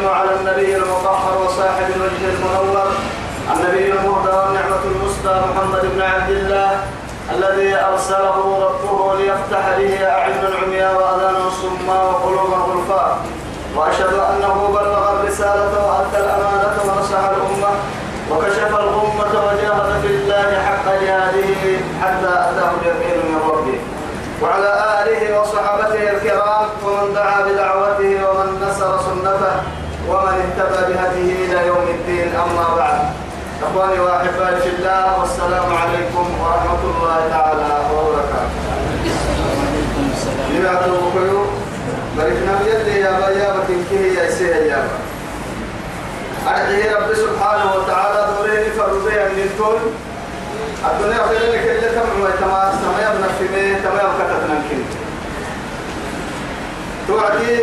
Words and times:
وأسلم 0.00 0.08
على 0.08 0.34
النبي 0.40 0.76
المطهر 0.76 1.42
وصاحب 1.44 1.86
الوجه 1.96 2.34
المنور 2.34 2.86
النبي 3.56 3.92
المهدى 3.92 4.36
والنعمة 4.36 4.82
المسدى 4.84 5.34
محمد 5.50 5.80
بن 5.94 6.02
عبد 6.02 6.30
الله 6.30 6.70
الذي 7.36 7.74
أرسله 7.76 8.36
ربه 8.66 9.14
ليفتح 9.16 9.78
به 9.78 10.06
أعين 10.08 10.40
العمياء 10.48 10.94
وأذان 10.94 11.36
الصماء 11.46 12.04
وقلوب 12.06 12.52
الغلفاء 12.52 13.18
وأشهد 13.76 14.14
أنه 14.14 14.68
بلغ 14.74 15.12
الرسالة 15.20 15.72
وأدى 15.86 16.18
الأمانة 16.24 16.76
ونصح 16.84 17.18
الأمة 17.18 17.72
وكشف 18.30 18.68
الغمة 18.68 19.32
وجاهد 19.46 20.00
في 20.02 20.06
الله 20.06 20.62
حق 20.66 20.86
جهاده 21.02 21.64
حتى 22.02 22.32
أتاه 22.48 22.70
اليقين 22.82 23.18
من 23.32 23.40
ربه. 23.50 23.78
وعلى 24.42 24.70
آله 25.02 25.40
وصحبه 25.40 26.10
الكرام 26.10 26.66
ومن 26.84 27.14
دعا 27.14 27.40
بدعوته 27.40 28.28
ومن 28.30 28.66
نصر 28.68 28.98
سنته 28.98 29.80
ومن 30.10 30.34
اهتدى 30.44 30.92
بهديه 30.92 31.44
إلى 31.44 31.66
يوم 31.66 31.86
الدين 31.88 32.28
أما 32.34 32.76
بعد. 32.76 33.00
إخواني 33.62 34.00
وأحبائي 34.00 34.60
في 34.60 34.68
الله 34.78 35.20
والسلام 35.20 35.68
عليكم 35.82 36.26
ورحمة 36.40 36.82
الله 36.90 37.18
تعالى 37.30 37.70
وبركاته. 37.94 38.50
لما 40.54 40.74
تقولوا 40.74 41.46
بركنا 42.16 42.52
بيدي 42.64 43.00
يا 43.00 43.10
بيا 43.10 43.48
بتنكيه 43.56 44.18
يا 44.20 44.30
سيه 44.30 44.54
يا 44.54 44.82
با 46.46 46.50
أرجه 46.50 46.96
رب 46.96 47.14
سبحانه 47.14 47.74
وتعالى 47.74 48.20
دورين 48.36 48.72
فرزي 48.78 49.16
من 49.32 49.40
الكل 49.48 49.80
الدنيا 50.90 51.22
خير 51.28 51.52
لك 51.52 51.64
اللي 51.70 51.88
تمام 51.94 52.20
وتمام 52.22 52.72
تمام 52.82 53.14
نفسي 53.24 53.74
تمام 53.84 54.10
كتب 54.18 54.42
نمكن 54.50 54.82
توعدي 57.08 57.60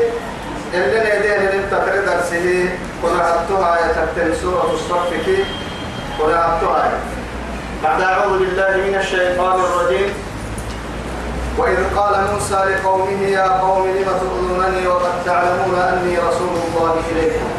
اللي 0.73 0.99
نيدين 0.99 1.47
اللي 1.47 1.63
تريد 1.71 2.05
درسه 2.05 2.69
كنا 3.01 3.23
حطوها 3.23 3.77
يتكتن 3.85 4.35
سورة 4.41 4.71
الصف 4.73 5.25
كي 5.25 5.45
كنا 6.19 6.43
حطوها 6.43 6.91
بعد 7.83 8.01
أعوذ 8.01 8.39
بالله 8.39 8.77
من 8.87 8.95
الشيطان 8.95 9.59
الرجيم. 9.59 10.13
وإذ 11.57 11.77
قال 11.95 12.13
موسى 12.33 12.55
لقومه 12.55 13.21
يا 13.21 13.47
قوم 13.61 13.87
لم 13.87 14.09
تؤذونني 14.21 14.87
وقد 14.87 15.11
تعلمون 15.25 15.79
أني 15.79 16.17
رسول 16.17 16.53
الله 16.67 16.93
إليكم. 17.11 17.49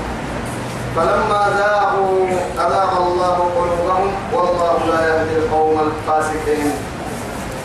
فلما 0.97 1.43
ذاقوا 1.59 2.29
أذاق 2.55 2.93
الله 3.07 3.37
قلوبهم 3.57 4.13
والله 4.33 4.79
لا 4.89 5.01
يهدي 5.09 5.37
القوم 5.39 5.81
الفاسقين. 5.81 6.73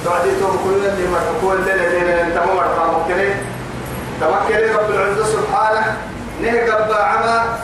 تعديتهم 0.05 0.57
كل 0.63 0.85
اللي 0.89 1.07
مرحكوا 1.07 1.53
اللي 1.53 1.73
لدينا 1.73 2.21
أنت 2.21 2.37
مرحبا 2.37 2.97
مكرين 2.97 3.35
تمكن 4.21 4.73
رب 4.75 4.89
العزة 4.89 5.25
سبحانه. 5.25 5.97
نهقب 6.41 6.91
عما 6.91 7.57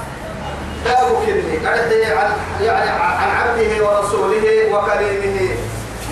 دابو 0.85 1.15
كني 1.25 1.67
أرحي 1.67 2.05
عن 2.05 2.31
يعني 2.61 2.89
عن 2.89 3.29
عبده 3.29 3.85
ورسوله 3.85 4.45
وكريمه 4.73 5.49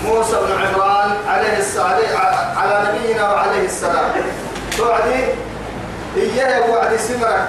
موسى 0.04 0.32
بن 0.32 0.52
عمران 0.52 1.10
عليه 1.28 1.58
السلام 1.58 2.16
على 2.56 2.88
نبينا 2.88 3.32
وعليه 3.32 3.64
السلام. 3.64 4.10
توعدي 4.76 5.24
إياه 6.16 6.70
وعد 6.70 6.96
سمرك 6.96 7.48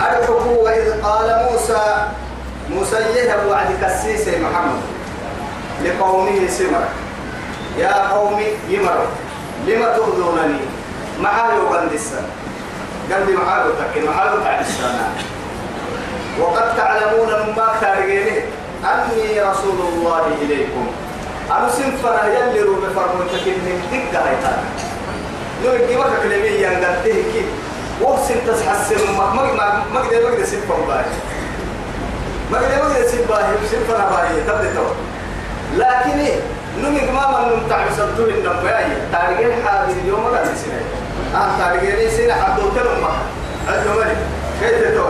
أدعوه 0.00 0.48
وإذ 0.48 1.02
قال 1.02 1.48
موسى 1.50 2.06
موسى 2.70 2.96
يهب 2.96 3.46
وعد 3.50 3.66
كسيس 3.82 4.28
محمد 4.28 4.80
لقومه 5.84 6.48
سمر 6.48 6.84
يا 7.78 8.08
قوم 8.08 8.42
يمر 8.68 9.06
لما 9.66 9.96
تؤذونني؟ 9.96 10.60
معاي 11.22 11.58
وغندسا 11.58 12.22
قلبي 13.12 13.32
معاي 13.32 13.68
وتكي 13.68 14.00
معاي 14.06 14.28
وتعلسانا 14.34 15.08
وقد 16.40 16.76
تعلمون 16.76 17.28
ما 17.56 17.66
تارجينه 17.80 18.42
أني 18.84 19.40
رسول 19.40 19.78
الله 19.88 20.26
إليكم. 20.42 20.86
أنا 21.50 21.68
سنفنا 21.68 22.26
يلي 22.26 22.60
روبي 22.62 22.86
فرموتك 22.96 23.46
من 23.46 23.82
دقة 23.92 24.22
هيتانا 24.28 24.68
لو 25.64 25.72
يجي 25.74 25.96
وقت 25.96 26.10
كلمة 26.22 26.46
ينقلته 26.46 27.12
كي 27.32 27.44
وحسن 28.02 28.34
تسحسن 28.46 29.16
ما 29.18 29.34
ما 29.34 29.42
ما 29.42 29.82
ما 29.94 30.00
قدر 30.00 30.22
ما 30.22 30.30
قدر 30.30 30.44
سنفنا 30.44 30.76
باي 30.88 31.04
ما 32.52 32.58
قدر 32.58 32.76
ما 32.82 32.94
قدر 32.94 33.08
سنفنا 33.08 33.68
سنفنا 33.70 34.10
باي 34.10 34.40
تبدأ 34.46 34.74
تو. 34.74 34.86
لكن 35.76 36.18
إيه؟ 36.18 36.40
نمي 36.78 37.00
ما 37.00 37.24
من 37.30 37.62
نمتع 37.62 37.86
بسنتو 37.86 38.24
النباي 38.24 38.86
تارجين 39.12 39.52
حاضر 39.66 39.92
اليوم 40.04 40.22
ما 40.24 40.38
قدر 40.38 40.54
سنة. 40.54 40.99
آه 41.34 41.58
تارجين 41.58 42.10
سنة 42.10 42.34
حدو 42.34 42.68
تلوم 42.68 43.00
ما 43.02 43.12
عندهم 43.68 43.96
مالي 43.96 44.16
كيف 44.60 44.94
تو 44.96 45.06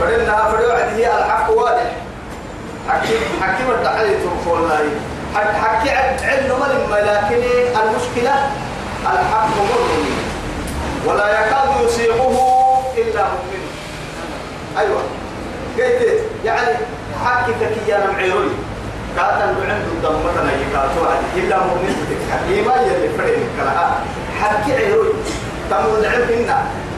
فلنا 0.00 0.36
فلو 0.50 0.70
عدي 0.70 1.06
الحق 1.06 1.50
واضح. 1.50 1.90
حكي 2.88 3.14
حكي 3.42 3.62
ما 3.68 3.82
تعالي 3.84 4.14
تقول 4.14 4.58
الله 4.58 4.78
حكي 5.34 5.90
علم 6.24 6.60
ما 6.90 6.96
لكن 6.96 7.42
المشكلة 7.82 8.34
الحق 9.02 9.56
مر 9.56 9.90
ولا 11.06 11.28
يكاد 11.28 11.68
يصيبه 11.84 12.38
إلا 12.96 13.22
مؤمن. 13.22 13.62
أيوة. 14.78 15.00
قلت 15.78 16.20
يعني 16.44 16.76
حكي 17.24 17.52
تكيانا 17.60 18.10
معيروي 18.12 18.50
كاتا 19.16 19.42
عنده 19.42 20.08
دمتنا 20.08 20.52
يكاتو 20.52 21.00
إلا 21.36 21.56
مؤمن. 21.56 21.94
حكيما 22.32 22.74
يلي 22.74 23.08
فرين 23.18 23.48
كلها 23.60 24.00
حكي 24.42 24.72
عيروي 24.76 25.08
تمو 25.70 25.96
العلم 25.96 26.46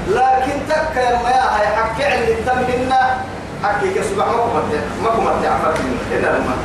لكن 0.09 0.57
تك 0.69 0.97
ما 0.97 1.61
هي 1.61 1.67
حكي 1.77 2.05
عن 2.05 2.23
التمهنا 2.23 3.19
حكي 3.65 3.95
كسبح 3.95 4.27
ما 4.27 4.33
كمت 4.33 4.81
ما 5.03 5.11
كمت 5.11 5.47
عفت 5.47 5.81
إلا 6.13 6.27
لما 6.27 6.57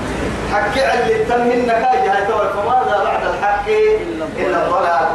حكي 0.53 0.81
عن 0.85 0.97
التمهنا 0.97 1.73
كاي 1.73 2.09
هاي 2.09 2.27
فماذا 2.27 3.03
بعد 3.03 3.25
الحق 3.25 3.67
إلا 4.39 4.65
الضلال. 4.65 5.07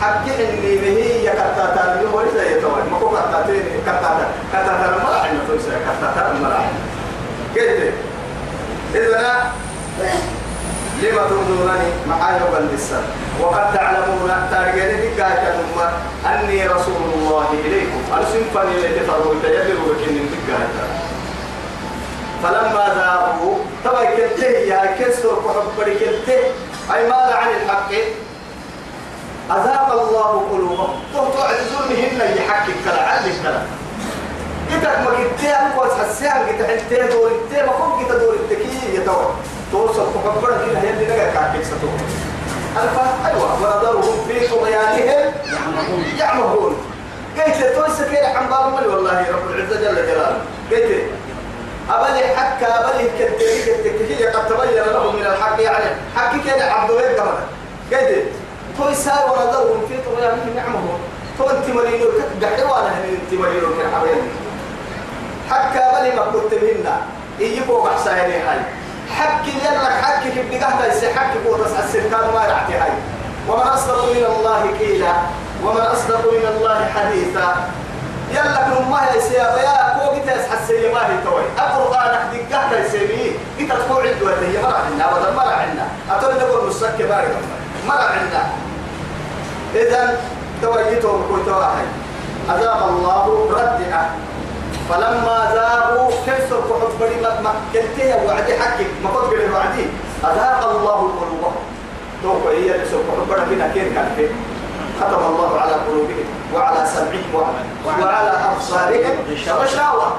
حكي 0.00 0.30
إني 0.30 0.76
به 0.76 0.98
يكتاتان 1.24 2.02
يوم 2.02 2.14
وليس 2.14 2.34
يتوى 2.34 2.82
ما 2.92 2.98
كو 2.98 3.08
كتاتين 3.08 3.62
كتاتان 3.86 4.28
كتاتان 4.52 4.90
ما 5.02 5.10
راح 5.10 5.32
نفسه 5.32 5.70
كتاتان 6.00 6.42
ما 6.42 6.48
راح 6.48 6.70
قلت 7.56 7.92
إذا 8.94 9.52
لما 11.02 11.22
تؤذونني 11.28 11.90
معايا 12.08 12.42
باللسان 12.52 13.04
وقد 13.40 13.74
تعلمون 13.74 14.30
تارجين 14.50 15.00
بكاية 15.00 15.54
الأمة 15.54 15.88
أني 16.26 16.66
رسول 16.66 17.00
الله 17.14 17.46
إليكم. 17.64 18.00
أرسلتني 18.12 18.76
لتفروا 18.88 19.34
تيلروا 19.42 19.94
بكين 19.94 20.30
بكاية 20.32 20.86
فلما 22.42 22.84
ذاقوا 22.96 23.58
تبا 23.84 24.04
كنته 24.04 24.46
يا 24.46 24.96
كسر 25.00 25.36
كحبري 25.44 25.94
كنته 25.94 26.40
أي 26.94 27.02
ماذا 27.08 27.34
عن 27.34 27.48
الحق؟ 27.48 27.92
أذاق 29.50 29.92
الله 29.92 30.46
قلوبهم. 30.52 31.00
وقطع 31.14 31.50
ظلمهن 31.72 32.20
يحكي 32.36 32.72
كلا 32.84 33.08
عندك 33.08 33.32
كلا 33.42 33.62
إذا 34.70 35.00
ما 35.04 35.10
كنت 35.10 35.44
أقوى 35.48 35.88
تحسيها 35.90 36.46
كنت 36.50 36.60
أنت 36.60 37.12
دور 37.12 37.30
أنت 37.30 37.58
ما 37.66 37.72
كنت 37.72 38.12
دور 38.12 38.34
التكية 38.34 39.00
يتوى 39.00 39.30
توصل 39.76 40.06
تكبر 40.14 40.66
كده 40.66 40.78
هي 40.78 40.90
اللي 40.90 41.04
نجا 41.04 41.30
كعكس 41.34 41.66
ستوه 41.66 41.90
ألفا 42.82 43.06
أيوة 43.26 43.54
ونظرهم 43.54 44.28
في 44.28 44.48
طغيانهم 44.48 45.32
يعمهون. 46.18 46.76
قلت 47.36 47.56
تويس 47.74 48.10
كده 48.12 48.28
عن 48.28 48.48
باب 48.48 48.86
والله 48.86 49.26
رب 49.30 49.50
العزة 49.50 49.76
جل 49.76 49.96
جلاله. 49.96 50.40
قلت 50.70 51.02
أبلي 51.90 52.36
حكى 52.36 52.66
أبلي 52.66 53.08
كتير 53.18 53.76
كتير 53.84 54.28
قد 54.28 54.48
تبين 54.48 54.82
لهم 54.92 55.16
من 55.16 55.26
الحق 55.26 55.62
يعني 55.62 55.84
حكي 56.16 56.38
كده 56.50 56.72
عبد 56.72 56.90
الله 56.90 57.12
كمان 57.12 57.38
قلت 57.92 58.24
تويس 58.78 59.06
ونظرهم 59.06 59.80
في 59.88 59.94
طغيانهم 60.06 60.56
يعمهون. 60.56 61.00
تو 61.38 61.44
انت 61.50 61.68
مرينو 61.68 62.06
قحي 62.42 62.62
وأنا 62.62 62.94
انت 63.04 63.40
مرينو 63.40 63.66
كحبين 63.66 64.22
حكى 65.50 65.78
أبلي 65.78 66.16
ما 66.16 66.22
كنت 66.22 66.54
منا 66.54 67.00
يجيبوا 67.38 67.88
بحسايني 67.88 68.36
هاي. 68.36 68.58
حكي 69.10 69.50
يلا 69.50 69.90
حكي 70.02 70.30
كيف 70.30 70.50
بقهتا 70.50 70.86
يسي 70.86 71.14
حكي 71.14 71.38
قوة 71.46 71.66
السركان 71.84 72.34
ما 72.34 72.44
يعطي 72.44 72.74
هاي. 72.74 72.92
ومن 73.48 73.62
أصدق 73.62 74.04
من 74.04 74.24
الله 74.24 74.62
قيلا 74.78 75.12
ومن 75.64 75.80
أصدق 75.80 76.32
من 76.32 76.46
الله 76.56 76.78
حديثا. 76.94 77.70
يلا 78.30 78.80
ما 78.90 79.00
يا 79.14 79.20
سيابا 79.20 79.60
يا 79.60 79.98
كو 79.98 80.14
جيت 80.14 80.28
حسي 80.30 80.92
ما 80.94 81.06
هي 81.06 81.22
توي. 81.24 81.42
القرآن 81.58 82.10
أحد 82.14 82.52
قهر 82.52 82.78
يسميه 82.78 83.32
جيت 83.58 83.72
تقول 83.72 84.06
عدوة 84.06 84.38
هي 84.42 84.62
مرة 84.62 84.78
عندنا. 84.86 85.10
أبدا 85.10 85.30
مرة 85.30 85.54
عندنا. 85.62 85.86
أتولى 86.10 86.34
نقول 86.34 86.68
مسك 86.68 87.02
بارد 87.02 87.34
مرة 87.88 88.06
عندنا. 88.16 88.42
إذا 89.74 90.18
تويتهم 90.62 91.22
كنت 91.30 91.48
واحد 91.48 91.88
أذاق 92.50 92.82
الله 92.88 93.48
ردئة 93.50 94.10
فلما 94.88 95.50
ذاقوا 95.54 96.10
كيف 96.26 96.50
سرقوا 96.50 96.80
حبري 96.80 97.20
ما 97.20 97.52
كنتها 97.72 98.16
وعدي 98.26 98.58
حكي 98.58 98.86
ما 99.04 99.10
قد 99.10 99.24
قلت 99.30 99.50
وعدي. 99.54 99.86
أذاق 100.24 100.70
الله 100.70 101.00
قلوبهم. 101.20 101.56
توقع 102.22 102.50
هي 102.50 102.86
سرقوا 102.90 103.14
حبري 103.20 103.54
بنا 103.54 103.68
كيف 103.74 103.94
كان 103.94 104.28
ختم 105.00 105.22
الله 105.26 105.60
على 105.60 105.72
قلوبهم 105.72 106.26
وعلى 106.54 106.86
سمعهم 106.86 107.54
وعلى 107.86 108.32
أبصارهم 108.52 109.16
غشاوة 109.48 110.12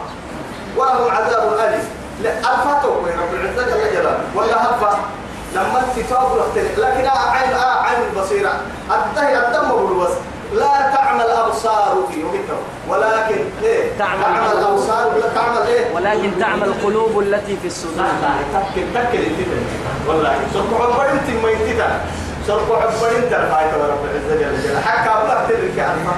ولهم 0.77 1.11
عذاب 1.11 1.53
أليم. 1.53 1.85
لا 2.23 2.31
الفتو 2.37 2.89
رب 2.89 3.33
العزة 3.33 3.63
جل 3.65 3.93
جلاله. 3.93 4.19
ولا 4.35 4.63
هفا 4.65 4.99
لما 5.55 5.79
اتفاق 5.79 6.47
لكن 6.55 7.07
عين 7.07 7.53
آه 7.53 7.81
عين 7.83 7.99
البصيرة 8.09 8.53
الدهي 8.91 9.47
الدم 9.47 9.69
بالوسط 9.69 10.17
لا 10.53 10.91
تعمل 10.95 11.21
أبصار 11.21 11.97
في 12.11 12.23
ولكن 12.89 13.39
إيه؟ 13.63 13.91
تعمل, 13.99 14.21
تعمل 14.21 14.51
الأبصار 14.57 15.07
ولا 15.07 15.27
تعمل 15.35 15.67
إيه؟ 15.67 15.95
ولكن 15.95 16.39
تعمل 16.39 16.63
القلوب 16.63 17.19
التي 17.19 17.57
في 17.61 17.67
الصدور. 17.67 18.05
تكل 18.53 18.81
تكل 18.93 19.17
أنت 19.17 19.47
والله 20.07 20.35
سرق 20.53 20.81
عبر 20.81 21.09
أنت 21.11 21.43
ما 21.43 21.49
أنت 21.51 21.85
سرق 22.47 22.71
عبر 22.71 23.17
أنت 23.17 23.33
الفايت 23.33 23.73
رب 23.73 24.05
العزة 24.05 24.35
جل 24.35 24.63
جلاله. 24.63 24.81
حكى 24.81 25.23
الله 25.23 25.45
تلك 25.47 25.79
ألفا 25.79 26.15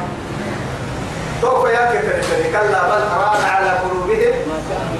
توقع 1.41 1.69
يا 1.69 1.85
كتر 1.91 2.49
كلا 2.51 2.83
بل 2.83 3.01
أراد 3.01 3.43
على 3.43 3.69
قلوبهم 3.69 4.33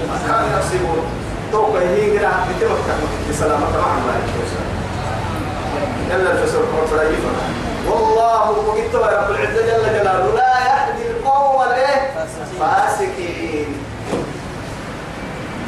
ما 0.09 0.17
كانوا 0.27 0.57
يكسبون 0.57 1.03
توقع 1.51 1.79
هي 1.79 2.17
كده 2.19 2.29
بتمكن 2.29 2.99
بسلامة 3.29 3.65
مع 3.77 3.91
الله 3.97 4.15
يلا 6.11 6.31
الفسر 6.31 6.59
قرطة 6.59 7.03
والله 7.89 8.51
وقلت 8.51 8.95
رب 8.95 9.31
العزة 9.31 9.62
جل 9.62 10.00
جلاله. 10.00 10.36
لا 10.36 10.53
يهدي 10.69 11.07
القوم 11.12 11.62
الإيه؟ 11.62 12.12
فاسقين. 12.59 13.83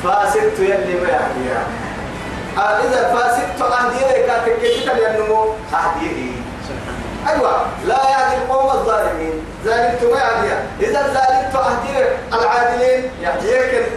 فاسقت 0.04 0.60
يلي 0.60 0.94
ما 1.02 1.10
يهدي 1.10 1.50
آه، 2.58 2.62
إذا 2.62 3.16
فاسقت 3.16 3.72
أهدي 3.72 4.00
لك 4.00 4.60
كيف 4.62 4.86
ينمو 4.86 5.54
أهدي 5.74 6.32
أيوة. 7.28 7.66
لا 7.86 7.96
يهدي 7.96 8.36
القوم 8.44 8.70
الظالمين. 8.72 9.46
ظالمت 9.66 10.04
ما 10.04 10.20
يهدي 10.20 10.90
إذا 10.90 11.02
ظالمت 11.02 11.56
أهدي 11.56 12.06
العادلين 12.34 13.12
يهديك. 13.22 13.88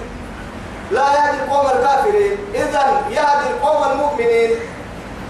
لا 0.90 1.02
يهدي 1.02 1.38
القوم 1.44 1.66
الكافرين. 1.66 2.38
إذا 2.54 2.82
يهدي 3.10 3.50
القوم 3.50 3.90
المؤمنين. 3.92 4.50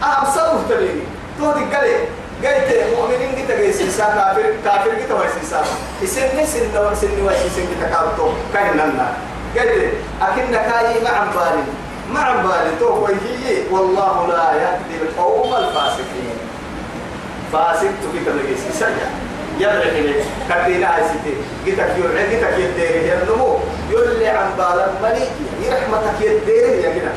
أهم 0.02 0.26
صبر 0.35 0.58
تبيني. 0.69 1.02
تودي 1.38 1.76
قليل. 1.76 2.00
قلت 2.44 2.85
مؤمنين 2.96 3.35
جيت 3.35 3.50
جيسيسا 3.61 4.05
كافر 4.05 4.43
كافر 4.64 4.91
جيت 4.94 5.11
ويسيسا 5.11 5.62
يسن 6.02 6.46
سن 6.46 6.94
سن 6.94 7.26
ويسيسا 7.26 7.61
جيت 7.61 7.91
كارتو 7.93 8.29
كهننا 8.55 9.12
قلت 9.56 9.93
أكن 10.23 10.52
كاي 10.52 11.02
مع 11.05 11.25
بالي 11.35 11.64
مع 12.14 12.32
بالي 12.32 12.73
تو 12.81 13.06
هي 13.06 13.56
والله 13.70 14.26
لا 14.29 14.52
يهدي 14.62 15.02
القوم 15.02 15.55
الفاسقين 15.55 16.37
فاسق 17.52 17.93
تكيت 18.02 18.46
جيسيسا 18.49 18.88
يدرك 19.58 19.93
لي 19.93 20.14
كتينا 20.50 20.87
عايزتي 20.87 21.35
جيتك 21.64 21.91
يرعى 21.99 22.29
جيتك 22.31 22.58
يديري 22.58 23.08
يا 23.08 23.23
النمو 23.23 23.58
يولي 23.91 24.26
عن 24.29 24.50
بالا 24.58 24.87
ملي 25.02 25.26
يرحمتك 25.62 26.20
يديري 26.20 26.82
يا 26.82 26.91
جنا 26.94 27.12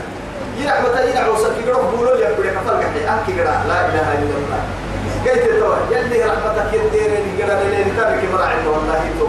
يرحمتك 0.61 1.15
ينعوسك 1.15 1.51
يقرب 1.65 1.97
بولو 1.97 2.15
يقول 2.15 2.47
لك 2.47 2.57
فلقح 2.65 2.85
أنك 2.85 3.37
لا 3.37 3.85
إله 3.89 4.13
إلا 4.13 4.37
الله 4.37 4.86
قلت 5.25 5.43
تو 5.59 5.73
يلي 5.95 6.23
رحمتك 6.23 6.73
يدير 6.73 7.11
اللي 7.17 7.43
قال 7.43 7.71
لي 7.71 7.83
ترك 7.97 8.21
مرا 8.33 8.45
عند 8.45 8.67
والله 8.67 9.01
تو 9.19 9.27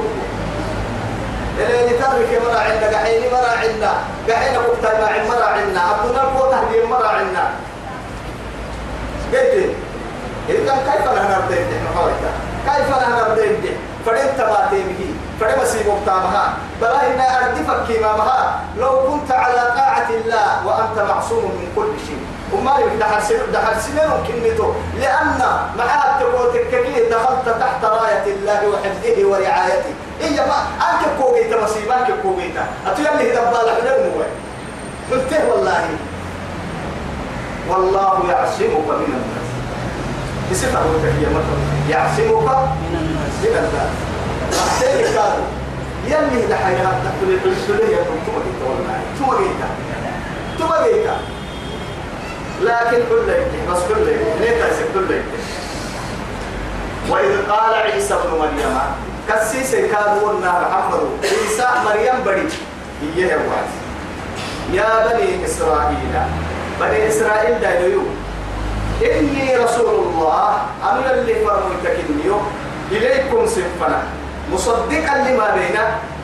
اللي 1.58 1.94
ترك 1.98 2.42
مرا 2.44 2.60
عند 2.60 2.84
قحين 2.94 3.22
مرا 3.32 3.52
عند 3.62 3.84
قحين 4.30 4.56
وقت 4.56 4.84
ما 5.00 5.08
مرا 5.28 5.44
عند 5.44 5.76
عبدنا 5.76 6.22
القوت 6.22 6.54
هدي 6.54 6.82
مرا 6.84 7.08
عند 7.08 7.36
قلت 9.32 9.74
إذا 10.48 10.74
كيف 10.86 11.04
نحن 11.12 11.30
نردين 11.30 11.66
محاولة 11.90 12.30
كيف 12.66 12.88
نحن 12.90 13.12
نردين 13.12 13.76
فرين 14.06 14.28
تباتي 14.38 14.82
به 14.82 15.14
فرين 15.40 15.58
مسيب 15.62 15.86
مقتامها 15.88 16.52
بلا 16.80 17.06
إن 17.06 17.20
أردفك 17.20 17.94
كمامها 17.94 18.60
لو 18.78 18.90
كنت 19.08 19.32
على 19.32 19.72
طاعة 19.76 20.08
الله 20.10 20.66
وأنت 20.66 20.98
معصوم 21.10 21.44
من 21.44 21.68
كل 21.76 21.90
شيء. 22.06 22.22
وما 22.52 22.78
يفتح 22.78 23.20
سنين 23.28 23.40
دخل 23.52 23.80
سنين 23.80 24.10
كلمته 24.28 24.74
لأن 25.00 25.38
معاد 25.78 26.20
تقول 26.20 26.52
كي 26.70 27.08
دخلت 27.10 27.48
تحت 27.60 27.84
راية 27.84 28.26
الله 28.26 28.60
وحفظه 28.68 29.28
ورعايته. 29.28 29.92
إيه 30.20 30.40
ما 30.40 30.58
أنك 30.88 31.22
كوجيتا 31.22 31.64
مصيبك 31.64 32.08
كوجيتا 32.22 32.64
أتيلي 32.86 33.30
دبالة 33.30 33.74
حلم 33.74 34.22
قلت 35.10 35.32
والله؟ 35.50 35.84
والله 37.68 38.30
يعصمك 38.30 38.88
من 38.88 39.12
الناس. 39.20 39.48
بصفة 40.50 40.80
هي 40.80 41.26
مثلا 41.26 41.60
يعصمك 41.90 42.48
من 42.82 42.94
الناس. 43.00 43.34
من 43.42 43.56
الناس. 43.58 43.92
أحسن 44.52 45.14
كانوا 45.14 45.46
يلي 46.06 46.46
لحياة 46.46 46.92
تقول 47.04 47.34
الرسول 47.34 47.90
يا 47.92 48.04
ثم 48.04 48.36
جيت 48.44 48.60
والله 48.68 49.00
ثم 49.18 49.30
جيت 49.42 49.60
ثم 50.58 50.72
لكن 52.62 53.02
كل 53.10 53.32
بس 53.72 53.78
كل 53.88 54.04
ليه 54.40 54.60
تحسب 54.60 54.84
كل 54.94 55.20
وإذ 57.08 57.50
قال 57.50 57.74
عيسى 57.74 58.14
ابن 58.14 58.38
مريم 58.38 58.78
كسيس 59.28 59.74
كانوا 59.74 60.32
محمد 60.68 61.00
عيسى 61.22 61.66
مريم 61.84 62.24
بدي 62.26 62.48
هي 63.16 63.28
يا 63.28 63.38
يا 64.72 65.12
بني 65.12 65.44
إسرائيل 65.44 65.98
بني 66.80 67.08
إسرائيل 67.08 67.60
دايلو 67.60 68.02
إني 69.02 69.56
رسول 69.56 69.94
الله 69.94 70.56
أنا 70.82 71.14
اللي 71.14 71.34
فرميتك 71.34 71.96
إنيو 72.10 72.40
إليكم 72.92 73.46
سفنا 73.46 74.02
مصدقا 74.52 75.16
لما 75.28 75.54
بين 75.54 75.78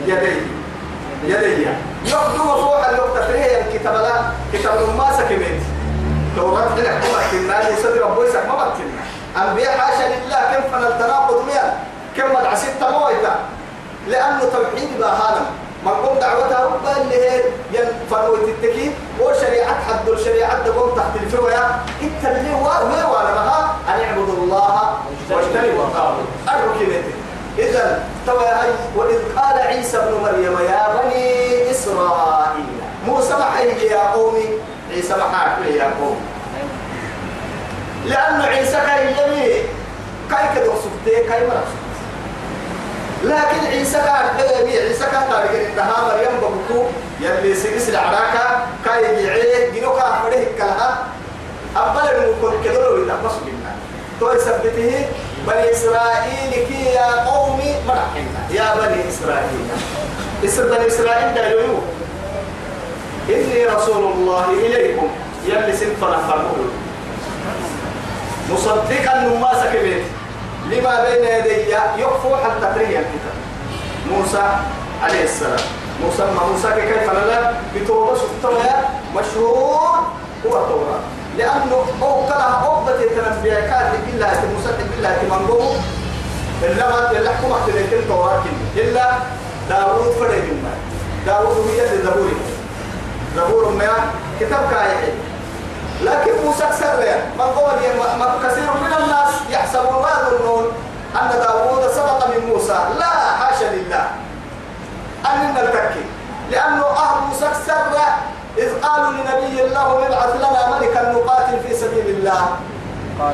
يدي 0.07 0.41
يدي. 1.27 1.67
يخدم 2.05 2.45
فوق 2.45 2.89
الوقت 2.89 3.31
فيه 3.31 3.79
كتاب 3.79 3.95
لا 3.95 4.23
كتاب 4.53 4.97
ما 4.99 5.13
سكمت. 5.19 5.74
توراة 6.37 6.77
لك 6.79 6.89
ما 6.89 7.19
بتنا 7.39 7.69
يسد 7.69 7.99
ربوي 7.99 8.29
سك 8.31 8.47
ما 8.47 8.55
بتنا 8.69 9.49
أنبياء 9.49 9.79
حاشا 9.79 10.09
لله 10.09 10.41
كم 10.55 10.63
فن 10.73 10.85
التناقض 10.87 11.45
ميا 11.47 11.79
كم 12.17 12.37
العسيد 12.37 12.71
تمويتا 12.81 13.37
لأنه 14.09 14.41
توحيد 14.41 14.99
باهانا 14.99 15.47
من 15.85 15.93
قم 15.93 16.19
دعوتها 16.19 16.65
ربا 16.65 17.03
اللي 17.03 17.15
هي 17.31 17.43
ينفروا 17.73 18.37
التكي 18.37 18.91
وشريعة 19.21 19.75
حد 19.89 20.09
الشريعة 20.09 20.65
تقوم 20.65 20.97
تحت 20.97 21.17
الفوية 21.23 21.67
إنت 22.03 22.25
اللي 22.25 22.55
هو 22.55 22.63
مها 22.63 23.77
أن 23.89 24.01
اعبدوا 24.01 24.37
الله 24.45 24.95
واجتنبوا 25.31 25.85
الطاغوت. 25.85 26.25
الركنتين 26.49 27.03
إذا 27.59 28.03
توا 28.27 28.43
هاي 28.63 28.71
وإذ 28.97 29.19
قال 29.37 29.59
عيسى 29.59 29.99
ابن 29.99 30.15
مريم 30.23 30.59
يا 30.59 30.87
بني 31.03 31.71
إسرائيل 31.71 32.67
موسى 33.07 33.35
محي 33.35 33.87
يا 33.87 34.13
قومي 34.13 34.49
عيسى 34.95 35.15
محاك 35.15 35.67
يا 35.75 35.91
قومي 36.01 36.21
لأن 38.07 38.41
عيسى 38.41 38.79
كان 38.87 39.09
يمي 39.09 39.53
كاي 40.31 40.47
كدو 40.55 40.73
سبتي 40.85 41.25
كاي 41.29 41.47
مرة 41.47 41.65
لكن 43.25 43.67
عيسى 43.67 43.99
كان 43.99 44.61
يمي 44.61 44.79
عيسى 44.79 45.05
كان 45.13 45.23
تارك 45.31 45.51
إنها 45.73 45.97
مريم 46.09 46.35
ببكو 46.43 46.85
يلي 47.21 47.55
سيرس 47.55 47.89
العراكة 47.89 48.67
كاي 48.85 49.25
يعيه 49.25 49.71
جنوكا 49.81 50.21
فريه 50.23 50.49
كلها. 50.59 50.99
أبلا 51.77 52.25
المكون 52.25 52.53
كدولو 52.65 53.03
يتقص 53.05 53.35
بنا 53.47 53.73
تو 54.21 54.33
يثبته 54.33 55.07
بني 55.47 55.71
إسرائيل 55.73 56.51
كي 56.69 56.85
يا 56.95 57.25
قومي 57.31 57.75
مرحنا 57.87 58.43
يا 58.51 58.75
بني 58.75 59.09
إسرائيل. 59.09 59.69
اسم 60.45 60.63
بني 60.69 60.87
إسرائيل 60.87 61.35
دايلو 61.35 61.79
إني 63.29 63.67
رسول 63.67 64.13
الله 64.13 64.51
إليكم. 64.51 65.09
يلي 65.47 65.73
سنفنا 65.77 66.19
فرمول 66.29 66.69
مصدقا 68.51 69.15
لما 69.17 69.51
سكبت. 69.63 70.03
لما 70.71 71.05
بين 71.05 71.25
يدي 71.25 71.73
يخفو 72.03 72.37
حتى 72.37 72.75
تريه 72.75 72.99
الكتاب 72.99 73.37
موسى 74.11 74.43
عليه 75.03 75.25
السلام. 75.25 75.65
موسى 76.05 76.23
ما 76.23 76.47
موسى 76.53 76.69
كيف 76.69 77.13
لا؟ 77.13 77.53
بتوبة 77.77 78.15
سبتوها 78.15 78.91
مشهور. 79.17 79.99
هو 80.47 80.65
التوراة. 80.65 81.01
لأنه 81.39 81.85
هو 82.03 82.27
كلا 82.27 82.43
عقبة 82.43 82.95
التنبيه 82.95 83.55
كاتب 83.55 83.99
بالله 84.07 84.33
مصدق 84.59 84.87
بالله 84.97 85.17
تمنقوه 85.23 85.77
إلا 86.63 86.89
ما 86.89 87.31
حكومة 87.31 87.67
تلك 87.67 87.93
التوراة 87.93 88.45
إلا 88.77 89.11
داوود 89.69 90.13
فرد 90.13 90.45
داوود 91.27 91.57
هي 91.71 91.95
الزبور 91.95 92.33
زبور 93.37 93.69
ما 93.69 93.89
كتاب 94.41 94.71
كايحي 94.71 95.13
لكن 96.03 96.33
موسى 96.45 96.65
سر 96.81 97.05
من 97.39 97.45
قول 97.45 97.73
كثير 98.45 98.65
من 98.65 98.93
الناس 99.03 99.31
يحسبون 99.51 99.95
ويظنون 99.95 100.65
أن 101.23 101.29
داوود 101.29 101.91
سبق 101.91 102.27
من 102.27 102.47
موسى. 102.47 102.79
لا 102.99 103.07
حاشا 103.07 103.65
لله. 103.65 104.05
أن 105.27 105.55
نلتكي 105.55 106.05
لأنه 106.51 106.87
أهل 106.87 107.27
موسى 107.29 107.49
سر 107.67 107.97
إذ 108.59 108.81
قالوا 108.81 109.11
لنبي 109.13 109.65
الله 109.65 110.07
ابعث 110.07 110.37
لنا 110.37 110.79
ملكا 110.79 111.13
نقاتل 111.13 111.61
في 111.69 111.75
سبيل 111.75 112.07
الله. 112.07 112.49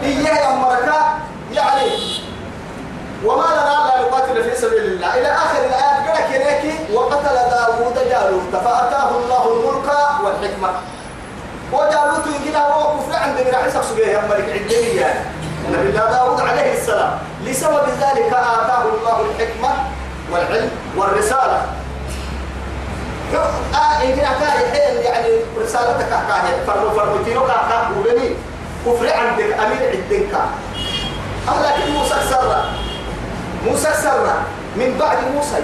إياه 0.03 0.51
يا 0.51 0.55
مركا. 0.55 1.01
يعني 1.53 1.91
وما 3.25 3.45
لنا 3.45 3.75
لا 3.89 4.01
نقاتل 4.03 4.45
في 4.45 4.57
سبيل 4.57 4.85
الله. 4.85 5.15
إلى 5.15 5.33
آخر 5.33 5.59
الآيات 5.59 6.01
قال 6.09 6.25
كنيكي 6.33 6.95
وقتل 6.95 7.37
داوود 7.51 7.95
جالوت 7.95 8.65
فأتاه 8.65 9.11
الله 9.11 9.45
الملك 9.53 9.89
والحكمة. 10.25 10.71
وجالوت 11.73 12.27
يمكن 12.27 12.57
هو 12.57 12.99
كفر 12.99 13.17
عند 13.17 13.37
من 13.47 13.55
عيسى 13.55 13.81
سبيه 13.91 14.07
يا 14.07 14.21
ملك 14.31 14.49
عدني 14.55 14.97
يعني 14.97 15.21
نبي 15.71 15.89
الله 15.89 16.11
داوود 16.11 16.41
عليه 16.41 16.73
السلام. 16.79 17.19
لسبب 17.45 17.85
ذلك 18.01 18.33
آتاه 18.33 18.83
الله 18.83 19.17
الحكمة 19.31 19.71
والعلم 20.33 20.71
والرسالة. 20.97 21.63
آه 23.75 24.03
يمكن 24.03 24.25
أكاهي 24.25 25.05
يعني 25.05 25.29
رسالتك 25.63 26.13
أكاهي 26.13 26.67
فرمو 26.67 26.91
فرمو 26.91 27.25
كاكا 27.25 27.91
ولني 27.99 28.29
كفر 28.87 29.07
عندك 29.13 29.51
أمير 29.53 29.81
عدنك 29.89 30.35
أه 31.49 31.63
لكن 31.63 31.91
موسى 31.91 32.15
سر 32.31 32.40
موسى 33.67 33.89
سر 34.03 34.27
من 34.77 34.97
بعد 35.01 35.19
موسى. 35.35 35.57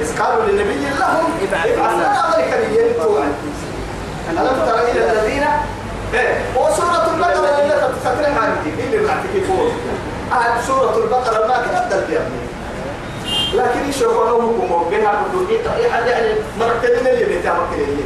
إذ 0.00 0.18
قالوا 0.22 0.44
للنبي 0.44 0.86
لهم 0.98 1.24
ابعث 1.42 1.66
لنا 1.78 2.36
ملكا 2.36 2.58
ألم 4.30 4.66
تر 4.66 4.78
إلى 4.90 5.12
الذين؟ 5.12 5.44
إيه. 6.14 6.34
وسورة 6.56 7.10
البقرة 7.14 7.60
اللي 7.62 7.74
تتكلم 7.74 8.38
عن 8.38 8.56
دي 8.64 8.84
اللي 8.96 9.06
بعتك 9.06 9.44
فوق 9.48 9.68
سورة 10.66 10.96
البقرة 11.04 11.46
ما 11.46 11.54
كان 11.54 11.74
أبدل 11.74 12.04
بها 12.08 12.22
لكن 13.54 13.88
يشوفوا 13.88 14.24
لهم 14.24 14.90
بها 14.90 15.26
يعني 16.06 16.34
مركزين 16.60 17.06
اللي 17.06 17.38
بتعمل 17.38 17.58
اللي 17.74 18.02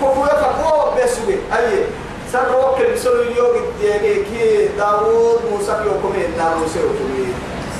كفوا 0.00 0.26
يفقوا 0.26 0.94
بسوي 0.94 1.34
أيه 1.58 1.84
سر 2.32 2.56
وكل 2.56 2.98
سر 2.98 3.22
اليوم 3.22 3.54
الديني 3.56 4.14
كي 4.14 4.68
داوود 4.78 5.40
موسى 5.50 5.72
يوكم 5.72 6.12
إن 6.16 6.58
موسى 6.60 6.78
يوكم 6.80 7.32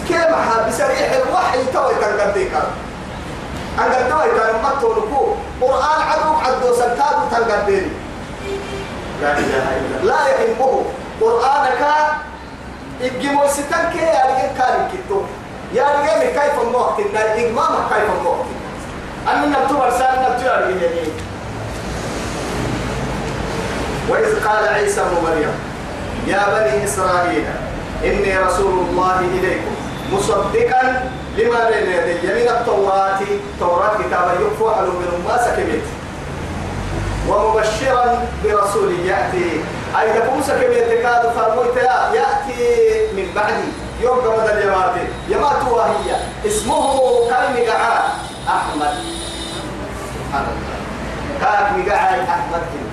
كم 0.08 0.34
حاب 0.34 0.70
سريح 0.70 1.12
الوحي 1.12 1.58
توي 1.72 1.94
تنقديك 1.94 2.52
أن 3.78 3.92
قدوي 3.92 4.38
كان 4.38 4.62
ما 4.62 4.70
تقولكو 4.80 5.34
قرآن 5.60 6.00
عدو 6.10 6.32
عدو 6.44 6.74
سنتاد 6.74 7.16
تنقدين 7.30 7.92
لا 9.22 9.38
إله 9.38 9.66
إلا 9.78 10.06
لا 10.06 10.28
يهمه 10.28 10.84
قرآنك 11.20 11.82
كي 13.92 13.98
يعني 13.98 14.58
كان 14.58 14.88
كتو 14.92 15.20
يعني 15.74 16.26
كيف 16.26 16.62
الموقت 16.62 17.00
إجمامك 17.16 17.88
كيف 17.88 18.10
الموقت 18.18 18.46
أن 19.28 19.50
نبتو 19.50 19.78
برسال 19.78 20.26
نبتو 20.28 20.46
يعني 20.46 20.74
وإذ 24.08 24.46
قال 24.46 24.68
عيسى 24.68 25.00
ابن 25.00 25.16
مريم 25.24 25.54
يا 26.26 26.42
بني 26.54 26.84
إسرائيل 26.84 27.44
إني 28.04 28.38
رسول 28.38 28.74
الله 28.78 29.20
إليكم 29.20 29.74
مصدقا 30.12 31.10
لما 31.38 31.70
بين 31.70 31.92
يدي 31.92 32.26
من 32.26 32.48
التوراة. 32.48 33.20
توراة 33.60 33.94
كتابا 33.98 34.32
يكفو 34.32 34.70
حلو 34.70 34.92
من 34.92 35.24
ما 35.28 35.36
سكبت. 35.38 35.82
ومبشرا 37.28 38.26
برسول 38.44 38.92
يأتي. 39.06 39.60
أي 40.00 40.12
تقوم 40.20 40.42
سكبت 40.42 40.88
كاد 41.02 41.32
فرموت 41.36 41.76
يأتي 42.14 42.62
من 43.16 43.26
بعدي. 43.34 43.68
يوم 44.02 44.18
قمد 44.18 44.48
اليمات 44.48 44.94
يمات 45.28 45.62
وهي 45.70 46.16
اسمه 46.46 46.98
كلمة 47.28 47.70
قعاد 47.70 48.10
أحمد. 48.48 48.94
سبحان 50.14 50.44
الله. 50.52 50.76
كلمة 51.40 52.91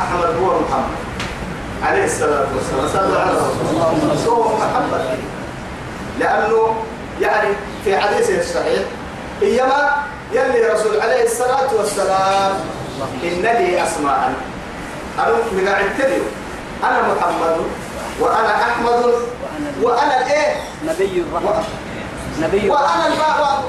أحمد 0.00 0.36
هو 0.42 0.60
محمد. 0.60 0.96
عليه 1.82 2.04
الصلاة 2.04 2.46
والسلام. 2.54 2.88
صلى 2.88 3.18
على 3.20 3.30
رسول 3.30 4.32
هو 4.32 4.56
محمد. 4.56 5.18
لأنه 6.20 6.74
يعني 7.20 7.48
في 7.84 7.98
حديثه 7.98 8.40
الصحيح 8.40 8.82
إيما 9.42 9.96
يلي 10.32 10.68
رسول 10.68 11.00
عليه 11.00 11.24
الصلاة 11.24 11.74
والسلام 11.78 12.52
إن 13.22 13.42
لي 13.42 13.84
أسماء. 13.84 14.32
أنا 15.18 15.28
مقاعد 15.52 15.84
تديو 15.98 16.22
أنا 16.84 17.02
محمد 17.02 17.56
وأنا 18.20 18.62
أحمد 18.62 19.14
وأنا 19.82 20.20
الإيه 20.20 20.56
نبي 20.84 21.24
الرحمة. 21.28 21.64
نبي 22.40 22.70
وأنا 22.70 23.06
الباء 23.06 23.64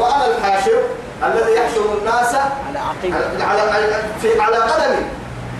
وأنا 0.00 0.26
الحاشر 0.26 0.82
الذي 1.24 1.52
يحشر 1.52 1.98
الناس 1.98 2.34
على 2.68 2.78
عقيدة. 2.78 3.44
على 3.44 3.60
على 3.60 4.02
في 4.22 4.40
على 4.40 4.56
قدمي. 4.56 5.06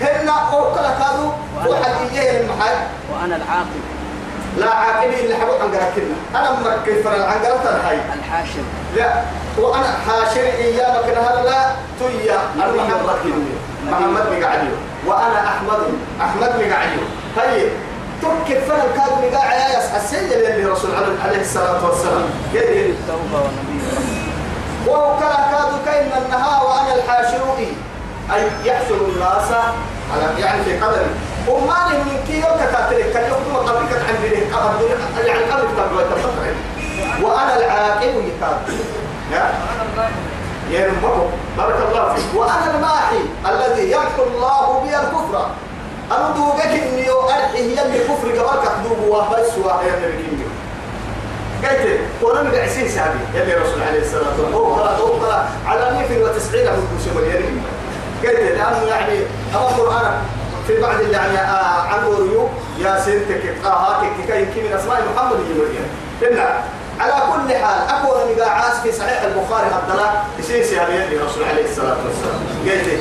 هن 0.00 0.28
أوكل 0.28 0.80
كانوا 0.80 1.32
واحد 1.66 1.92
إياه 2.12 2.40
المحل. 2.40 2.76
وأنا 3.12 3.36
العاقب 3.36 3.82
لا 4.58 4.70
عاقبي 4.74 5.20
اللي 5.20 5.36
حبوا 5.36 5.54
عن 5.54 5.68
قركنا 5.68 6.14
أنا 6.34 6.50
مركز 6.50 7.02
فرع 7.04 7.24
عن 7.24 7.38
قركنا 7.38 7.76
الحي. 7.76 7.96
الحاشر 8.18 8.62
لا 8.96 9.22
وأنا 9.58 9.86
حاشر 10.06 10.40
إيامك 10.40 11.18
هلا 11.18 11.70
تيا. 11.98 12.38
أنا 12.56 12.72
محمد 12.72 13.16
كني 13.22 13.54
محمد 13.90 14.22
مقعدي. 14.32 14.68
وأنا 15.06 15.48
أحمد. 15.48 15.80
أحمد 16.20 16.48
مقعدي. 16.48 17.00
هي 17.36 17.68
تركب 18.22 18.60
فرع 18.68 18.84
كاد 18.96 19.32
مقاعد 19.32 19.70
يا 19.70 19.96
السيد 19.96 20.32
اللي 20.32 20.64
رسول 20.64 20.90
عليه 21.24 21.40
الصلاة 21.40 21.86
والسلام. 21.86 22.24
يدي 22.52 22.90
التوبة 22.90 23.40
ونبي 23.44 23.82
الرحمة 23.82 24.24
وكلا 24.88 25.36
كاد 25.50 25.84
كأن 25.86 26.22
النهار 26.24 26.66
وأنا 26.66 26.94
الحاشر 26.94 27.56
إيه 27.58 27.72
أي 28.32 28.42
يحشر 28.64 28.94
الناس 28.94 29.52
على 30.12 30.40
يعني 30.40 30.64
في 30.64 30.78
قدر. 30.80 31.06
وما 31.48 31.88
من 31.88 32.24
كي 32.26 32.40
يوم 32.40 32.58
كاتلك 32.72 33.12
كان 33.12 33.30
يوم 33.30 33.56
قبلك 33.56 33.92
عن 34.08 34.14
دينك 34.22 34.54
قبل. 34.54 34.84
يعني 35.26 35.44
قبل 35.44 35.80
قبل 35.80 35.96
وتفكر 35.96 36.54
وأنا 37.22 37.56
العاقل 37.56 38.06
يكاد 38.06 38.78
يا؟ 39.32 39.52
يا 40.70 40.86
رب. 40.86 41.30
بارك 41.56 41.76
الله 41.88 42.14
فيك. 42.14 42.24
وأنا 42.34 42.74
الماحي 42.74 43.20
الذي 43.46 43.90
يمحو 43.90 44.22
الله 44.22 44.80
بي 44.80 44.96
الكفر. 44.96 45.46
أنا 46.10 46.34
دوقك 46.36 46.66
إني 46.66 47.10
أرحي 47.10 47.58
هي 47.58 47.86
اللي 47.86 47.98
كفر 47.98 48.28
قبلك 48.28 49.08
وهاي 49.08 49.44
سواء 49.50 49.84
يا 49.86 50.08
نبي 50.08 50.44
قلت 51.64 52.00
قرآن 52.22 52.50
بعسين 52.50 52.88
سابي. 52.88 53.18
يلي 53.34 53.54
رسول 53.54 53.82
عليه 53.82 54.00
الصلاة 54.00 54.22
والسلام. 54.28 54.52
هو 54.52 54.74
قرأ 54.74 55.48
على 55.66 55.90
190 55.90 56.64
من 56.64 56.88
كوسي 56.92 57.16
واليرين 57.16 57.62
قلت 58.26 58.40
لأنه 58.40 58.86
يعني 58.88 59.18
أما 59.54 59.68
القرآن 59.68 60.12
في 60.66 60.80
بعض 60.80 61.00
اللي 61.00 61.12
يعني 61.12 61.38
آه 61.38 61.80
عن 61.80 62.00
ريو 62.04 62.48
يا 62.78 63.00
سنتك 63.00 63.54
آهاتك 63.64 64.12
كي 64.26 64.40
يمكن 64.42 64.64
من 64.64 64.72
أسماء 64.72 65.02
محمد 65.14 65.38
يمرين 65.50 65.86
إلا 66.22 66.58
على 67.00 67.12
كل 67.12 67.54
حال 67.54 67.78
أكون 67.88 68.36
نقاعات 68.36 68.72
في 68.82 68.92
صحيح 68.92 69.22
البخاري 69.22 69.74
عبدالله 69.74 70.12
يسير 70.38 70.64
سيابي 70.64 70.92
يلي 70.92 71.16
رسول 71.16 71.44
عليه 71.44 71.64
الصلاة 71.64 71.96
والسلام. 72.06 72.40
قلت 72.64 72.98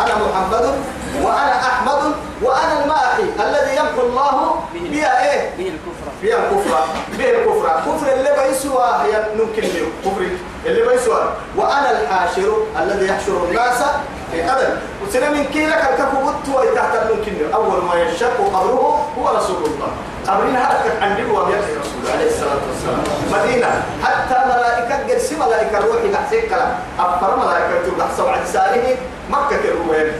أنا 0.00 0.14
محمد 0.24 0.74
وأنا 1.22 1.60
أحمد 1.62 2.12
وأنا 2.42 2.84
الماحي 2.84 3.22
الذي 3.22 3.76
يمحو 3.76 4.00
الله 4.00 4.60
بها 4.74 5.32
إيه؟ 5.32 5.50
به 5.58 5.68
الكفر. 5.68 6.08
فيها 6.20 6.36
الكفر 6.36 6.84
فيها 7.16 7.30
الكفر. 7.30 7.68
كفر 7.86 8.12
اللي 8.12 8.30
بيسوى 8.48 8.84
هي 9.04 9.24
ممكن 9.36 9.62
كفر 10.04 10.26
اللي 10.66 10.88
بيسوى. 10.88 11.32
وأنا 11.56 12.00
الحاشر 12.00 12.56
الذي 12.82 13.06
يحشر 13.06 13.44
الناس 13.48 13.82
في 14.32 14.42
قدم 14.42 14.74
وسنة 15.06 15.30
من 15.30 15.44
كي 15.44 15.66
لك 15.66 15.82
الكفوت 15.90 16.34
وتحت 16.54 16.96
ممكن 17.10 17.32
له 17.32 17.54
أول 17.54 17.84
ما 17.84 17.94
ينشق 17.94 18.36
قبره 18.54 19.06
هو 19.18 19.36
رسول 19.36 19.56
الله. 19.64 19.88
قبرنا 20.28 20.58
هلكت 20.58 21.02
عن 21.02 21.16
دبوة 21.16 21.50
يأتي 21.50 21.72
رسول 21.80 22.12
عليه 22.14 22.30
الصلاة 22.30 22.60
والسلام. 22.68 23.02
مدينة. 23.32 23.82
حتى 24.04 24.44
ملائكة 24.46 25.12
قرسي 25.14 25.36
ملائكة 25.36 25.78
روحي 25.78 26.08
بحسين 26.12 26.48
كلام 26.48 26.74
أفضل 26.98 27.38
ملائكة 27.38 27.86
تبحث 27.86 28.20
عن 28.20 28.46
ساره 28.52 28.96
مكة 29.30 29.56
كروين 29.56 30.12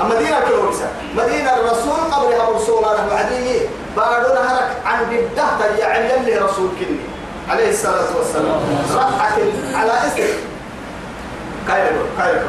مدينة 0.00 0.40
كلوريسا 0.40 0.88
مدينة 1.16 1.54
الرسول 1.54 1.98
قبلها 2.12 2.50
رسول 2.50 2.78
الله 2.78 3.06
وعديه 3.12 3.60
بارون 3.96 4.36
هرك 4.36 4.70
عن 4.86 4.98
بدة 5.10 5.76
يعني 5.78 6.12
يلي 6.12 6.38
رسول 6.38 6.68
كني 6.80 6.98
عليه 7.50 7.70
الصلاة 7.70 8.16
والسلام. 8.18 8.60
رفعت 8.94 9.32
على 9.74 9.92
اسم 10.06 10.22
كايرو 11.68 12.02
كايرو 12.18 12.48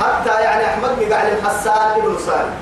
حتى 0.00 0.42
يعني 0.42 0.64
أحمد 0.64 0.90
بن 1.00 1.12
قاعد 1.12 1.26
حسان 1.44 2.00
بن 2.00 2.16
سالم. 2.26 2.54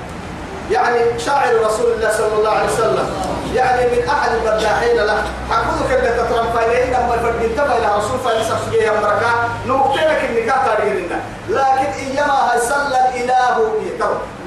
يعني 0.71 1.19
شاعر 1.19 1.65
رسول 1.65 1.91
الله 1.91 2.11
صلى 2.17 2.33
الله 2.37 2.49
عليه 2.49 2.71
وسلم 2.73 3.09
يعني 3.53 3.81
من 3.91 4.09
أحد 4.09 4.31
المداحين 4.31 4.97
له. 4.97 5.23
حقودك 5.51 5.91
اللي 5.91 6.09
تترم 6.09 6.51
فايلين 6.55 6.93
لما 6.93 7.15
انتبه 7.45 7.77
إلى 7.77 7.97
رسول 7.97 8.19
فالسا 8.25 8.57
سجيه 8.65 8.91
مركا 8.91 9.49
نمكتلك 9.67 10.29
النكاح 10.29 10.65
تاريخنا 10.65 11.19
لكن 11.49 11.91
إيما 11.99 12.51
هاي 12.51 12.59
صلى 12.59 12.99
الإله 13.09 13.59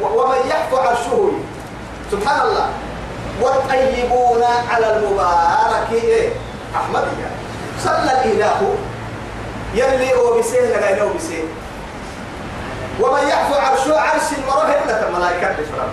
ومن 0.03 0.49
يحفو 0.49 0.77
عرشه. 0.77 1.33
سبحان 2.13 2.41
الله. 2.41 2.69
والطيبون 3.43 4.45
على 4.71 4.97
المبارك. 4.97 5.93
إيه؟ 5.93 6.29
أحمد 6.77 7.05
يعني. 7.21 7.37
صلى 7.85 8.25
الإله. 8.25 8.75
يلي 9.75 10.15
هو 10.15 10.39
بسيه 10.39 10.77
لغاية 10.77 11.03
هو 11.03 11.09
بسيه 11.09 11.45
ومن 13.01 13.29
يحفو 13.29 13.55
عرشه 13.55 14.01
عرش 14.01 14.29
المراه 14.39 14.69
إلا 14.85 15.09
الملائكة 15.09 15.49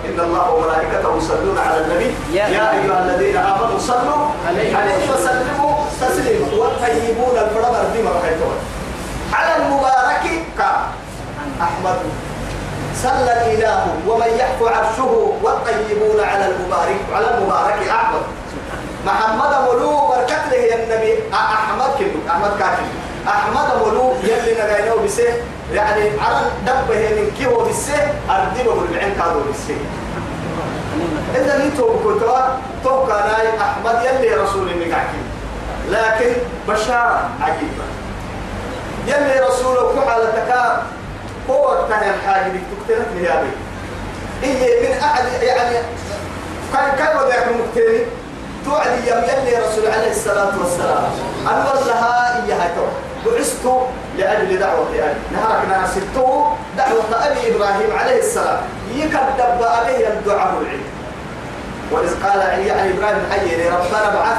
إن 0.08 0.20
الله 0.20 0.50
وملائكته 0.54 1.16
يصلون 1.16 1.58
على 1.58 1.80
النبي. 1.80 2.14
يا, 2.32 2.44
أيها 2.46 2.98
الذين 3.04 3.36
آمنوا 3.36 3.78
صلوا 3.78 4.22
عليه, 4.48 4.72
وسلموا 5.12 5.72
تسليما. 6.00 6.46
والطيبون 6.58 7.34
الفرق 7.38 7.80
الدين 7.80 8.06
رحيتون 8.06 8.56
على 9.32 9.56
المبارك 9.56 10.24
كا 10.58 10.70
أحمد. 11.60 11.98
صلى 13.02 13.32
الإله 13.32 13.86
ومن 14.08 14.30
يحفو 14.38 14.66
عرشه 14.66 15.12
والطيبون 15.42 16.24
على 16.24 16.46
المبارك. 16.46 17.00
على 17.14 17.26
المبارك 17.34 17.88
أحمد. 17.88 18.22
محمد 19.06 19.52
ملو 19.68 20.06
بركت 20.08 20.44
له 20.50 20.56
يا 20.56 20.76
النبي. 20.84 21.12
أحمد 21.34 21.90
كم 21.98 22.30
أحمد 22.30 22.52
كاتب. 22.58 22.88
أحمد 23.28 23.68
ملو 23.86 24.12
يلي 24.22 24.54
نغاينو 24.54 24.96
بسه. 25.04 25.32
يعني 25.72 26.10
على 26.20 26.40
دبه 26.66 27.00
من 27.16 27.32
كيو 27.38 27.64
بسه 27.64 28.12
أردبه 28.30 28.74
بالعين 28.74 29.14
كادو 29.14 29.40
بسه. 29.50 29.76
إذا 31.34 31.58
نيتو 31.58 31.88
بكتوا 31.92 32.38
تو 32.84 33.06
كان 33.06 33.30
أحمد 33.60 34.04
يلي 34.04 34.34
رسول 34.34 34.66
مقاكي 34.66 35.22
لكن 35.90 36.32
بشارة 36.68 37.30
عجيبة 37.40 37.84
يلي 39.06 39.46
رسوله 39.46 39.92
كحالة 39.94 40.30
تكار 40.30 40.82
هو 41.50 41.88
كان 41.88 42.14
الحاجة 42.14 42.52
لي 42.52 43.28
هذه 43.28 43.50
إيه 44.42 44.88
من 44.88 44.98
أحد 44.98 45.24
يعني 45.42 45.76
كان 46.72 46.96
كان 46.98 47.16
وذاك 47.16 47.48
مكتلي 47.48 48.06
توعد 48.64 48.86
يم 49.06 49.22
يلي 49.24 49.56
رسول 49.56 49.86
عليه 49.86 50.10
الصلاة 50.10 50.52
والسلام. 50.58 51.04
أنور 51.40 51.86
لها 51.86 52.44
إياها 52.46 52.70
تو 52.76 52.86
بعثت 53.26 53.64
لأجل 54.18 54.58
دعوة 54.58 54.86
أبي 54.88 55.14
نهارك 55.32 55.68
ناسبته 55.68 56.56
دعوة 56.76 57.26
أبي 57.26 57.56
إبراهيم 57.56 57.98
عليه 57.98 58.18
السلام. 58.18 58.60
يكذب 58.94 59.62
عليه 59.62 60.08
الدعاء 60.08 60.54
العلم. 60.60 60.84
وإذ 61.92 62.22
قال 62.24 62.40
يعني 62.66 62.90
إبراهيم 62.90 63.26
حي 63.30 63.68
ربنا 63.68 64.08
ابعث 64.08 64.38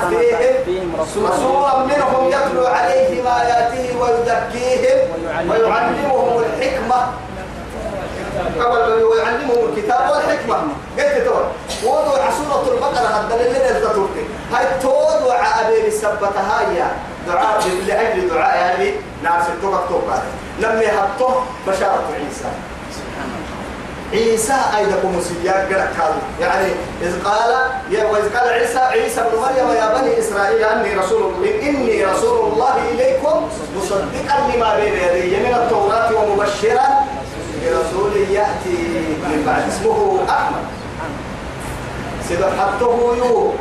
فيهم 0.66 0.96
رسولا 1.00 1.78
منهم 1.78 2.28
يتلو 2.28 2.66
عليهم 2.66 3.28
آياته 3.28 3.98
ويزكيهم 4.00 4.98
ويعلمهم 5.50 6.44
الحكمة. 6.44 7.08
قبل 8.60 9.04
ويعلمهم 9.04 9.70
الكتاب 9.70 10.10
والحكمة. 10.10 10.58
قلت 10.98 11.26
تقول 11.26 11.46
وضع 11.84 12.30
سورة 12.30 12.74
البقرة 12.74 13.08
هذا 13.08 13.36
اللي 13.36 13.70
نزلتوك 13.70 14.10
هاي 14.54 14.66
توضع 14.82 15.40
أبي 15.62 15.88
بسبتها 15.88 16.60
هاي 16.60 16.84
دعاء 17.28 17.60
لأجل 17.88 18.30
دعاء 18.30 18.58
هذه 18.58 18.94
ناس 19.24 19.44
التوبة 19.50 19.80
توبة 19.90 20.22
لم 20.60 20.82
يحطه 20.82 21.44
بشارة 21.68 22.04
عيسى. 22.14 22.50
عيسى 24.14 24.54
أيضا 24.78 25.10
مسياك 25.18 25.74
قرأ 25.74 26.16
يعني 26.42 26.68
إذ 27.02 27.24
قال 27.24 27.52
يا 27.92 28.04
وإذ 28.06 28.38
قال 28.38 28.50
عيسى 28.50 28.80
عيسى 28.80 29.22
بن 29.22 29.40
مريم 29.40 29.76
يا 29.78 30.02
بني 30.02 30.20
إسرائيل 30.20 30.64
أني 30.64 30.94
رسول 30.96 31.34
إني 31.62 32.06
رسول 32.06 32.54
الله 32.54 32.76
إليكم 32.92 33.50
مصدقا 33.78 34.56
لما 34.56 34.76
بين 34.76 34.94
يدي 34.94 35.38
من 35.38 35.54
التوراة 35.56 36.14
ومبشرا 36.16 36.88
برسول 37.66 38.18
يأتي 38.30 38.78
من 39.24 39.44
بعد. 39.48 39.68
اسمه 39.68 40.20
أحمد. 40.30 40.66
سيدو 42.28 42.46
حطه 42.46 43.16
يو 43.18 43.54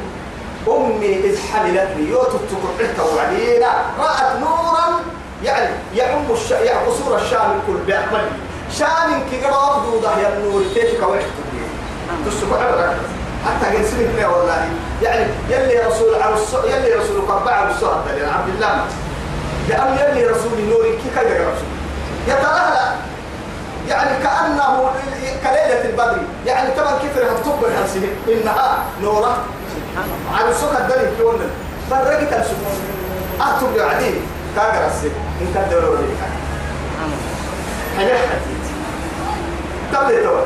أمي 0.68 1.16
إذ 1.24 1.38
حملتني 1.52 2.08
يو 2.08 2.22
تتكحته 2.22 3.16
وعلينا. 3.16 3.70
رأت 3.98 4.38
نورا 4.40 5.00
يعني 5.44 5.74
يعم 5.94 6.24
الش... 6.30 6.50
يعني 6.50 6.86
قصور 6.86 7.16
الشام 7.16 7.50
الكل 7.50 7.80
بأكمله 7.86 8.30
شام 8.78 9.22
كي 9.30 9.44
قرأ 9.44 9.84
دوده 9.84 10.18
يا 10.18 10.28
النور 10.28 10.62
كيف 10.74 11.04
كويت 11.04 11.26
تسكو 12.26 12.54
حبرك 12.56 12.96
حتى 13.46 13.76
قد 13.76 13.84
سمعت 13.84 14.32
والله. 14.32 14.68
يعني 15.02 15.26
يلي 15.50 15.78
رسول 15.78 16.22
عرس 16.22 16.54
يلي 16.64 16.94
رسول 16.94 17.20
قبع 17.20 17.52
عرس 17.52 17.84
عبد 17.84 18.48
الله. 18.54 18.84
لأن 19.68 19.98
يلي 19.98 20.26
رسول 20.26 20.52
النور 20.58 20.82
كي 20.82 21.20
كيف 21.20 21.32
رسول. 21.32 21.70
يتلهلأ. 22.28 22.94
يعني 23.88 24.22
كأنه 24.24 24.90
كليلة 25.44 25.84
البدر. 25.84 26.18
يعني 26.46 26.70
طبعا 26.76 26.98
كيف 26.98 27.18
رح 27.18 27.30
تكبر 27.44 27.68
إنها 28.28 28.78
نورة. 29.02 29.36
على 30.34 30.54
سوق 30.54 30.76
الدنيا 30.76 31.10
كيونا 31.18 31.46
فرقت 31.90 32.32
السوق 32.32 32.58
أكتب 33.40 33.78
عديد 33.78 34.14
كاغر 34.56 34.86
السنة 34.86 35.10
إن 35.40 35.54
كان 35.54 35.70
دورة 35.70 36.00
لك 36.00 36.18
حليح 37.96 38.20
حديد. 38.30 38.64
تبدي 39.92 40.22
توا 40.22 40.40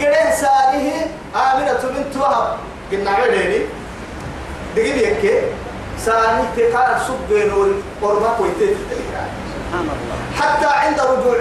قرين 0.00 0.32
سانيه 0.40 1.06
آمنة 1.36 1.82
بنت 1.82 2.16
وهب. 2.16 2.56
قلنا 2.92 3.10
عديني 3.10 3.60
دقيق 4.76 4.96
يكي. 5.08 5.40
سانيه 6.04 6.44
تقال 6.56 7.00
سوق 7.06 7.18
نور 7.30 7.68
قربك 8.02 8.40
ويتيت. 8.40 8.76
الله 9.74 9.92
حتى 10.40 10.66
عند 10.66 11.00
رجوعه 11.00 11.36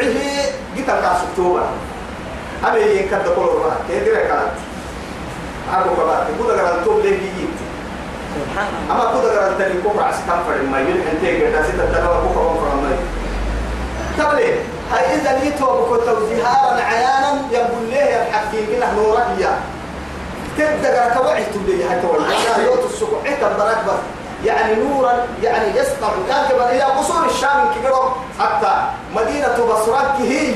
قتل 0.76 1.02
كاس 1.02 1.22
اكتوبر 1.30 1.66
أبي 2.66 2.80
يكاد 2.80 3.26
كل 3.36 3.42
ربع 3.42 3.76
كيدري 3.88 4.16
كانت 4.16 4.52
أبو 5.74 5.96
كبار 5.96 6.28
كودا 6.38 6.56
كان 6.56 6.86
توب 6.86 7.00
ليه 7.00 7.18
الله 7.18 8.92
أما 8.92 9.12
كودا 9.14 9.36
كان 9.36 9.58
تاني 9.58 9.82
كوبر 9.82 10.04
عسى 10.04 10.20
كم 10.28 10.44
فرد 10.48 10.70
ما 10.72 10.80
يلحن 10.80 11.22
تيجي 11.22 11.48
ناس 11.48 11.68
تتنوى 11.68 12.18
كوبر 12.34 12.44
من 12.44 12.60
فرد 12.60 12.84
ما 12.84 12.98
تبلي 14.18 14.54
هاي 14.92 15.16
إذا 15.16 15.44
نيتوا 15.44 15.82
بكتو 15.82 16.28
زهارا 16.30 16.82
عيانا 16.82 17.42
يقول 17.52 17.90
ليه 17.90 18.22
الحكيم 18.22 18.66
كنا 18.72 18.94
نورك 18.94 19.28
يا 19.40 19.60
تبدأ 20.58 21.14
كوعي 21.14 21.44
تبلي 21.44 21.90
حتى 21.90 22.08
والله 22.08 22.64
يوت 22.66 22.92
السكوع 22.92 23.20
حتى 23.26 23.48
البرك 23.48 23.78
بس 23.88 24.00
يعني 24.46 24.76
نورا 24.76 25.14
يعني 25.44 25.80
يسطع 25.80 26.10
كاتبا 26.30 26.72
إلى 26.72 26.84
قصور 26.84 27.26
الشام 27.26 27.74
كبيرهم 27.76 28.12
حتى 28.40 28.90
مدينة 29.16 29.58
بصرات 29.70 30.22
هي 30.22 30.54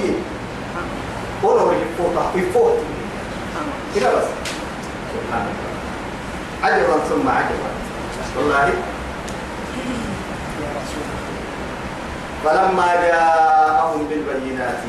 ونور 1.44 1.74
يفوتها 1.74 2.32
يفوت 2.36 2.78
كده 3.96 4.10
بس 4.16 4.26
سبحان 5.14 5.46
الله 5.52 5.70
عجبا 6.64 6.96
ثم 7.10 7.30
عجبا. 7.30 7.72
والله. 8.38 8.70
فلما 12.46 12.88
جاءهم 12.96 14.08
بالبينات. 14.10 14.80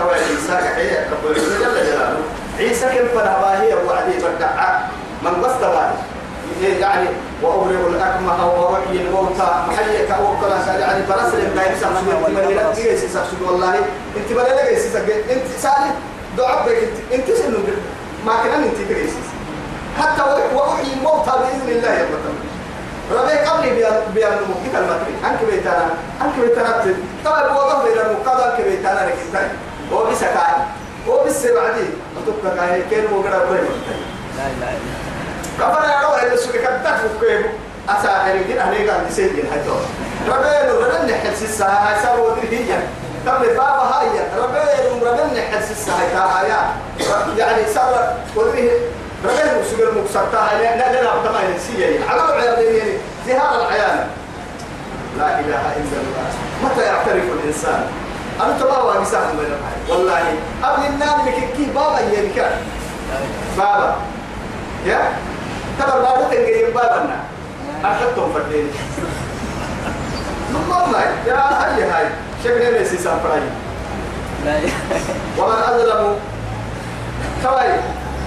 طبعا 0.00 0.14
عيسى 0.14 0.56
كحية 0.64 1.08
رب 1.12 1.30
العزة 1.30 1.58
جل 1.58 1.74
جلاله. 1.86 2.22
عيسى 2.58 2.86
كيف 2.88 3.14
نباهي 3.14 3.74
وعدي 3.86 4.16
بدع 4.18 4.80
من 5.22 5.44
قصد 5.44 5.60
باهي 5.60 6.80
يعني 6.80 7.08
وأبرئ 7.42 7.86
الأكمه 7.86 8.46
ووحي 8.46 8.92
الموتى. 8.92 9.50
محيك 9.68 10.10
وكلا 10.20 10.78
يعني 10.78 11.02
برسل 11.08 11.56
ما 11.56 11.62
يمسح 11.62 11.88
سوى 11.88 12.26
أنت 12.26 12.38
ما 12.38 12.40
لك 12.40 12.76
جيس 12.76 13.12
سوى 13.12 13.48
والله. 13.48 13.74
أنت 14.16 14.32
ما 14.36 14.40
لك 14.40 14.68
جيس 14.68 14.96
أنت 14.96 15.46
سالي. 15.62 15.90
دعاء 16.36 16.66
بك. 16.66 16.76
انت 17.12 17.28
أنت 17.28 17.36
سنو 17.38 17.58
ما 18.26 18.32
كان 18.44 18.62
أنت 18.62 18.78
جيس 18.88 19.10
حتى 19.98 20.22
ووحي 20.54 20.82
الموتى 20.92 21.30
بإذن 21.30 21.68
الله 21.68 21.88
يا 21.88 22.06
ربي 23.12 23.32
قبلي 23.32 23.70
بيان 24.14 24.32
مكتب 24.32 24.74
المتري 24.74 25.14
أنك 25.24 25.38
بيتانا 25.50 25.88
أنك 26.22 26.34
بيتانا 26.40 26.94
طبعا 27.24 27.42
بوضع 27.48 27.82
بين 27.82 27.98
المقابل 27.98 28.40
أنك 28.42 28.60
بيتانا 28.60 29.06
لك. 29.06 29.14
إنت. 29.26 29.50
هو 29.92 30.04
بسكاي 30.10 30.54
هو 31.08 31.24
بسبعدي 31.24 31.84
أتوقع 32.22 32.56
كاي. 32.56 32.82
كين 32.90 33.04
لا 33.04 34.46
إله 34.46 34.70
إلا 34.70 35.66
ربنا 35.66 35.92
يا 35.92 36.08
رب 36.08 36.24
اللي 36.26 36.36
سوق 36.36 36.52
كتك 36.52 36.96
فكيب 37.20 37.46
أساهر 37.88 38.36
كده. 38.48 38.62
هنيجا 38.62 38.92
عند 38.92 39.10
سيدين 39.10 39.44
حتى 39.52 39.70
ربنا 40.28 40.72
ربنا 40.72 41.04
نحل 41.04 41.36
سسا 41.36 41.66
هاي 41.66 42.02
سر 42.02 42.20
ودري 42.20 42.56
هي 42.56 42.78
طب 43.26 43.40
بابا 43.40 43.62
هاي. 43.62 44.06
نحل 45.26 45.62
سسا 45.64 45.92
هاي 45.92 46.10
تاها 46.12 46.46
يعني 47.38 47.66
سر 47.74 48.12
ودري 48.36 48.70
ربنا 49.24 49.62
سوق 49.70 49.88
المكسرتا 49.88 50.38
هاي 50.38 50.62
لا 50.62 50.92
لا 50.92 51.02
لا 51.02 51.56
نسيه 51.56 52.04
على 52.08 52.24
العيال 52.24 52.76
يعني 52.76 52.92
زهار 53.26 53.60
العيال 53.60 54.06
لا 55.18 55.40
إله 55.40 55.64
إلا 55.76 55.98
الله. 56.02 56.26
متى 56.64 56.82
يعترف 56.82 57.24
الإنسان؟ 57.42 57.86
أنا 58.40 58.58
تبارك 58.60 59.00
مساهم 59.00 59.36
بين 59.36 59.54
والله 59.88 60.24
قبل 60.62 60.86
النام 60.86 61.24
كي 61.56 61.64
بابا 61.74 62.00
يلك 62.00 62.58
بابا؟ 63.58 63.96
يا؟ 64.86 65.12
تبر 65.80 65.98
بابا. 66.00 66.28
تنجي 66.30 66.64
بابنا 66.74 67.20
أخذتهم 67.84 68.32
فردين 68.32 68.70
ما 70.92 71.02
يا 71.26 71.34
هاي 71.34 71.82
هاي. 71.82 72.08
شكل 72.44 72.72
ليس 72.72 72.94
سامبراي 72.94 73.40
ومن 75.38 75.62
أظلم. 75.68 76.16
كوي 77.42 77.72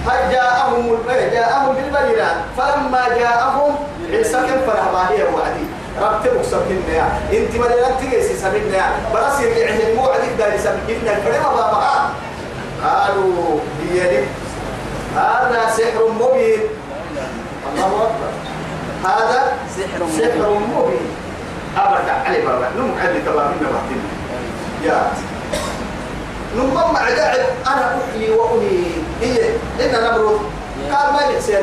هل 0.06 0.32
جاءهم 0.32 0.98
جاءهم 1.08 1.74
بالبينات 1.74 2.36
فلما 2.58 3.08
جاءهم 3.18 3.76
عيسى 4.10 4.32
كم 4.32 4.60
فرح 4.66 4.84
ما 4.92 5.10
هي 5.10 5.22
وعدي 5.22 5.66
ربت 6.00 6.32
مكسب 6.36 6.62
كنا 6.68 7.08
انت 7.32 7.56
ما 7.56 7.66
لنا 7.66 7.90
تجلس 8.00 8.42
سبيلنا 8.42 8.84
بس 9.14 9.40
اللي 9.40 9.94
مو 9.94 10.06
عدي 10.06 10.34
داري 10.38 10.58
سبيلنا 10.58 11.14
فرما 11.14 11.50
بابا 11.52 12.10
قالوا 12.84 13.58
هي 13.82 14.24
هذا 15.16 15.70
سحر 15.76 16.08
مبين. 16.20 16.60
الله 17.68 17.86
أكبر. 17.86 18.30
هذا 19.04 19.52
سحر 19.76 20.00
سحر 20.18 20.50
مبين. 20.50 21.06
أبدا 21.76 22.12
علي 22.26 22.40
بابا. 22.46 22.68
نم 22.78 22.94
علي 23.00 23.20
تبابين 23.20 23.62
وقتنا 23.62 24.08
يا. 24.84 25.12
نم 26.56 26.78
قاعد 26.78 27.18
أنا 27.66 27.98
أحيي 28.10 28.30
وأمي 28.30 29.01
هي 29.22 29.48
إن 29.80 29.92
نمرض 30.04 30.40
قال 30.92 31.12
ما 31.12 31.20
يحسن 31.20 31.62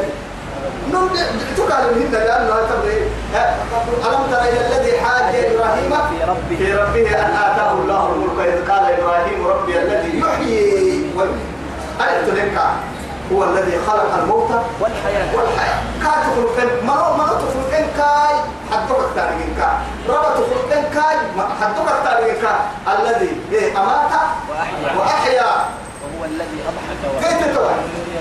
نم 0.94 1.10
تقال 1.58 1.84
منهن 1.96 2.12
لأنه 2.12 2.56
تبغي 2.70 2.98
ألم 4.06 4.24
تر 4.32 4.42
إلى 4.42 4.68
الذي 4.68 5.00
حاج 5.00 5.36
إبراهيم؟ 5.36 5.92
في 6.50 6.74
ربه. 6.74 7.10
أن 7.20 7.32
آتاه 7.32 7.72
الله 7.72 8.12
الملك 8.16 8.48
إذ 8.48 8.72
قال 8.72 8.84
إبراهيم 8.94 9.48
ربي 9.48 9.80
الذي 9.80 10.20
يحيي 10.20 11.06
ويميت. 11.16 11.50
أنت 12.02 12.30
لك 12.30 12.58
هو 13.32 13.44
الذي 13.44 13.80
خلق 13.88 14.16
الموت 14.22 14.52
والحياة. 14.80 15.36
والحياة. 15.36 15.80
كا 16.04 16.10
تخلقن 16.10 16.86
ما 16.86 17.18
ما 17.18 17.26
تخلقن 17.26 17.86
كاي؟ 17.98 18.36
حدك 18.72 19.02
تاريخ 19.16 19.50
كا 19.58 19.70
ربا 20.10 20.30
تخلقن 20.30 20.84
كاي؟ 20.94 21.18
حدك 21.62 21.90
تاريخ 22.04 22.36
كا 22.42 22.54
الذي 22.94 23.42
إيه؟ 23.52 23.78
أمات 23.78 24.12
وأحيا 24.50 24.98
وأحيا 25.00 25.52
وهو 26.02 26.26
الذي 26.26 26.60
أضحك 26.70 27.02
كيف 27.20 27.52
تتوى 27.52 27.72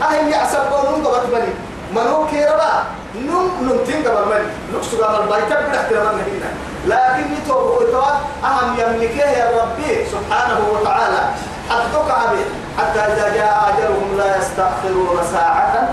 أهل 0.02 0.28
يعصبون 0.32 1.04
قبط 1.06 1.26
بني 1.32 1.52
منو 1.94 2.26
كيربا؟ 2.26 2.84
نم 3.14 3.48
نمتين 3.62 4.02
قبل 4.08 4.28
مني 4.28 4.48
نقص 4.74 4.94
قبل 4.94 5.22
البيت 5.22 5.58
بنحترم 5.58 6.06
هنا 6.06 6.50
لكن 6.86 7.24
يتوب 7.32 7.78
ويتوى 7.80 8.12
أهم 8.44 8.74
يملكه 8.78 9.30
يا 9.30 9.50
ربي 9.62 10.06
سبحانه 10.06 10.60
وتعالى. 10.72 11.22
حدك 11.70 12.10
عبي 12.10 12.44
حتى 12.78 13.00
إذا 13.00 13.34
جاء 13.34 13.74
أجلهم 13.74 14.16
لا 14.16 14.38
يستأخرون 14.38 15.18
ساعة 15.32 15.90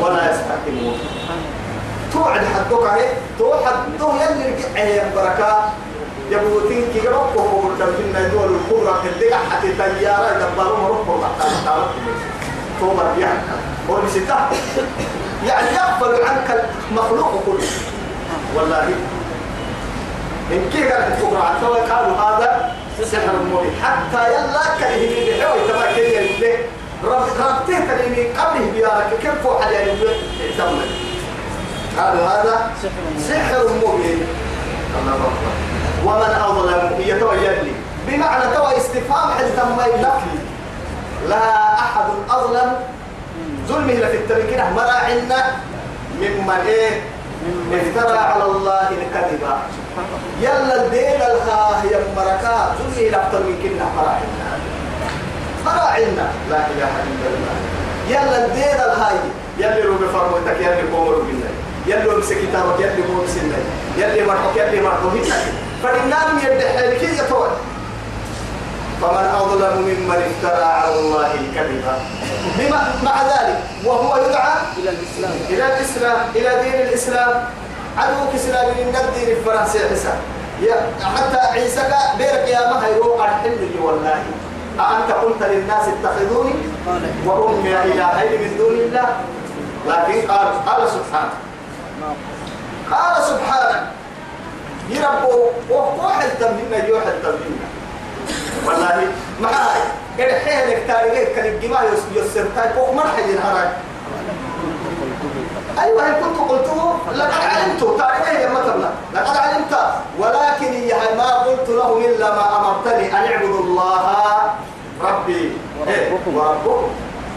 ولا 0.00 0.30
يستقيمون 0.30 0.98
توعد 2.12 2.40
حدك 2.40 2.86
عليه 2.90 3.08
تو 3.38 3.54
حده 3.54 4.08
يلي 4.24 4.54
رجع 4.54 5.04
بركة 5.16 5.62
يبوتين 6.32 6.84
كي 6.94 7.08
ربك 7.08 7.36
هو 7.36 7.62
تبين 7.80 8.30
دول 8.32 8.50
الكبرى 8.56 8.94
اللي 9.04 9.34
حتى 9.50 9.68
تيارة 9.98 10.28
يدبرون 10.36 10.84
ربك 10.90 11.24
حتى 11.40 11.74
تو 12.80 12.94
مرجع 12.94 13.28
هو 13.90 14.02
نسيته 14.06 14.34
يعني 15.46 15.68
يغفل 15.76 16.24
عنك 16.24 16.64
المخلوق 16.90 17.42
كله. 17.46 17.68
والله. 18.56 18.88
إن 20.52 20.70
كي 20.72 20.82
قال 20.82 21.02
الكبرى 21.12 21.42
عن 21.42 21.54
قالوا 21.90 22.16
هذا 22.16 22.74
سحر 23.02 23.36
مبين. 23.52 23.72
حتى 23.82 24.32
يلا 24.32 24.64
كلمه 24.80 25.38
بحوي 25.38 25.60
تبع 25.68 25.86
كلمه 25.96 26.08
يقول 26.08 26.58
رب 27.04 27.26
ربته 27.40 27.78
كلمه 27.88 28.18
قبله 28.38 28.72
بيارك. 28.72 29.10
كيف 29.22 29.42
فوق 29.42 29.62
يقول 29.70 30.16
قالوا 31.98 32.22
هذا 32.22 32.70
سحر 32.82 33.02
سحر 33.28 33.64
مبين. 33.68 34.26
الله 34.98 35.14
أكبر. 35.14 35.71
ومن 36.04 36.32
أظلم. 36.48 36.94
هي 36.98 37.20
تو 37.20 37.32
يلي 37.32 37.72
بمعنى 38.08 38.44
تو 38.54 38.64
استفهام 38.76 39.30
حل 39.30 39.56
تم 39.56 39.76
نفي 40.00 40.34
لا 41.28 41.74
أحد 41.74 42.04
أظلم. 42.30 42.72
ظلمه 43.68 43.92
لفي 43.92 44.16
التمكين 44.16 44.60
مراعنا 44.76 45.40
ممن 46.20 46.60
إيه؟ 46.66 47.00
افترى 47.72 48.18
على 48.18 48.44
الله 48.44 48.88
الكذب. 48.88 49.42
يلا 50.40 50.84
الدين 50.84 51.20
الخاه 51.22 51.84
يا 51.84 51.98
مركا. 52.16 52.74
ظلمه 52.78 53.10
لأكثر 53.10 53.38
من 53.38 53.56
كنا 53.62 53.86
مراعنا 53.96 54.48
مراعنا 55.66 56.26
لا 56.50 56.60
إله 56.66 56.92
إلا 57.06 57.28
الله. 57.32 57.54
يلا 58.08 58.46
الدين 58.46 58.78
الهاي 58.86 59.18
يلي 59.58 59.82
روبي 59.82 60.06
فرموتك 60.08 60.56
يلي 60.60 60.82
قومر 60.92 61.14
بالله 61.14 61.50
يلي 61.86 62.14
أمسك 62.14 62.36
كتابك 62.38 62.80
يلي 62.80 63.02
قوم 63.02 63.26
سنة 63.26 63.58
يلي 63.98 64.26
مرحوك 64.26 64.56
يلي 64.56 64.80
مرحوك 64.82 65.12
فالنام 65.82 66.38
يدحي 66.38 66.86
لكي 66.86 67.18
يتوى 67.18 67.48
فمن 69.02 69.26
أظلم 69.40 69.82
ممن 69.82 70.22
افترى 70.30 70.64
على 70.64 70.98
الله 70.98 71.34
الكذب. 71.34 71.84
بما 72.58 72.94
مع 73.02 73.22
ذلك 73.22 73.58
وهو 73.84 74.16
يدعى 74.16 74.54
إلى 74.78 74.90
الإسلام. 74.90 75.32
إلى 75.48 75.66
الإسلام 75.66 76.18
إلى 76.34 76.62
دين 76.62 76.80
الإسلام. 76.86 77.44
عدوك 77.98 78.34
إسلام 78.34 78.66
من 78.66 78.96
الدين 78.96 79.36
الفرنسي 79.36 79.78
يا 80.62 80.76
حتى 81.16 81.38
عيسى 81.38 81.82
بيرك 82.18 82.48
يا 82.48 82.72
ما 82.72 82.86
هيروح 82.86 83.28
الحل 83.28 83.70
والله. 83.82 84.22
أأنت 84.80 85.10
قلت 85.12 85.42
للناس 85.42 85.84
اتخذوني؟ 85.88 86.54
وأمي 87.26 87.82
إلهين 87.82 88.40
من 88.42 88.56
دون 88.58 88.74
الله. 88.74 89.08
لكن 89.86 90.32
قال 90.32 90.46
قال 90.66 90.88
سبحانه. 90.88 91.34
قال 92.90 93.24
سبحانه. 93.24 93.92
يربو 94.88 95.50
واحد 95.98 96.28
تمهنا 96.40 96.86
يوحد 96.88 97.12
تمهنا 97.22 97.66
والله 98.66 99.06
ما 99.40 99.48
هاي 99.48 99.80
كده 100.18 100.38
حيلك 100.38 100.82
تاريخ 100.88 101.28
كان 101.36 101.46
الجماعة 101.46 101.84
يسر. 102.14 102.46
تاي 102.56 102.72
فوق 102.74 102.94
مرحي 102.94 103.22
ينهرك 103.22 103.76
أيوة 105.78 106.08
إن 106.08 106.14
كنت 106.14 106.50
قلته 106.50 106.98
لقد 107.14 107.32
علمت 107.32 107.80
تاريخ 107.98 108.40
يا 108.40 108.48
مثلا 108.48 108.90
لقد 109.14 109.36
علمت. 109.36 109.78
ولكن 110.18 110.72
يا 110.72 111.14
ما 111.16 111.34
قلت 111.34 111.68
لهم 111.68 112.04
إلا 112.04 112.34
ما 112.34 112.58
أمرتني 112.58 113.12
أن 113.12 113.32
اعبدوا 113.32 113.60
الله 113.60 114.02
ربي. 115.02 115.52
إيه، 115.88 116.12
وربكم. 116.12 116.36
وربكم 116.36 116.88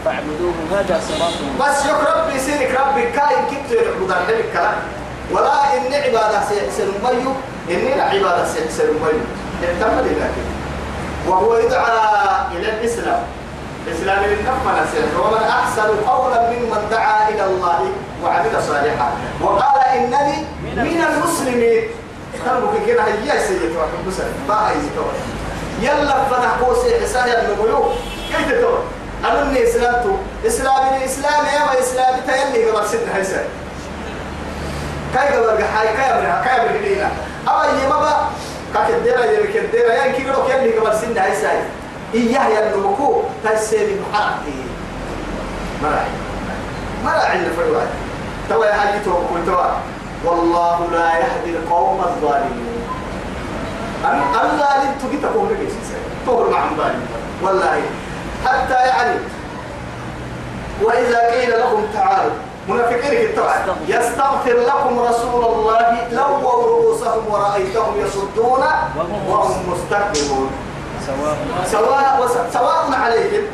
فاعبدوه. 0.04 0.52
هذا 0.72 1.00
صراط. 1.08 1.32
بس 1.60 1.84
يك 1.84 2.16
ربي 2.16 2.38
سيرك 2.38 2.80
ربي. 2.80 3.02
كاين 3.02 3.46
كنت 3.50 3.70
يعبد 3.70 4.10
الحلم 4.10 4.40
الكلام 4.48 4.78
ولا 5.32 5.76
إن 5.76 5.94
عبادة 5.94 6.40
سيحسن 6.48 6.88
ميو 7.04 7.32
إن 7.70 8.00
عبادة 8.00 8.44
سيحسن 8.48 8.86
ميو 8.86 9.20
احتمل 9.64 10.06
لكن. 10.06 10.46
وهو 11.28 11.56
يدعى 11.56 11.98
إلى 12.52 12.68
الإسلام. 12.70 13.22
الإسلام 13.86 14.24
للنفع 14.24 14.82
نسير 14.82 15.20
ومن 15.20 15.42
أحسن 15.42 15.88
قولا 16.06 16.50
ممن 16.50 16.88
دعا 16.90 17.28
إلى 17.28 17.44
الله 17.44 17.80
وعمل 18.24 18.62
صالحا. 18.68 19.10
وقال 19.42 19.80
إنني 19.96 20.36
من 20.62 21.04
المسلمين. 21.10 21.84
كانوا 22.44 22.68
كده 22.86 23.02
هي 23.02 23.46
سيدي 23.46 23.76
واحد 23.76 23.90
مسلم 24.06 24.34
ما 24.48 24.68
هي 24.70 24.76
يلا 25.80 26.24
فتح 26.30 26.50
قوسي 26.62 27.00
حساب 27.00 27.26
النبيو 27.26 27.84
كيف 28.28 28.60
تقول 28.60 28.78
أنا 29.24 29.42
إني 29.42 29.68
إسلامتو 29.68 30.16
إسلامي 30.46 31.04
إسلامي 31.04 31.48
يا 31.48 31.80
إسلامي 31.80 32.20
تيلي 32.26 32.70
قبل 32.70 32.88
سنة. 32.88 33.14
حسن 33.14 33.44
كاي 35.16 35.36
قبل 35.36 35.64
حاي 35.64 35.88
كاي 35.96 36.10
قبل 36.12 36.44
كاي 36.44 36.60
قبل 36.60 36.76
هدينا 36.76 37.10
أما 37.48 37.82
يما 37.84 38.28
كديرة 38.88 39.24
يلي 39.24 39.52
كديرة 39.52 39.92
يعني 39.92 40.12
كي 40.12 40.30
قبل 40.30 40.52
كيلي 40.52 40.78
قبل 40.78 40.98
سنة 40.98 41.20
حسن 41.20 41.48
إياه 42.14 42.48
يا 42.48 42.74
النبكو 42.74 43.22
تسيري 43.44 44.00
محرقتي 44.00 44.64
مراعي 45.82 46.06
مراعي 47.04 47.36
اللي 47.36 47.50
الوقت 47.68 47.88
توا 48.48 48.66
يا 48.66 48.74
حاجي 48.74 48.98
توكل 49.04 49.46
توا. 49.46 49.66
والله 50.24 50.88
لا 50.92 51.18
يهدي 51.18 51.50
القوم 51.50 52.00
الظالمين. 52.00 52.82
أنا 54.04 54.22
الله 54.42 54.82
اللي 54.82 54.94
تجي 55.02 55.16
تقول 55.22 55.48
لك 55.48 55.60
إيش 55.60 55.72
تقول 56.26 56.50
مع 56.50 56.68
ظالم 56.76 57.06
والله. 57.42 57.82
حتى 58.46 58.74
يعني. 58.74 59.18
وإذا 60.82 61.30
قيل 61.30 61.50
لهم 61.50 61.86
تعالوا. 61.94 62.32
منافقين 62.68 63.30
التوعد 63.30 63.60
يستغفر 63.88 64.52
لكم 64.52 65.00
رسول 65.00 65.44
الله 65.44 66.08
لووا 66.10 66.52
رؤوسهم 66.52 67.22
ورأيتهم 67.30 68.00
يصدون 68.00 68.64
وهم 69.28 69.72
مستكبرون. 69.72 70.50
سواء 71.72 72.26
سواء 72.52 72.90
عليهم 72.92 73.44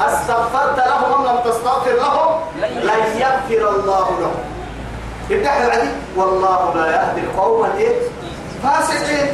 أستغفرت 0.00 0.78
لهم 0.78 1.12
أم 1.14 1.24
لم 1.26 1.38
تستغفر 1.50 1.92
لهم؟ 1.92 2.40
لن 2.60 3.02
يغفر 3.16 3.68
الله 3.70 4.06
لهم. 4.20 4.40
ابدأ 5.30 5.66
العدي 5.66 5.88
والله 6.16 6.74
لا 6.74 6.86
يهدي 6.86 7.20
القوم 7.20 7.64
الإيه؟ 7.64 7.96
فاسقين. 8.62 9.28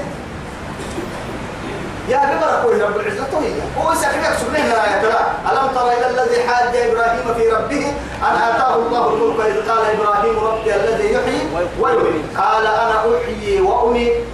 يا 2.08 2.18
ببرك 2.18 2.82
رب 2.82 2.96
العزة 3.00 3.38
هي 3.40 3.52
هو 3.78 3.94
سكنك 3.94 4.36
سبحانه 4.40 4.74
لا 4.74 5.02
ترى؟ 5.02 5.20
ألم 5.52 5.68
تر 5.74 5.86
إلى 5.92 6.06
الذي 6.10 6.48
حاج 6.48 6.76
إبراهيم 6.76 7.34
في 7.34 7.48
ربه؟ 7.48 7.92
أن 8.22 8.36
آتاه 8.48 8.74
الله 8.76 9.08
الملك 9.08 9.40
إذ 9.46 9.70
قال 9.70 9.82
إبراهيم 9.94 10.38
ربي 10.38 10.74
الذي 10.74 11.12
يحيي 11.12 11.48
ويميت. 11.80 12.24
قال 12.38 12.66
أنا 12.66 12.96
أحيي 13.16 13.60
وأميت. 13.60 14.24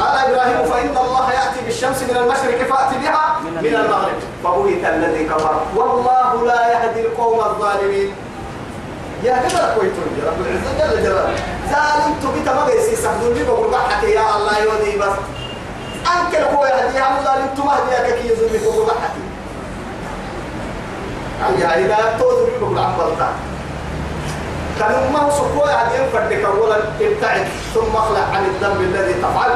قال 0.00 0.16
إبراهيم 0.18 0.70
فإن 0.72 0.96
الله 1.06 1.32
يأتي 1.32 1.60
بالشمس 1.64 2.02
من 2.02 2.16
المشرق 2.16 2.58
فأتي 2.58 2.98
بها 2.98 3.40
من 3.44 3.74
المغرب. 3.74 4.18
فبهت 4.44 4.94
الذي 4.94 5.24
كفر. 5.24 5.60
والله 5.76 6.46
لا 6.46 6.72
يهدي 6.72 7.00
القوم 7.00 7.40
الظالمين. 7.40 8.14
يا 9.22 9.32
كذا 9.32 9.74
كويتون 9.78 10.18
يا 10.18 10.30
رب 10.30 10.40
العزة؟ 10.40 10.70
جل 10.78 11.02
جلاله. 11.02 11.36
ظالم 11.70 12.14
تبي 12.22 12.40
تما 12.40 12.64
بيسي 12.66 12.96
لي 13.34 13.44
بقول 13.44 13.72
يا 14.10 14.36
الله 14.36 14.58
يودي 14.58 14.98
بس. 14.98 15.16
أنكر 16.16 16.56
هو 16.56 16.66
يهدي 16.66 16.98
يا 16.98 17.04
ظالم 17.24 17.48
تما 17.56 17.72
هدي 17.72 18.12
كي 18.22 18.32
يزول 18.32 18.52
لي 18.52 18.58
بقول 18.58 18.86
أي 21.48 21.84
إذا 21.84 22.18
تودر 22.18 22.46
لي 22.52 22.58
بقول 22.60 22.78
عبالتا 22.78 23.28
كانوا 24.78 25.10
ما 25.12 25.18
هو 25.18 25.30
سكوا 25.30 25.70
يهدي 25.70 26.10
فردك 26.12 26.44
أولا 26.44 26.76
ابتعد 27.00 27.46
ثم 27.74 27.96
اخلع 27.96 28.20
عن 28.34 28.44
الذنب 28.44 28.80
الذي 28.80 29.14
تفعل. 29.14 29.50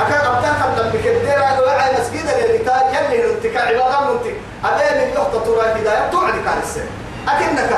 أكاد 0.00 0.24
أبتان 0.26 0.54
كان 0.60 0.72
ذنب 0.78 0.96
كدير 1.04 1.38
وعي 1.66 1.92
مسجد 2.00 2.26
كان 2.66 3.04
يلي 3.04 3.32
ننتك 3.32 3.56
عبادة 3.56 4.12
ننتك 4.12 4.34
أبين 4.64 5.08
النقطة 5.08 5.44
ترى 5.44 5.72
الهداية 5.72 6.10
توعدك 6.10 6.46
عن 6.46 6.58
السن 6.62 6.86
أكنك 7.28 7.72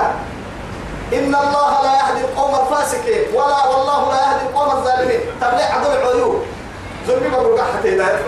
إن 1.13 1.35
الله 1.35 1.83
لا 1.83 1.93
يهدي 1.93 2.21
القوم 2.21 2.55
الفاسقين 2.55 3.35
ولا 3.35 3.67
والله 3.67 4.15
لا 4.15 4.21
يهدي 4.21 4.47
القوم 4.51 4.71
الظالمين. 4.71 5.21
تبلع 5.41 5.65
عدو 5.65 5.93
العيوب؟ 5.93 6.43
ظلمي 7.07 7.29
بقول 7.29 7.61
حتى 7.61 7.97
هداية 7.97 8.19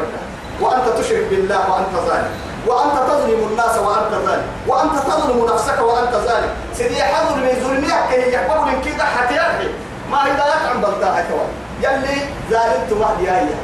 وأنت 0.61 0.99
تشرك 0.99 1.27
بالله 1.31 1.71
وأنت 1.71 2.09
ظالم. 2.09 2.31
وأنت 2.67 2.97
تظلم 3.11 3.49
الناس 3.51 3.79
وأنت 3.79 4.13
ظالم 4.27 4.47
وأنت 4.67 4.93
تظلم 5.09 5.47
نفسك 5.55 5.79
وأنت 5.83 6.13
ظالم 6.13 6.51
سيدي 6.75 7.03
حظر 7.03 7.37
من 7.37 7.53
ظلمك 7.65 8.09
كي 8.11 8.33
يحبب 8.33 8.67
من 8.67 8.83
كده 8.85 9.05
حتى 9.05 9.69
ما 10.11 10.25
هداية 10.25 10.69
عن 10.71 10.81
بلتاها 10.81 11.25
كوا 11.31 11.47
يلي 11.83 12.17
ظالمت 12.51 12.93
مهدي 13.01 13.31
آية 13.31 13.55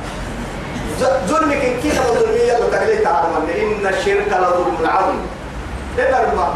ظلمك 1.28 1.56
إن 1.56 1.80
كده 1.84 2.02
ظلمي 2.02 2.38
يلا 2.38 3.08
عالم 3.08 3.48
إن 3.56 3.86
الشرك 3.94 4.26
لظلم 4.28 4.76
عظيم. 4.84 5.26
إلا 5.98 6.32
الماء 6.32 6.54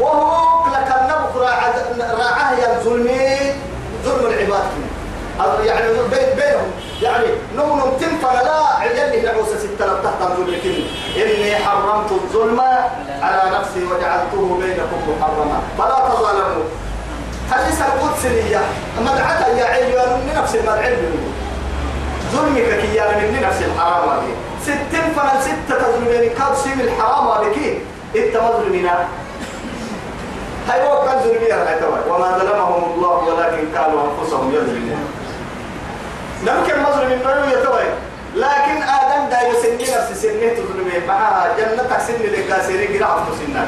وهو 0.00 0.66
لك 0.66 0.94
النبق 1.00 1.36
راعاه 2.18 2.52
يا 2.52 2.80
ظلمي. 2.84 3.52
ظلم 4.04 4.26
العباد 4.26 4.64
يعني 5.64 5.86
بين 6.10 6.36
بينهم. 6.36 6.70
يعني 7.02 7.26
نوم 7.56 7.80
نوم 7.80 8.34
لا 8.42 8.58
عجل 8.80 9.24
نعوسة 9.24 9.58
ستة 9.58 9.86
لم 9.86 9.98
تحت 10.04 10.20
ظلمكن 10.36 10.74
إني 11.16 11.56
حرمت 11.56 12.12
الظلم 12.12 12.60
على 13.22 13.58
نفسي 13.58 13.84
وجعلته 13.84 14.58
بينكم 14.60 14.98
محرما. 15.20 15.60
فلا 15.78 16.08
تظالموا. 16.08 16.64
حديث 17.52 17.82
القدسية 17.82 18.60
مدعتا 19.00 19.48
يا 19.48 19.64
عيال 19.64 20.10
من 20.10 20.34
نفس 20.36 20.54
المدعي 20.54 20.96
ظلمك 22.32 22.80
كي 22.80 23.00
من 23.32 23.42
نفس 23.42 23.62
الحرام 23.62 24.08
هذه. 24.08 24.34
ستين 24.62 25.06
فنل 25.16 25.42
ستة 25.42 25.82
تظلمين 25.82 26.30
كاد 26.38 26.54
سيم 26.64 26.80
الحرام 26.80 27.28
هذه 27.28 27.78
إنت 28.16 28.36
مظلمنا 28.36 29.08
هاي 30.68 30.82
هو 30.82 31.04
كان 31.04 31.18
ظلمي 31.18 31.52
على 31.52 31.78
وما 32.08 32.38
ظلمهم 32.38 32.94
الله 32.94 33.16
ولكن 33.16 33.72
كانوا 33.74 34.00
أنفسهم 34.06 34.54
يظلمون. 34.54 35.23
نمكن 36.46 36.82
مظلم 36.82 37.12
النوم 37.12 37.50
يتوي 37.50 37.84
لكن 38.36 38.82
آدم 38.82 39.30
دا 39.30 39.40
يسني 39.48 39.82
نفس 39.82 40.22
سنه 40.22 40.48
تظلمي 40.56 41.06
معها 41.08 41.54
جنتك 41.58 41.98
سن 42.06 42.22
لك 42.22 42.62
سيري 42.66 42.98
قرا 42.98 43.06
عبد 43.06 43.28
سنة. 43.46 43.66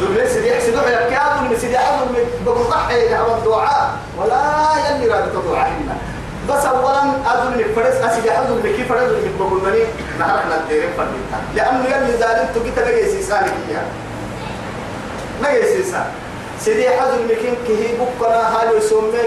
ظلمي 0.00 0.26
سيدي 0.28 0.48
يحسدوا 0.50 0.82
يا 0.82 1.10
كاد 1.10 1.42
من 1.50 1.56
سيدي 1.60 1.78
أظلم 1.78 2.16
بقول 2.46 2.66
ضحي 2.70 3.14
على 3.14 3.34
الدعاء 3.38 3.90
ولا 4.18 4.42
يلي 4.90 5.06
راد 5.14 5.36
الدعاء 5.36 5.68
هنا 5.68 5.96
بس 6.48 6.64
أولا 6.64 7.02
أظلم 7.26 7.64
فرس 7.76 7.94
أسيدي 7.94 8.38
أظلم 8.38 8.62
كيف 8.62 8.88
فرس 8.88 9.02
أظلم 9.02 9.36
بقول 9.40 9.60
مني 9.64 9.84
نحن 10.20 10.64
ندير 10.64 10.88
فرد 10.96 11.08
لأنه 11.54 11.84
يلي 11.84 12.16
ظالم 12.18 12.48
تبي 12.54 12.70
تلاقي 12.70 13.04
سيسانك 13.04 13.52
فيها 13.68 13.82
نجي 15.42 15.62
سيسان 15.62 16.04
سيدي 16.60 16.90
حزن 16.90 17.24
مكين 17.24 17.54
كهي 17.68 17.88
بكرة 17.96 18.28
هاي 18.34 18.76
يسمى 18.78 19.18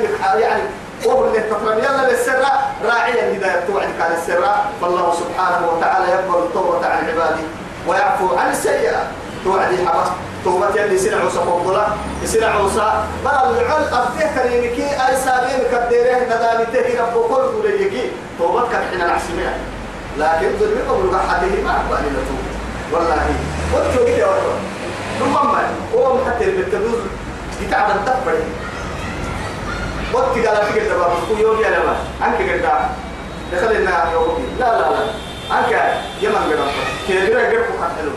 يعني 0.41 0.63
وهو 1.05 1.27
اللي 1.27 1.39
تفرم 1.39 1.77
يلا 1.77 2.11
للسر. 2.11 2.43
راعيا 2.85 3.31
الهداية 3.31 3.65
توعدك 3.67 4.01
على 4.01 4.13
السر. 4.13 4.45
فالله 4.81 5.13
سبحانه 5.13 5.67
وتعالى 5.71 6.11
يقبل 6.11 6.43
التوبة 6.43 6.87
عن 6.87 7.07
عباده 7.07 7.43
ويعفو 7.87 8.35
عن 8.35 8.51
السيئة 8.51 9.03
توعدي 9.43 9.77
حبس 9.87 10.09
توبة 10.43 10.81
يلي 10.81 10.97
سنع 10.97 11.17
عوسى 11.17 11.39
فضلا 11.39 11.87
سنع 12.25 12.47
عوسى. 12.47 12.93
بل 13.25 13.31
العل 13.31 13.83
أفتيه 13.93 14.25
كريمكي 14.35 14.87
أي 15.07 15.15
سابين 15.15 15.59
كديره 15.71 16.17
ندامته 16.25 16.87
رب 17.01 17.15
كل 17.29 17.55
وليكي 17.59 18.11
توبة 18.39 18.61
كان 18.71 18.81
حين 18.91 19.01
العسمية 19.01 19.57
لكن 20.17 20.47
ظلمي 20.59 20.81
قبل 20.89 21.17
حده 21.29 21.63
ما 21.63 21.71
أقبل 21.71 22.05
لتوب 22.05 22.43
والله. 22.93 23.25
قلت 23.75 24.07
كده 24.07 24.27
والله 24.27 24.57
ثم 25.19 25.33
ما؟ 25.33 25.63
هو 25.95 26.25
حتى 26.25 26.45
بالتدوز 26.45 26.99
يتعب 27.61 27.91
التقبل. 27.91 28.39
وقت 30.13 30.35
قال 30.47 30.57
في 30.65 30.79
قد 30.79 30.87
بابا 30.89 31.15
كل 31.29 31.39
يوم 31.41 31.61
يا 31.61 31.69
لما 31.69 31.95
أنك 32.25 32.39
قد 32.51 32.65
دخلنا 33.53 34.11
يوم 34.13 34.55
لا 34.59 34.65
لا 34.65 34.87
لا. 34.89 35.03
أنك 35.57 35.73
يمن 36.21 36.35
قد 36.35 36.59
كبيرة 37.07 37.39
قد 37.39 37.91
حلو. 37.97 38.11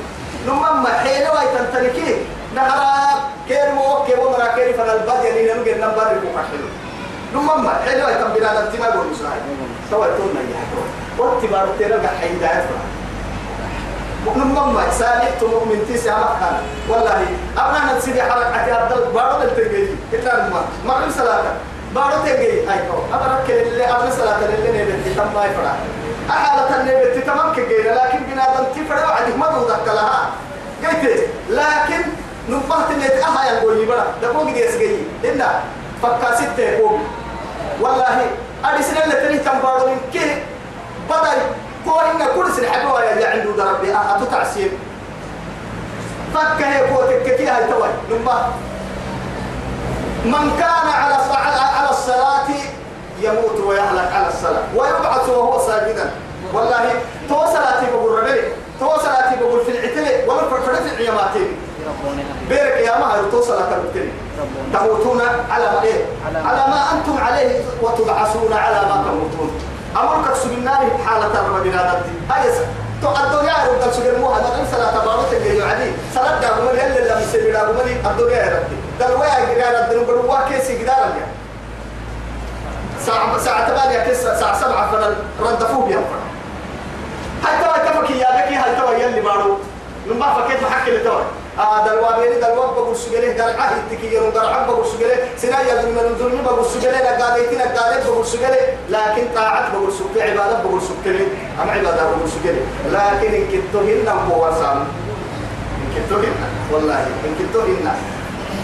ثم 0.47 0.83
ما 0.83 0.91
حين 1.03 1.23
واي 1.23 1.47
تنتركي 1.59 2.17
نهار 2.55 3.19
كير 3.49 3.71
مو 3.75 4.05
كير 4.07 4.17
مرا 4.21 4.47
كير 4.55 4.73
فن 4.77 4.91
الباد 4.91 5.25
يعني 5.25 5.43
نم 5.53 5.61
قد 5.61 5.79
نمبر 5.81 6.07
يكون 6.17 6.43
حلو. 6.51 6.69
ثم 7.35 7.65
ما 7.65 7.73
حين 7.85 8.05
واي 8.05 8.15
تنبينا 8.15 8.51
نتما 8.69 8.87
قول 8.87 9.07
مساعد 9.13 9.43
سوى 9.91 10.07
تونا 10.07 10.41
يا 10.41 10.63
وقت 11.19 11.45
بارو 11.45 11.69
تيرا 11.79 11.97
قد 11.97 12.07
حين 12.21 12.41
داعي 12.41 12.63
نمم 14.37 14.75
ما 14.75 14.91
سالت 14.91 15.43
مؤمن 15.45 15.87
تسعة 15.95 16.19
مكان 16.19 16.57
والله 16.89 17.27
أبنا 17.59 17.99
نسيدي 17.99 18.23
حركة 18.23 18.75
عبد 18.75 19.13
بارو 19.15 19.43
التجي 19.43 19.87
إلا 20.13 20.49
ما 20.49 20.61
ما 20.87 21.11
صلاة. 21.19 21.45
بارو 21.97 22.17
تجي 22.25 22.67
هاي 22.69 22.79
كو. 22.89 22.99
أبنا 23.15 23.37
كل 23.47 23.81
أبنا 23.81 24.11
صلاة 24.11 24.39
اللي 24.45 24.83
نبي 24.83 24.95
تتم 25.05 25.29
ما 25.35 25.45
يفرح. 25.45 25.77
أحالة 26.31 26.81
النبي 26.81 27.21
تتمم 27.21 27.49
كجينا 27.57 27.91
لكن 27.99 28.19
بنادم 28.29 28.65
تفرح. 28.77 29.03
وعدك 29.11 29.37
ما 29.39 29.47
تودك 29.47 29.87
لها 29.87 30.31
قلت 30.83 31.05
لكن 31.51 32.03
نبهت 32.49 32.91
اللي 32.91 33.09
تأها 33.09 33.53
يقول 33.53 33.79
يبرا 33.83 34.05
دقوق 34.23 34.45
دي 34.45 34.61
يسجي 34.65 34.97
إلا 35.25 35.49
فكا 36.03 36.35
ستة 36.37 36.63
يقول 36.63 37.01
والله 37.81 38.27
أرسل 38.65 38.99
اللي 39.03 39.15
تنيه 39.15 39.39
تنبارو 39.39 39.87
من 39.87 40.01
كه 40.15 40.31
بدل 41.11 41.41
كو 41.85 41.99
إن 42.01 42.27
كل 42.37 42.53
سنة 42.53 42.69
حبوا 42.69 43.01
يا 43.01 43.31
عنده 43.31 43.51
دربي 43.57 43.93
أتو 43.93 44.25
تعسير 44.25 44.71
فكه 46.35 46.79
يقول 46.79 47.25
تكتي 47.25 47.47
هاي 47.49 47.65
توي. 47.65 47.89
نبه 48.11 48.33
من 50.25 50.57
كان 50.59 50.89
على 50.89 51.15
على 51.77 51.91
الصلاة 51.91 52.49
يموت 53.21 53.61
ويهلك 53.67 54.13
على 54.13 54.29
الصلاة. 54.29 54.63
ويبعث 54.77 55.29
وهو 55.29 55.67
ساجدا. 55.67 56.11
والله 56.55 56.91
تو 57.29 57.47
صلاتي 57.47 57.87
بقول 57.93 58.19
ربي 58.19 58.41
تو 58.81 58.97
صلاتي 58.97 59.37
بقول 59.41 59.65
في 59.65 59.71
العتلة 59.71 60.29
ولا 60.29 60.43
فرفرة 60.51 60.75
في 60.75 60.95
العياماتين 60.95 61.49
بيرك 62.49 62.77
يا 62.87 62.99
ما 62.99 63.23
تو 63.31 63.43
صلاة 63.43 63.69
تموتون 64.73 65.21
على 65.51 65.65
ما 65.65 65.83
إيه؟ 65.83 66.05
على 66.45 66.59
ما 66.71 66.81
أنتم 66.93 67.25
عليه 67.25 67.61
وتبعثون 67.83 68.53
على 68.53 68.89
ما 68.89 69.05
تموتون. 69.07 69.51
أمرك 69.97 70.37
سبناه 70.37 70.83
حالة 71.07 71.27
الرب 71.27 71.63
بنادتي 71.63 72.15
هاي 72.31 72.51
تو 73.03 73.09
الدنيا 73.09 73.55
رب 73.67 73.93
سجل 73.93 74.21
مو 74.21 74.29
هذا 74.31 74.67
صلاة 74.73 75.05
بارو 75.05 75.23
تجي 75.31 75.63
عادي. 75.63 75.91
صلاة 76.15 76.41
دعوة 76.41 76.73
من 76.73 76.79
يلا 76.79 77.13
لما 77.13 77.27
سبي 77.33 77.53
دعوة 77.53 77.73
من 77.73 78.11
الدنيا 78.11 78.37
يا 78.37 78.57
ربي. 78.57 78.77
دلوا 79.01 79.55
جيران 79.55 79.85
الدنيا 79.85 80.03
بدوا 80.03 80.49
كيسي 80.49 80.79
جدار 80.79 81.13
ساعة 83.07 83.39
ساعة 83.39 83.67
ثمانية 83.67 84.05
كيس 84.05 84.21
ساعة 84.21 84.61
سبعة 84.61 84.91
فن 84.91 85.17
ردفوه 85.41 85.87
بيهم 85.87 86.05
هاي 87.45 87.65
توا 87.65 87.79
كفك 87.79 88.11
يا 88.11 88.47
بكي؟ 88.47 88.55
هاي 88.55 88.77
توا 88.81 88.95
يلي 88.95 89.21
بارو 89.21 89.59
لما 90.07 90.35
فكيت 90.35 90.63
محكي 90.63 90.91
لتوا 90.91 91.21
آه 91.59 91.87
دلوا 91.87 92.21
بيني 92.21 92.41
دلوا 92.41 92.67
بقول 92.67 92.97
سجله 92.97 93.33
دل 93.33 93.61
عهد 93.61 93.83
تكي 93.91 94.15
يوم 94.15 94.31
دل 94.31 94.47
عب 94.47 94.67
بقول 94.67 94.87
سجله 94.87 95.17
سنا 95.37 95.57
ظلم 95.63 95.95
من 95.95 96.17
ظلم 96.19 96.43
بقول 96.45 96.67
سجله 96.67 96.99
لا 96.99 97.25
قاديتنا 97.25 97.65
قادت 97.65 98.07
بقول 98.07 98.27
سجله 98.27 98.57
لكن 98.91 99.23
طاعت 99.35 99.73
بقول 99.73 99.93
سجله 99.93 100.23
عبادة 100.23 100.63
بقول 100.63 100.81
سجله 100.83 101.27
أم 101.63 101.71
عبادة 101.71 102.03
بقول 102.03 102.29
سجله 102.31 102.61
لكن 102.93 103.35
إن 103.35 103.47
كنتهن 103.53 104.09
هو 104.09 104.51
سام 104.61 104.79
إن 105.81 105.89
كنتهن 105.95 106.35
والله 106.73 107.07
إن 107.25 107.35
كنتهن 107.39 107.93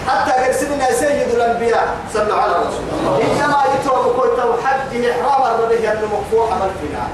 حتى 0.08 0.32
قرسلنا 0.32 0.92
سيد 0.92 1.28
الأنبياء 1.34 1.96
صلوا 2.14 2.36
على 2.36 2.52
رسول 2.52 2.84
الله 2.92 3.16
إنما 3.22 3.58
يتوب 3.74 4.12
كنت 4.20 4.40
حج 4.64 5.04
إحرام 5.04 5.54
الربيع 5.54 5.92
أنه 5.92 6.06
مقفوع 6.12 6.52
عمل 6.54 6.70
فينا. 6.80 7.04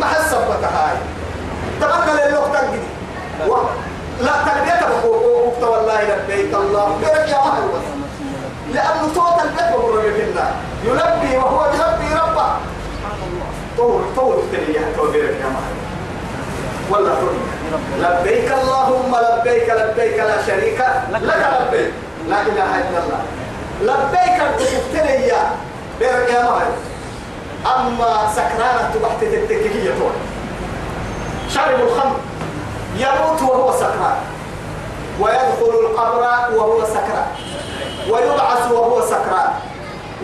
ما 0.00 0.06
حسبك 0.06 0.64
هاي. 0.64 0.96
تبقى 1.80 2.28
للوقت 2.28 2.56
تجدي 2.56 2.80
لا 4.20 4.32
تلبية 4.32 5.06
وقت 5.06 5.62
والله 5.62 6.02
لبيك 6.02 6.54
الله 6.54 6.96
بيرك 7.00 7.28
يا 7.28 7.36
أهل 7.38 7.62
لأنه 8.74 9.08
صوت 9.14 9.42
البيت 9.42 9.70
بقول 9.72 10.04
الله 10.06 10.50
يلبي 10.84 11.36
وهو 11.36 11.66
يلبي 11.66 12.14
رب 12.14 12.38
طول 14.16 14.38
تلي 14.52 14.78
توبيرك 14.96 15.36
يا 15.40 15.46
مهر 15.48 15.72
ولا 16.90 17.14
تقول 17.14 17.34
لبيك 17.98 18.52
اللهم 18.52 19.16
لبيك 19.16 19.68
لبيك 19.70 20.18
لا 20.18 20.42
شريك 20.46 20.80
لك 21.10 21.22
لبيك. 21.22 21.92
لا 22.28 22.40
إله 22.42 22.70
إلا 22.76 22.98
الله. 23.04 23.22
لبيك 23.82 24.38
يا 25.30 25.50
بيرك 25.98 26.30
يا 26.30 26.42
مهر 26.42 26.66
أما 27.66 28.28
سكرانة 28.34 28.90
تبحت 28.94 29.22
التككية 29.22 29.90
طول 29.90 30.12
شرب 31.54 31.80
الخمر. 31.80 32.16
يموت 32.96 33.42
وهو 33.42 33.72
سكران. 33.72 34.18
ويدخل 35.20 35.72
القبر 35.80 36.22
وهو 36.56 36.84
سكران. 36.84 37.26
ويبعث 38.10 38.72
وهو 38.72 39.00
سكران. 39.06 39.52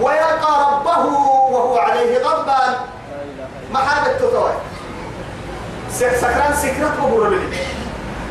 ويلقى 0.00 0.52
ربه 0.72 1.06
وهو 1.52 1.78
عليه 1.78 2.18
غضبان. 2.18 2.74
ما 3.72 3.78
حاجة 3.78 4.12
تطوي 4.12 4.50
سكران 5.98 6.54
سكرت 6.62 7.00
بقول 7.00 7.32
لي 7.32 7.56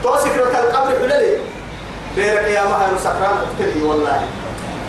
تو 0.03 0.17
سكرت 0.17 0.55
القبر 0.55 0.89
حللي 0.99 1.37
بيرك 2.15 2.43
يا 2.43 2.63
مهر 2.63 2.97
سكران 3.03 3.37
تكلي 3.59 3.83
والله. 3.83 4.21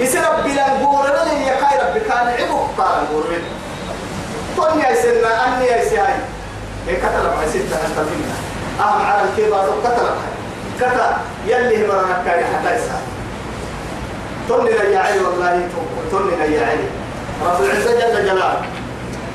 يصير 0.01 0.23
ربي 0.39 0.53
لا 0.55 0.67
نقول 0.69 1.07
لي 1.07 1.47
يا 1.47 1.57
خير 1.57 1.89
ربي 1.89 2.01
كان 2.01 2.27
عبو 2.27 2.59
قال 2.79 3.05
نقول 3.05 3.25
لي 3.31 3.39
توني 4.57 4.83
يا 4.83 4.95
سيدنا 4.95 5.47
أني 5.47 5.67
يا 5.67 5.85
سيدي. 5.85 6.03
إيه 6.89 6.99
كتل 6.99 7.25
ما 7.25 7.47
ستة 7.49 7.77
أستفينا 7.87 8.37
أهم 8.81 9.07
على 9.07 9.23
الكبار 9.29 9.69
كتل 9.85 10.09
كتل 10.81 11.01
يلي 11.47 11.87
مرنا 11.87 12.23
كان 12.27 12.45
حتى 12.45 12.75
يسأل. 12.75 13.03
توني 14.49 14.71
لا 14.71 14.83
يعلي 14.83 15.21
والله 15.21 15.69
توني 16.11 16.37
لا 16.37 16.45
يعلي 16.45 16.89
رب 17.47 17.63
العزة 17.63 17.93
جل 18.01 18.27
جلاله. 18.27 18.63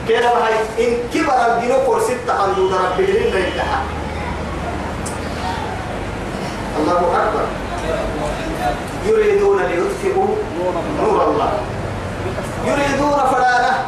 كده 0.10 0.30
هاي 0.30 0.54
إن 0.80 0.98
كبر 1.14 1.34
الدين 1.48 1.76
فور 1.86 2.02
ستة 2.02 2.34
حمدود 2.38 2.74
ربي 2.74 3.06
لنا 3.06 3.40
ينتهى. 3.40 3.80
الله 6.80 7.00
أكبر. 7.00 7.46
يريدون 9.06 9.60
ليطفئوا 9.64 10.28
نور 11.02 11.24
الله. 11.28 11.52
يريدون 12.66 13.20
فلانه 13.34 13.86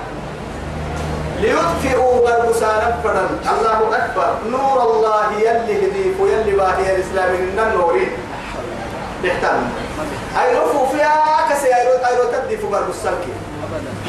ليطفئوا 1.42 2.14
بربسانا 2.22 2.98
فرن 3.04 3.30
الله 3.54 3.98
أكبر. 3.98 4.30
نور 4.52 4.82
الله 4.82 5.32
يلي 5.40 5.88
هديف 5.88 6.18
يلي 6.20 6.52
باهي 6.58 6.96
الإسلام 6.96 7.32
من 7.32 7.60
النورين 7.60 8.12
بيحترم 9.22 9.70
أي 10.42 10.58
رفو 10.58 10.86
فيها 10.86 11.48
كسي 11.50 11.76
أي 11.76 11.88
رو 11.88 11.94
أي 12.06 12.18
رو 12.18 12.24
تدي 12.32 12.58
في 12.58 12.68
بربسانك 12.68 13.24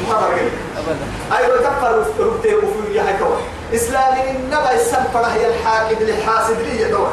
ما 0.09 0.15
برجع 0.21 0.43
ابدا 0.79 1.07
أي 1.39 1.47
رو 1.51 1.57
تفر 1.57 2.05
ربتي 2.21 2.55
وفي 2.55 2.95
يا 2.95 3.17
كوا 3.19 3.37
إسلام 3.75 4.15
النبى 4.37 4.75
السفر 4.75 5.25
هي 5.27 5.47
الحاكد 5.47 6.03
للحاسد 6.03 6.61
لي 6.61 6.85
دور 6.85 7.11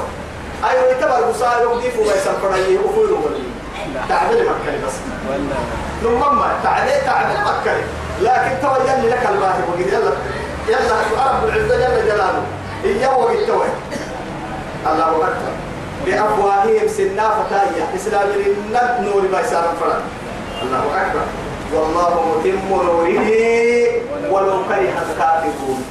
أي 0.70 0.80
رو 0.80 1.02
تبر 1.02 1.32
بسال 1.32 1.78
يدي 1.78 1.92
في 1.92 2.02
السفر 2.02 2.54
هي 2.56 2.78
وفي 2.78 3.00
ولي 3.00 3.44
تعبير 4.10 4.44
مكة 4.44 4.88
بس. 4.88 4.94
ولا 5.30 5.58
نمما 6.04 6.52
تعبير 6.64 7.02
تعبير 7.06 7.38
مكة 7.38 7.76
لكن 8.22 8.62
توجه 8.62 9.06
لك 9.06 9.30
الواهب 9.30 9.70
وقل 9.70 9.82
يلا 9.82 10.12
يلا 10.68 10.96
رب 11.18 11.44
العزة 11.44 11.78
جل 11.78 12.06
جلاله. 12.06 12.44
إياه 12.84 13.18
وبالتوي 13.18 13.66
الله 14.86 15.08
أكبر. 15.08 15.52
بأفواههم 16.06 16.88
سنا 16.88 17.30
فتايا 17.30 17.96
إسلام 17.96 18.30
النب 18.30 19.08
نور 19.08 19.22
ما 19.32 19.42
فرد. 19.82 20.02
الله 20.64 20.84
أكبر. 21.02 21.22
والله 21.74 22.12
متم 22.30 22.70
نوره 22.70 23.20
ولو 24.32 24.64
كره 24.64 24.96
الكافرون. 25.10 25.84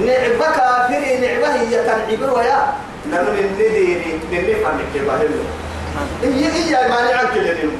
نعبة 0.00 0.46
كافر 0.56 1.02
نعبة 1.20 1.54
هي 1.54 1.84
تنعبر 1.84 2.38
ويا. 2.38 2.72
نحن 3.12 3.26
النديني 3.26 3.96
ننفع 4.32 4.70
نكتبه 4.72 5.16
له 5.16 5.44
إيه 6.22 6.52
إيه 6.52 6.88
ما 6.88 7.00
لليوم 7.36 7.76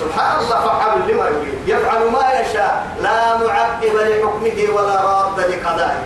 سبحان 0.00 0.38
الله 0.44 0.60
فعل 0.78 0.98
لما 1.08 1.26
يريد. 1.26 1.58
يفعل 1.66 2.10
ما 2.10 2.40
يشاء. 2.40 2.86
لا 3.02 3.36
معقب 3.38 3.94
لحكمه 3.94 4.74
ولا 4.74 4.96
راد 5.02 5.38
لقضائه. 5.40 6.02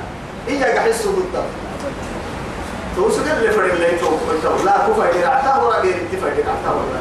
إياك 0.48 0.76
أحسه 0.76 1.12
بالضبط 1.12 1.52
توسد 2.96 3.28
اللي 3.28 3.50
فرق 3.50 3.72
اللي 3.72 3.98
تو 3.98 4.64
لا 4.64 4.86
إلى 5.10 5.26
عتاه 5.26 5.64
ولا 5.64 5.78
غير 5.78 5.94
اتفاق 5.94 6.32
إلى 6.32 6.42
عتاه 6.42 6.72
ولا 6.72 7.00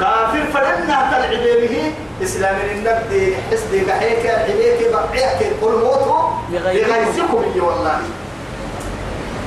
كافر 0.00 0.44
فرنا 0.54 0.96
تلعب 1.10 1.30
به 1.30 1.92
إسلام 2.22 2.56
النبي 2.70 3.36
حسد 3.50 3.72
بحيك 3.88 4.24
العبيك 4.26 4.92
بقيك 4.92 5.52
قل 5.62 5.72
موتوا 5.72 6.22
لغيركم. 6.52 7.42
إيه 7.54 7.62
والله. 7.62 7.98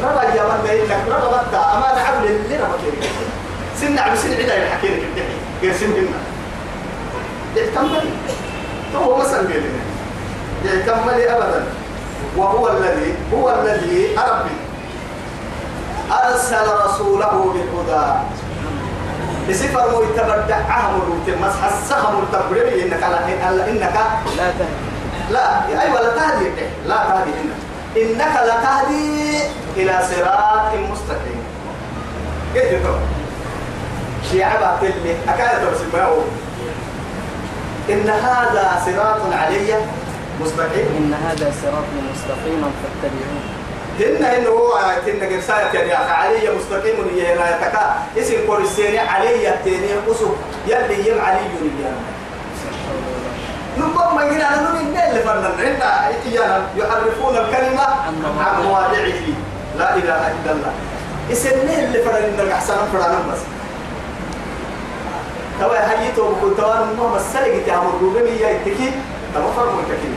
ربا 0.04 0.24
يا 0.24 0.44
من 0.44 0.70
إنك 0.70 1.04
ربا 1.08 1.28
بطا 1.28 1.62
أما 1.78 1.90
نعمل 2.02 2.26
اللي 2.26 2.56
ربا 2.58 2.78
كريم 2.82 3.12
سنة 3.82 4.02
عم 4.02 4.16
سن 4.16 4.34
عدا 4.34 4.56
يحكي 4.66 4.88
لك 4.88 5.26
غير 5.62 5.74
سن 5.74 5.92
هنا 5.92 6.20
يحتمل 7.56 8.10
هو 8.96 9.18
مثلا 9.18 9.42
بيلنا 9.42 9.80
يحتمل 10.66 11.22
أبدا. 11.22 11.66
وهو 12.38 12.68
الذي 12.68 13.14
هو 13.34 13.50
الذي 13.62 14.08
ربي 14.18 14.56
أرسل 16.12 16.68
رسوله 16.86 17.54
بالهدى 17.54 18.06
بسفر 19.50 19.92
مو 19.92 20.04
يتبدع 20.04 20.56
عهم 20.70 21.02
الروتين 21.02 21.42
مس 21.42 21.54
حسهم 21.64 22.24
التبرير 22.24 22.86
إنك 22.86 23.04
على 23.04 23.18
إنك 23.72 23.96
لا 24.38 24.52
تهدي. 24.60 24.90
لا 25.32 25.68
أيوة 25.82 26.02
لا 26.02 26.10
تهدي. 26.16 26.50
لا 26.88 26.96
تهدي 26.96 27.32
إنك. 27.42 27.60
إنك 27.98 28.36
لا 28.48 28.56
تهدي 28.64 29.42
إلى 29.78 30.00
صراط 30.10 30.74
مستقيم. 30.92 31.42
كيف 32.54 32.84
تقول 32.84 33.00
شيعة 34.32 34.60
بعتلي 34.62 35.16
أكاد 35.28 35.62
ترسل 35.62 35.90
ما 35.94 36.04
هو. 36.04 36.22
إن 37.90 38.10
هذا 38.10 38.82
صراط 38.86 39.22
علي 39.34 39.74
مستقيم. 40.42 40.88
إن 40.98 41.14
هذا 41.14 41.52
صراط 41.62 41.90
مستقيما 42.12 42.70
فاتبعوه. 42.80 43.49
هن 44.00 44.24
هن 44.26 44.48
هو 44.48 44.74
هن 44.76 45.20
قرساية 45.34 45.80
يعني 45.80 45.94
علي 45.94 46.50
مستقيم 46.58 46.96
هي 47.16 47.34
هنا 47.36 47.58
يتكا. 47.58 47.96
اسم 48.18 48.36
كورسيني 48.48 49.00
علي 49.00 49.50
التاني 49.50 49.94
قصب 50.08 50.32
يلي 50.68 51.10
يم 51.10 51.22
علي 51.22 51.40
يلي 51.62 51.92
نبقى 53.78 54.16
ما 54.16 54.24
يجينا 54.24 54.60
أنا 54.60 54.70
إن 54.80 55.10
اللي 55.10 55.22
فرنا 55.22 55.48
إن 55.48 55.82
إيانا 56.32 56.68
يحرفون 56.76 57.38
الكلمة 57.38 57.82
عن 58.40 58.64
مواضعه. 58.64 59.22
لا 59.78 59.96
إله 59.96 60.32
إلا 60.32 60.52
الله. 60.52 60.74
اسم 61.32 61.50
اللي 61.50 62.04
فرنا 62.04 62.18
إن 62.18 62.40
الأحسن 62.40 62.76
فرنا 62.94 63.20
بس 63.32 63.40
توا 65.60 65.78
هيتو 65.92 66.32
بكل 66.32 66.58
توان 66.58 66.96
ما 66.98 67.08
مسلك 67.16 67.64
تعمل 67.68 67.92
روبي 68.02 68.40
يا 68.42 68.52
إتكي 68.52 68.92
تما 69.36 69.52
فرمو 69.56 69.80
إتكي 69.80 70.10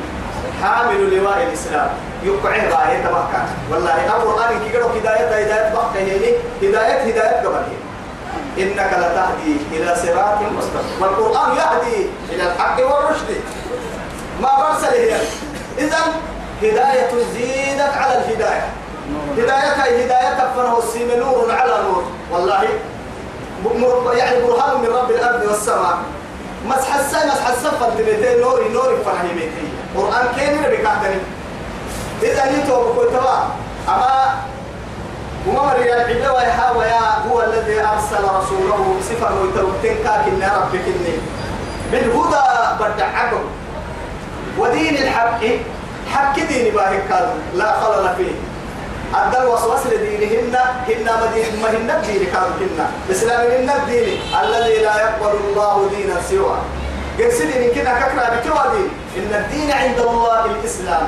حامل 0.62 1.16
لواء 1.16 1.42
الإسلام. 1.48 1.88
يقعه 2.22 2.68
باهي 2.70 3.02
تبقى 3.02 3.24
والله 3.70 4.06
القرآن 4.06 4.60
كي 4.64 4.76
قالوا 4.76 4.90
هداية 4.90 5.26
هداية 5.26 5.72
بقى 5.72 5.86
هداية 6.62 7.02
هداية 7.02 7.46
قبل 7.46 7.62
إنك 8.58 8.90
لتهدي 9.02 9.56
إلى 9.72 9.96
صراط 9.96 10.38
مستقيم. 10.58 11.00
والقرآن 11.00 11.56
يهدي 11.56 12.06
إلى 12.30 12.42
الحق 12.42 12.76
والرشد. 12.76 13.40
ما 14.40 14.48
برسل 14.58 14.94
هي. 14.94 15.16
إذا 15.78 15.98
هداية 16.62 17.10
زيدت 17.34 17.96
على 17.96 18.14
الهداية. 18.18 18.66
هداية 19.38 20.04
هداية 20.04 20.50
فنه 20.56 20.78
السين 20.78 21.18
نور 21.18 21.52
على 21.52 21.76
نور. 21.82 22.04
والله 22.32 22.64
يعني 24.14 24.42
برهان 24.42 24.80
من 24.80 24.86
رب 24.86 25.10
الأرض 25.10 25.42
والسماء. 25.48 25.98
مسح 26.66 26.94
الساي 26.94 27.26
مسح 27.26 27.48
السفر 27.48 27.90
نوري 28.40 28.68
نوري 28.68 28.96
فهمتي 29.04 29.50
قرآن 29.96 30.26
كيني 30.36 30.58
بكاتني 30.76 31.20
إذا 32.22 32.44
نيتو 32.52 32.92
بكل 32.92 33.12
توا 33.12 33.38
أما 33.88 34.34
وما 35.46 35.62
مري 35.62 35.92
العبد 35.92 36.26
ويحاوى 36.36 36.84
هو 37.30 37.42
الذي 37.42 37.80
أرسل 37.80 38.24
رسوله 38.24 38.96
صفر 39.08 39.32
ويتوتين 39.42 39.96
كاكن 40.04 40.42
ربك 40.42 40.84
إني 40.86 41.14
بالهدى 41.92 42.44
بدع 42.80 43.06
عقب 43.06 43.40
ودين 44.58 44.96
الحق 44.96 45.40
حق 46.12 46.34
دين 46.48 46.74
باهك 46.74 47.28
لا 47.54 47.80
خلل 47.80 48.14
فيه 48.16 48.32
أدى 49.14 49.38
الوسواس 49.38 49.86
لدينهن 49.86 50.54
هن 50.88 51.08
مدين 51.22 51.62
ما 51.62 51.70
هن 51.70 51.90
الدين 51.90 52.26
كانوا 52.32 52.48
هن 52.60 52.86
إسلام 53.10 53.40
هن 53.40 53.70
الدين 53.70 54.20
الذي 54.42 54.78
لا 54.82 55.00
يقبل 55.00 55.36
الله 55.48 55.90
دينا 55.96 56.16
سوى 56.30 56.56
قرسل 57.18 57.48
إن 57.48 57.74
كنا 57.74 58.00
ككنا 58.00 58.24
بكوا 58.34 58.72
دين 58.74 58.90
إن 59.16 59.34
الدين 59.34 59.70
عند 59.72 59.98
الله 59.98 60.44
الإسلام. 60.44 61.06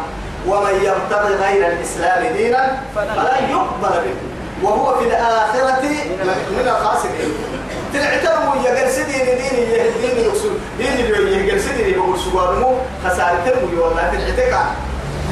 ومن 0.48 0.74
يبتغي 0.74 1.34
غير 1.34 1.72
الإسلام 1.72 2.32
دينا 2.36 2.80
فلا 2.94 3.38
يقبل 3.50 3.94
منه 4.04 4.22
وهو 4.62 4.98
في 4.98 5.04
الآخرة 5.04 5.82
من 6.50 6.68
الخاسرين. 6.68 7.34
تنعترموا 7.92 8.56
يا 8.64 8.80
قرسدي 8.80 9.12
دين 9.12 9.54
يا 9.70 9.84
دين 10.00 10.24
يقصد 10.24 10.52
دين 10.78 10.96
يا 10.98 11.52
قرسدي 11.52 11.92
يقول 11.92 12.18
سوارمو 12.18 12.76
خسارتهم 13.04 13.78
والله 13.78 14.10
تنعتك 14.12 14.54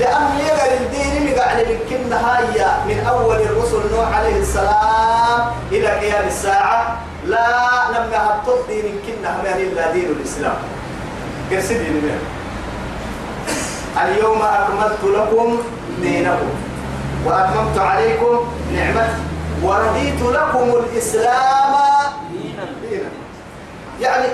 لأن 0.00 0.38
يقل 0.46 0.72
الدين 0.80 1.32
مقعد 1.32 1.66
من 1.90 2.08
نهاية 2.10 2.68
من 2.88 3.06
أول 3.08 3.36
الرسل 3.36 3.82
نوح 3.96 4.16
عليه 4.18 4.36
السلام 4.40 5.40
إلى 5.72 5.88
قيام 5.88 6.26
الساعة. 6.26 6.98
لا 7.26 7.46
لم 7.94 8.12
يهبط 8.12 8.66
دين 8.68 9.00
كنا 9.06 9.30
من 9.42 9.46
إلا 9.46 9.92
دين 9.92 10.10
الإسلام. 10.10 10.56
دين 11.50 11.92
من 11.92 12.18
اليوم 14.02 14.42
أكملت 14.42 15.04
لكم 15.04 15.58
دينكم 16.00 16.50
وأتممت 17.26 17.78
عليكم 17.78 18.48
نعمتي 18.74 19.22
ورضيت 19.62 20.22
لكم 20.22 20.70
الإسلام 20.80 21.74
دينا. 22.90 23.08
يعني 24.00 24.26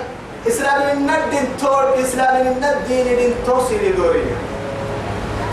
إسلام 0.47 0.81
الندين 0.97 1.57
تور 1.59 2.01
إسلام 2.01 2.47
الندين 2.47 3.33
توصل 3.45 3.95
دورية 3.97 4.35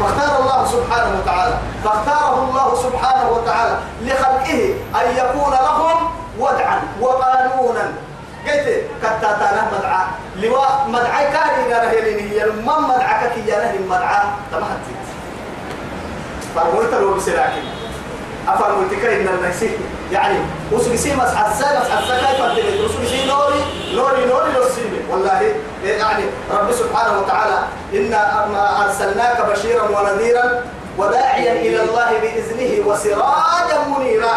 فاختار 0.01 0.41
الله 0.43 0.67
سبحانه 0.67 1.21
وتعالى 1.21 1.59
فاختاره 1.85 2.49
الله 2.49 2.75
سبحانه 2.83 3.31
وتعالى 3.31 3.79
لخلقه 4.03 4.75
أن 4.95 5.17
يكون 5.17 5.53
لهم 5.53 6.09
ودعا 6.39 6.83
وقانونا. 7.01 7.93
قلت 8.47 8.83
كتاتانا 9.03 9.71
مدعا 9.73 10.07
لواء 10.37 10.87
مدعا 10.89 11.23
كان 11.23 11.67
إلى 11.67 11.75
رهيلين 11.87 12.29
هي 12.31 12.47
من 12.47 12.83
مدعا 12.89 13.27
كي 13.35 13.41
ينهي 13.41 13.79
مدعا 13.79 14.23
تمهتت 14.53 15.05
فقلت 16.55 16.93
له 16.95 17.15
بسلاكين 17.15 17.65
أفرمت 18.49 18.95
كاين 19.03 19.29
النسي 19.29 19.71
يعني 20.13 20.39
وسبسي 20.73 21.17
مسح 21.17 21.45
السنة 21.45 21.81
مسح 21.81 21.99
السنة 21.99 22.19
كيف 22.21 22.41
تدري 22.53 22.85
وسبسي 22.85 23.27
نوري 23.27 23.61
نوري 23.95 24.27
نوري 24.27 24.51
للسيمي 24.53 25.01
والله 25.11 25.55
يعني 25.85 26.25
رب 26.51 26.73
سبحانه 26.73 27.19
وتعالى 27.21 27.59
إنا 27.95 28.47
أرسلناك 28.85 29.47
بشيرا 29.51 29.83
ونذيرا 29.83 30.63
وداعيا 30.99 31.53
إلى 31.53 31.83
الله 31.83 32.11
بإذنه 32.23 32.87
وسراجا 32.87 33.79
منيرا. 33.99 34.35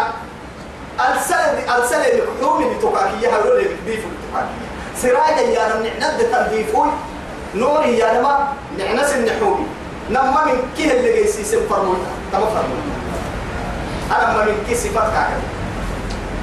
السنة 1.16 1.76
السنة 1.78 2.04
الحكومي 2.06 2.64
بتقاكية 2.74 3.28
هقول 3.28 3.58
لك 3.60 3.70
بيفو 3.86 4.08
بتقاكية 4.08 4.70
سراجا 4.96 5.40
يا 5.40 5.68
نم 5.68 5.86
نحند 5.86 6.20
تنظيفون 6.32 6.90
نوري 7.54 7.98
يا 7.98 8.20
نما 8.20 8.52
نعنس 8.78 9.12
النحومي 9.14 9.66
نما 10.10 10.44
من 10.44 10.62
كيه 10.76 10.92
اللي 10.92 11.12
جيسي 11.22 11.44
سن 11.44 11.58
فرموتا 11.70 12.10
تما 12.32 12.46
فرموتا 12.46 12.90
أنا 14.10 14.36
ما 14.36 14.44
من 14.44 14.64
كي 14.68 14.74
صفات 14.74 15.12
كاكا. 15.12 15.40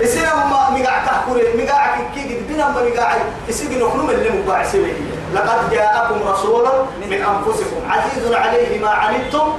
إسينا 0.03 0.35
ما 0.35 0.69
مقاع 0.69 1.05
كحكوري 1.05 1.43
مقاع 1.63 1.97
كي 2.15 2.21
قد 2.35 2.47
بنا 2.49 2.69
ما 2.69 2.83
مقاع 2.83 3.17
إسينا 3.49 3.85
نخنم 3.85 4.09
اللي 4.09 4.29
مباع 4.29 4.63
سويه 4.63 4.93
لقد 5.33 5.69
جاءكم 5.71 6.27
رسول 6.27 6.67
من 7.09 7.13
أنفسكم. 7.13 7.79
عزيز 7.89 8.33
عليه 8.33 8.79
ما 8.79 8.89
عنتم 8.89 9.53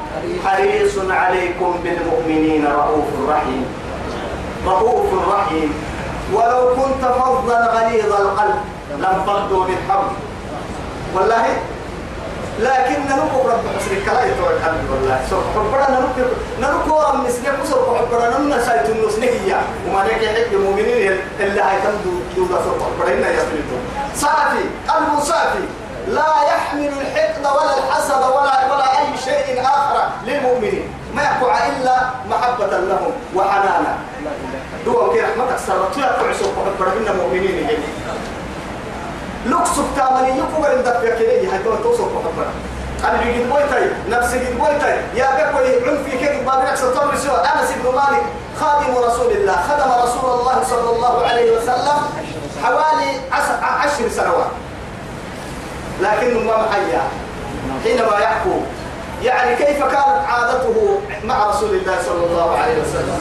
حريص 0.47 0.99
عليكم 1.11 1.75
بالمؤمنين 1.85 2.67
رؤوف 2.67 3.05
رحيم. 3.29 3.67
رؤوف 4.67 5.11
رحيم. 5.35 5.75
ولو 6.35 6.77
كنت 6.77 7.05
فظا 7.05 7.59
غليظ 7.75 8.13
القلب 8.13 8.61
لانفضوا 9.01 9.65
من 9.65 9.77
حولك 9.89 10.17
والله 11.15 11.47
لكن 12.59 13.01
ننقو 13.09 13.49
رب 13.49 13.65
حسن 13.77 13.95
كلا 14.07 14.25
يتوى 14.25 14.51
الحمد 14.57 14.91
والله 14.91 15.21
سوف 15.31 15.45
حبنا 15.55 16.01
ننقو 16.01 16.31
ننقو 16.61 17.01
رب 17.01 17.15
مسلم 17.25 17.57
سوف 17.65 17.99
حبنا 17.99 18.39
نمنا 18.39 18.65
سايت 18.65 18.91
النص 18.91 19.19
نهيا 19.19 19.63
وما 19.89 20.05
نكي 20.05 20.29
حق 20.29 20.53
المؤمنين 20.53 21.17
اللي 21.41 21.61
هايتم 21.61 21.97
دودا 22.37 22.59
سوف 22.65 22.83
حبنا 22.83 23.31
يسلطوا 23.31 23.81
صافي. 24.15 24.65
المصافي 24.97 25.65
لا 26.09 26.33
يحمل 26.53 26.93
الحقد 27.01 27.47
ولا 27.57 27.79
الحسد 27.79 28.23
ولا 28.37 28.75
ولا 28.75 28.99
أي 28.99 29.19
شيء 29.25 29.63
آخر 29.63 30.09
للمؤمنين. 30.27 30.98
يقع 31.23 31.67
الا 31.67 31.97
محبة 32.31 32.67
لهم 32.67 33.13
وحنانا 33.35 33.93
دوا 34.85 35.13
كي 35.13 35.21
رحمتك 35.21 35.59
سرت. 35.67 35.97
يقع 35.99 36.33
سوف 36.33 36.51
حبنا 36.81 37.13
مؤمنين 37.13 37.67
هيك 37.67 37.79
لوكسو 39.47 39.83
تامني 39.97 40.39
يكو 40.39 40.63
غير 40.63 40.81
دفع 40.81 41.01
كده. 41.19 41.53
هاي 41.53 41.59
تو 41.65 41.75
توصل 41.75 42.11
محبنا 42.15 42.53
أنا 43.05 43.23
بيجي 43.23 43.45
بويتاي 43.45 43.91
نفسي 44.09 44.39
جد 44.39 44.59
بويتاي 44.59 44.97
يا 45.15 45.27
بكوي 45.37 45.91
عنفي 45.91 46.19
كده. 46.19 46.39
بابنك 46.47 46.75
ستمر 46.75 47.17
سوى 47.17 47.39
أنس 47.39 47.71
بن 47.83 47.95
مالك 47.95 48.25
خادم 48.61 48.97
رسول 48.97 49.33
الله. 49.33 49.57
خدم 49.69 49.91
رسول 50.03 50.41
الله 50.41 50.65
صلى 50.71 50.91
الله 50.97 51.27
عليه 51.27 51.57
وسلم 51.57 51.99
حوالي 52.65 53.11
عشر 53.63 54.09
سنوات. 54.09 54.51
لكنه 56.01 56.41
ما 56.41 56.57
محيا. 56.63 57.03
حينما 57.85 58.19
يحكو 58.19 58.61
يعني 59.23 59.57
كيف 59.57 59.81
كانت 59.85 60.25
عادته 60.29 61.01
مع 61.25 61.47
رسول 61.47 61.71
الله 61.71 61.97
صلى 62.07 62.27
الله 62.27 62.59
عليه 62.59 62.83
وسلم؟ 62.83 63.19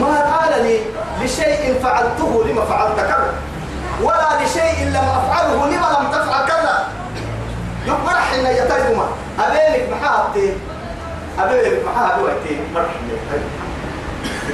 ما 0.00 0.36
قال 0.36 0.62
لي 0.62 0.80
لشيء 1.24 1.80
فعلته 1.82 2.44
لما 2.48 2.64
فعلت 2.64 2.96
كذا 2.96 3.34
ولا 4.02 4.44
لشيء 4.44 4.88
لم 4.88 4.96
أفعله 4.96 5.66
لما 5.66 5.98
لم 6.00 6.10
تفعل 6.12 6.46
كذا. 6.46 6.88
يقبل 7.86 8.16
حين 8.30 8.46
يترجم 8.46 9.02
أبينك 9.40 9.88
محابتين 9.92 10.60
أبينك 11.38 11.84
محابتين 11.86 12.60
مرحبا 12.74 13.42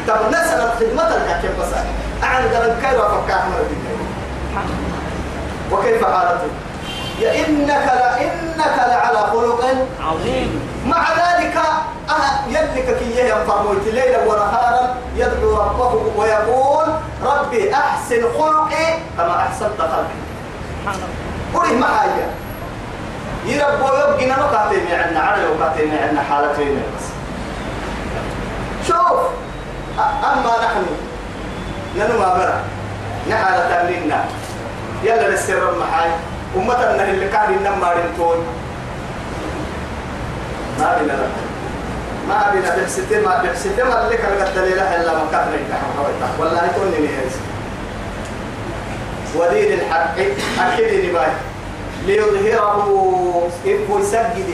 طب 0.08 0.28
نسأل 0.28 0.70
خدمتك 0.78 1.40
كيف 1.42 1.60
بس. 1.60 1.72
أعلى 2.22 2.56
قلب 2.56 2.76
كيف 2.82 3.00
أفكار 3.00 3.38
أحمد 3.38 4.74
وكيف 5.72 6.04
حالته 6.04 6.48
يا 7.20 7.46
إنك 7.46 7.68
لا 7.86 8.20
إنك 8.20 8.78
لعلى 8.78 9.18
خلق 9.18 9.64
عظيم. 10.00 10.67
مع 10.86 11.08
ذلك 11.12 11.56
أه 11.56 12.48
يدلك 12.48 12.98
كي 12.98 13.28
ينفرموت 13.28 13.84
ليلا 13.86 14.22
ونهارا 14.24 14.94
يدعو 15.16 15.56
ربه 15.56 16.12
ويقول 16.16 16.86
ربي 17.22 17.74
أحسن 17.74 18.22
خلقي 18.38 18.98
كما 19.16 19.36
أحسنت 19.36 19.78
خلقي. 19.78 20.18
قولي 21.54 21.74
ما 21.76 22.02
هي 22.02 22.08
يربو 23.44 23.86
يبقى 23.86 24.26
نقاتين 24.26 24.86
عنا 24.92 25.20
على 25.20 25.46
وقاتين 25.48 25.98
عنا 25.98 26.22
حالتين 26.22 26.82
بس. 26.96 27.06
شوف 28.88 29.20
أما 29.98 30.52
نحن 30.64 30.86
ننو 31.96 32.18
ما 32.18 32.34
برا. 32.34 32.60
نحالة 33.30 33.82
تمريننا 33.82 34.24
يلا 35.04 35.34
نسر 35.34 35.72
المحاي 35.72 36.10
أمتنا 36.56 37.04
اللي 37.04 37.28
كان 37.28 37.52
ينمى 37.52 37.88
رنتون. 37.96 38.46
ما 40.78 40.96
بينا 41.00 41.12
لا. 41.12 41.28
ما 42.28 42.50
بينا 42.52 42.76
بحسيتي 42.76 43.20
ما 43.20 43.42
بحسيتي 43.42 43.82
ما 43.82 44.04
اللي 44.04 44.16
كان 44.16 44.32
قد 44.40 44.54
دليل 44.54 44.78
إلا 44.78 45.12
ما 45.12 45.26
كان 45.32 45.46
والله 46.38 46.64
يكون 46.64 46.90
لي 46.90 47.08
هيس 47.08 47.34
ودين 49.36 49.72
الحق 49.72 50.14
أكيد 50.60 51.10
نباي 51.10 51.28
ليظهره 52.06 53.48
إبو 53.66 53.98
يسجد 53.98 54.48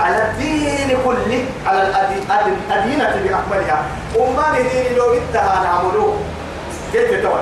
على 0.00 0.30
الدين 0.30 0.98
كله 1.04 1.44
على 1.66 1.82
الأدينة 1.82 3.22
بأكملها 3.24 3.84
وما 4.16 4.44
دين 4.56 4.96
لو 4.96 5.14
انتهى 5.14 5.64
نعملوه 5.64 6.16
كيف 6.92 7.10
تقول 7.22 7.40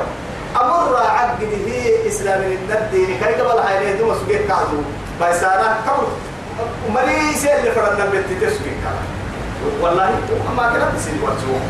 أمر 0.57 0.97
عقد 0.97 1.43
هي 1.67 2.09
إسلام 2.09 2.43
الدين. 2.71 3.19
كي 3.19 3.35
قبل 3.35 3.59
هاي 3.59 3.99
دوما 3.99 4.15
سجيت 4.15 4.49
كعدو. 4.49 4.83
بيسانا 5.21 5.77
كبر. 5.87 6.07
مريس 6.95 7.45
اللي 7.47 7.71
فرنا 7.71 8.05
البيت 8.05 8.25
تسجيت 8.43 8.81
والله 9.81 10.11
ما 10.57 10.69
كنا 10.73 10.93
بسيط 10.97 11.15
واتسوه. 11.23 11.61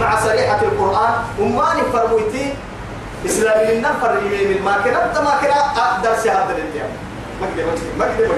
مع 0.00 0.20
صريحة 0.20 0.62
القرآن 0.62 1.12
وما 1.40 1.74
نفرمويتي 1.74 2.54
إسلام 3.26 3.70
النفر 3.76 4.18
يمين 4.26 4.62
ما 4.64 4.78
كنا 4.84 5.20
ما 5.22 5.30
كنا 5.40 5.60
أقدر 5.76 6.10
شهادة 6.24 6.56
الانتيام 6.56 6.88
ما 7.40 7.46
كده 7.56 7.66
ما 7.98 8.06
كده 8.18 8.28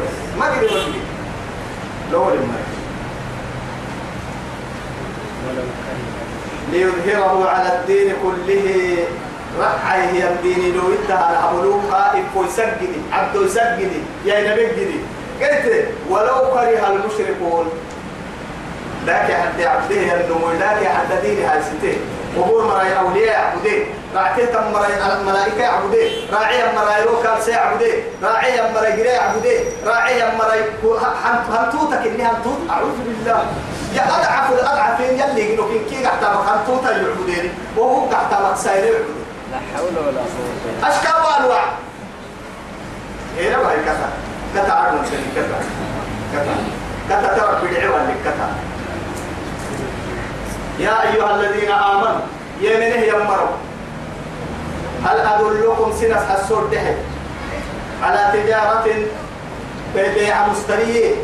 ما 0.41 0.47
كده 0.61 0.71
ما 0.71 0.77
كده 0.81 1.01
لو 2.13 2.31
لما 2.31 2.55
ليظهره 6.73 7.49
على 7.49 7.79
الدين 7.81 8.13
كله. 8.23 8.97
رحي 9.61 9.99
هي 10.01 10.29
الدين 10.29 10.75
لو 10.77 10.83
انتهى 11.03 11.31
العملوك 11.33 11.83
إفو 11.93 12.45
يسجد 12.45 12.93
عبدو 13.13 13.43
يسجد 13.45 13.91
يا 14.25 14.53
نبي 14.53 14.67
جدي 14.67 15.01
قلت 15.41 15.89
ولو 16.11 16.51
كره 16.53 16.89
المشركون. 16.89 17.71
ذاك 19.07 19.33
حتى 19.33 19.67
عبده 19.67 19.97
النمو 19.97 20.51
ذاك 20.61 20.87
حتى 20.87 21.21
دين 21.23 21.45
هاي 21.45 21.63
ستين. 21.63 22.01
وقول 22.37 22.65
مراي 22.65 22.99
أولياء 22.99 23.27
يعبدين. 23.27 23.85
راعي 24.15 24.47
تم 24.47 24.73
مراي 24.73 24.93
الملائكة 25.21 25.63
يعبدين. 25.63 26.13
راعي 26.33 26.77
مراي 26.77 27.05
روكال 27.05 27.43
سيعبدين 27.43 28.03
راعي 28.23 28.73
مراي 28.75 28.93
جري 28.93 29.09
يعبدين. 29.09 29.65
راعي 29.87 30.23
مراي 30.39 30.61
هنتوتك 31.53 32.07
إني 32.07 32.23
هنتوت. 32.23 32.59
أعوذ 32.71 32.99
بالله. 33.07 33.47
يا 33.95 34.03
أضعف 34.03 34.53
الأضعف 34.53 35.01
يلي 35.01 35.55
يقولوا 35.55 35.69
كين 35.73 35.85
كي 35.91 36.07
قحتا 36.07 36.27
هنتوتا 36.27 36.91
يعبدين. 36.91 37.55
وهو 37.77 38.05
قحتا 38.05 38.51
مكساير 38.51 38.85
يعبدين. 38.85 39.25
لا 39.53 39.59
حول 39.77 40.07
ولا 40.07 40.21
قوة 40.21 40.91
أشكال 40.91 41.23
وأنواع. 41.25 41.65
إيه 43.39 43.57
ما 43.57 43.73
هي 43.73 43.85
كذا. 43.85 44.09
كذا 44.63 44.73
عرض 44.73 45.05
كذا 45.35 45.59
كذا 46.33 46.55
كتا 47.11 47.39
ترى 47.39 47.71
بدعوا 47.71 47.99
لك 47.99 48.17
كتا. 48.25 48.49
يا 50.79 51.03
أيها 51.03 51.37
الذين 51.37 51.71
آمنوا 51.73 52.21
يمنه 52.61 53.03
يمروا؟ 53.05 53.57
هل 55.05 55.19
أدلكم 55.19 55.93
سنس 56.01 56.23
السور 56.41 56.67
دحي 56.73 56.95
على 58.03 58.33
تجارة 58.33 58.85
بيع 59.95 60.47
مسترية 60.49 61.15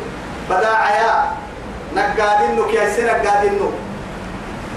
بداعيا 0.49 1.25
نقادنك 1.95 2.73
يا 2.73 2.89
سنة 2.93 3.11
نقادنك 3.23 3.73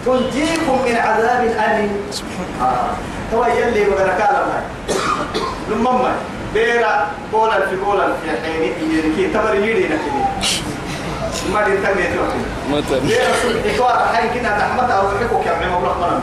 تنجيكم 0.06 0.78
من 0.86 0.96
عذاب 0.96 1.42
أليم 1.44 2.10
آه. 2.62 2.90
هو 3.34 3.46
يلي 3.46 3.84
كلام 3.84 4.62
لما 5.70 6.12
بيرا 6.58 7.06
قولا 7.32 7.66
في 7.66 7.76
قولا 7.86 8.06
في 8.06 8.30
حين 8.42 8.62
يجي 8.90 9.28
تبر 9.34 9.54
يدي 9.54 9.84
نكني 9.84 10.22
ما 11.52 11.62
دي 11.64 11.76
تنمي 11.76 12.02
توكل 12.02 12.42
متى 12.70 13.00
بيرا 13.06 13.32
سبحي 13.42 13.76
توار 13.76 13.98
حين 14.14 14.30
كنا 14.34 14.58
تحمد 14.58 14.90
أو 14.90 15.04
يحكوا 15.14 15.42
كم 15.44 15.58
عمو 15.64 15.86
رحمنا 15.86 16.20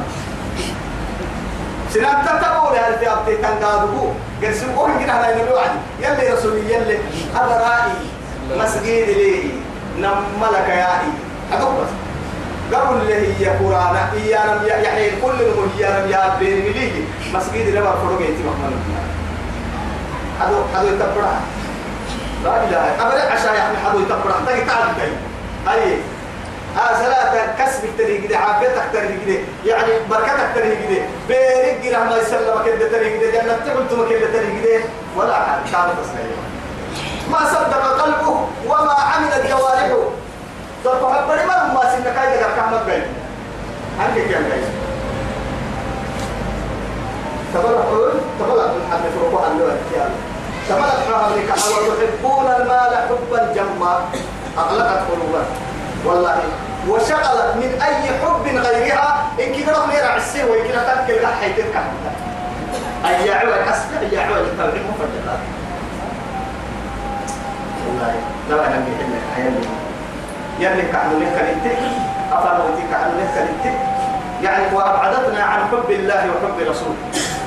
سنان 1.93 2.25
تتبعوا 2.25 2.73
لها 2.73 2.97
في 2.97 3.11
أبتي 3.11 3.38
تنقادبو. 3.38 4.07
قد 4.43 4.53
سبقوه 4.53 4.97
كنا 4.99 5.13
هلا 5.19 5.39
ينبيو 5.39 5.57
عدي 5.57 5.79
يلي 6.03 6.33
رسولي 6.33 6.73
يلي. 6.73 6.97
هذا 7.36 7.55
رائي 7.65 7.95
مسجد 8.59 9.07
لي. 9.17 9.51
نملك 9.99 10.67
يا 10.69 11.01
إي. 11.01 11.11
هذا 11.51 11.65
بس 11.65 11.91
قبل 12.73 13.01
اللي 13.01 13.15
هي 13.39 13.45
قرآن 13.45 13.95
إيانا 13.95 14.81
يحيي 14.83 15.11
كل 15.21 15.38
المهم 15.41 15.69
إيانا 15.79 16.05
يا 16.05 16.36
بين 16.39 16.57
مليه 16.65 16.91
مسجد 17.33 17.67
لما 17.75 17.91
فرق 17.91 18.21
يتي 18.21 18.43
محمد 18.43 19.05
هذا 20.41 20.57
هذا 20.75 20.89
يتبرع. 20.89 21.33
لا 22.43 22.63
إله 22.63 23.07
أبدا 23.07 23.31
عشان 23.33 23.53
يعني 23.55 23.77
هذا 23.77 23.99
يتبرع. 23.99 24.36
تاني 24.45 24.61
تعال 24.61 24.88
تاني. 24.97 25.15
أي. 25.73 25.97
ها 26.77 27.03
صلاة 27.03 27.55
كسب 27.59 27.83
تري 27.97 28.17
كده 28.17 28.38
عافيتك 28.38 28.83
تري 28.93 29.17
كده 29.25 29.39
يعني 29.65 29.91
بركتك 30.09 30.49
تري 30.55 30.75
كده 30.75 31.01
بيرك 31.27 31.81
كده 31.83 32.03
ما 32.03 32.17
يسلمك 32.17 32.65
كده 32.65 32.89
تري 32.89 33.19
كده 33.19 33.31
جنة 33.31 33.86
تقول 33.89 34.09
كده 34.09 34.27
تري 34.33 34.61
كده. 34.61 34.83
ولا 35.17 35.36
حد. 35.36 35.71
كان 35.71 35.89
تصنيع 36.03 36.36
ما 37.31 37.39
صدق 37.49 38.01
قلبه 38.01 38.47
وما 38.67 38.91
عملت 38.93 39.47
جوارحه. 39.49 39.97
تطلع 40.83 41.21
بدي 41.21 41.45
ما 41.45 41.73
ما 41.73 41.81
سنك 41.95 42.17
هاي 42.17 42.38
دكتور 42.38 42.49
كم 42.55 42.86
بين 42.86 43.03
هنك 43.99 44.13
كم 44.13 44.43
بين 44.43 44.63
تبلغ 48.39 48.68
من 48.76 48.84
حد 48.91 49.03
فرقوا 49.16 49.45
عن 49.45 49.60
لون 49.60 49.78
كيان 49.91 50.12
تبلغ 50.70 50.91
حرامك 51.08 51.49
حول 51.60 51.84
يحبون 51.88 52.47
المال 52.60 52.91
حبا 53.10 53.53
جما 53.56 53.93
أغلقت 54.58 55.01
قلوبا 55.12 55.43
والله. 56.06 56.38
وشغلت 56.89 57.56
من 57.56 57.82
أي 57.82 58.08
حب 58.22 58.45
غيرها. 58.47 59.26
إن 59.39 59.53
كده 59.56 59.72
رغم 59.72 59.91
يرع 59.91 60.16
السيه 60.16 60.43
وإن 60.43 60.68
كده 60.68 60.93
تنكل 60.93 61.22
لحي 61.24 61.53
تلك 61.53 61.76
أي 63.06 63.34
عوال 63.34 63.53
أسمع 63.53 63.99
أي 64.12 64.20
عوال 64.20 64.41
التوحيد 64.41 64.82
مفردات 64.89 65.39
والله. 67.88 68.16
لا 68.49 68.68
أنا 68.68 68.86
بيحل 68.86 69.14
حيالي 69.36 69.66
يلي 70.60 70.91
كعنوا 70.91 71.20
لك 71.20 71.34
الانتك 71.41 71.80
أفرمتي 72.32 72.84
كعنوا 72.91 73.22
لك 73.22 73.34
الانتك 73.38 73.80
يعني 74.43 74.76
وأبعدتنا 74.76 75.43
عن 75.43 75.60
حب 75.72 75.91
الله 75.91 76.26
وحب 76.30 76.70
رسوله. 76.70 76.95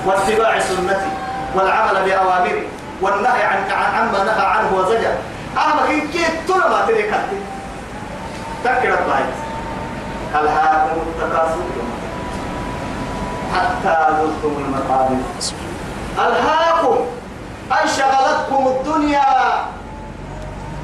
واتباع 0.09 0.59
سنته 0.59 1.11
والعمل 1.55 1.97
بأوامره 2.05 2.63
والنهي 3.03 3.43
عن 3.43 3.59
عما 3.71 4.25
نهى 4.25 4.47
عنه 4.47 4.71
وزجر. 4.75 5.15
أما 5.57 5.87
كي 5.89 6.01
كي 6.01 6.25
تلا 6.49 6.69
ما 6.69 6.87
تريكت 6.87 7.29
تكرت 8.65 9.03
بايت 9.09 9.35
ألهاكم 10.35 11.01
التكاثر 11.07 11.69
حتى 13.55 13.97
زرتم 14.17 14.55
المقابر. 14.65 15.17
ألهاكم 16.19 16.97
أي 17.73 17.89
شغلتكم 17.89 18.67
الدنيا. 18.67 19.25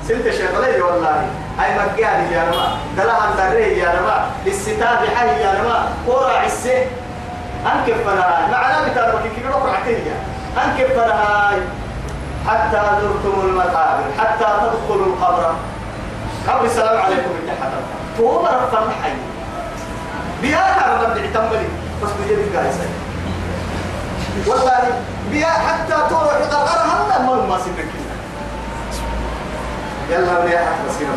سنت 0.08 0.30
شغلي 0.30 0.80
والله. 0.80 1.26
هاي 1.58 1.70
مجاني 1.78 2.32
يا 2.32 2.44
نما 2.44 2.76
دلها 2.96 3.50
دري 3.50 3.78
يا 3.78 3.88
نما 3.88 4.26
للستاب 4.46 4.98
حي 5.16 5.40
يا 5.40 5.62
نما 5.62 5.88
قرع 6.08 6.44
السه 6.44 6.86
أنكب 7.66 7.96
فنهاي 8.06 8.50
معنا 8.52 8.88
بتاع 8.88 9.10
كي 9.22 9.28
كي 9.28 9.48
روح 9.48 9.80
عتية 9.80 10.12
أنكب 10.64 10.86
فنهاي 10.86 11.60
حتى 12.48 12.80
زرتم 13.00 13.40
المقابر 13.48 14.04
حتى 14.18 14.44
تدخلوا 14.44 15.06
القبر. 15.06 15.54
قبل 16.48 16.66
السلام 16.66 17.02
عليكم 17.02 17.28
من 17.30 17.46
تحت 17.60 17.70
فهو 18.18 18.46
رفض 18.46 18.88
الحي 18.88 19.12
بيا 20.42 20.58
رب 20.88 21.02
اعتملي 21.18 21.68
بس 22.02 22.10
بيجي 22.28 22.56
قايسة 22.56 22.88
والله 24.46 24.78
بيا 25.30 25.46
حتى 25.46 25.94
تروح 26.10 26.22
القرار 26.22 26.86
هلا 26.86 27.18
ما 27.22 27.46
ما 27.46 27.58
سنك 27.58 27.86
يلا 30.10 30.38
ولي 30.38 30.50
بس 30.88 30.98
كده 31.00 31.08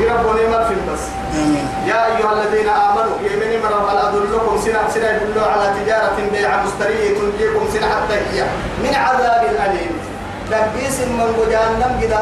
ربنا 0.00 0.48
ما 0.48 0.64
في 0.68 0.74
بس 0.74 1.00
يا 1.86 2.06
أيها 2.06 2.32
الذين 2.32 2.68
آمنوا 2.68 3.16
يمني 3.30 3.58
مرة 3.58 3.90
هل 3.92 3.96
أدلكم 3.96 4.58
سنة 4.64 4.88
سنة 4.94 5.08
يدلوا 5.08 5.46
على 5.46 5.74
تجارة 5.80 6.16
بيع 6.32 6.62
مشترية 6.64 7.18
تنجيكم 7.18 7.64
سنة 7.72 7.86
حتى 7.86 8.14
هي. 8.14 8.42
من 8.82 8.94
عذاب 8.94 9.42
أليم. 9.44 9.92
لقيس 10.50 11.00
من 11.00 11.46
جهنم 11.50 11.98
جدا 12.00 12.18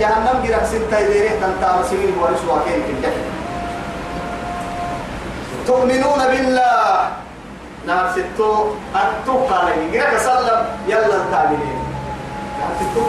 جهنم 0.00 0.42
جدا 0.44 0.64
سنة 0.64 0.98
يديره 0.98 1.30
تنتا 1.40 1.80
مسيرين 1.80 2.14
ورسوا 2.20 2.58
كين 2.64 2.82
في 2.86 2.92
الجنة 2.92 3.24
تؤمنون 5.66 6.20
بالله. 6.30 7.08
نعم 7.86 8.06
ستو 8.12 8.66
أنتو 8.96 9.38
قال 9.46 9.66
لي 9.92 10.18
سلم 10.18 10.66
يلا 10.88 11.16
التابعين 11.16 11.78
نعم 12.60 12.72
ستو. 12.80 13.04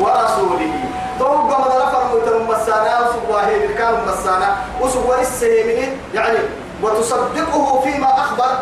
ورسوله. 0.00 0.95
توقع 1.18 1.58
من 1.58 1.72
رفع 1.82 2.00
متن 2.14 2.46
مسانا 2.48 3.00
وسواه 3.00 3.58
بالكام 3.58 3.94
مسانا 4.08 4.56
وسواه 4.80 5.20
السيمين 5.20 5.98
يعني 6.14 6.38
وتصدقه 6.82 7.80
فيما 7.84 8.10
أخبر. 8.18 8.52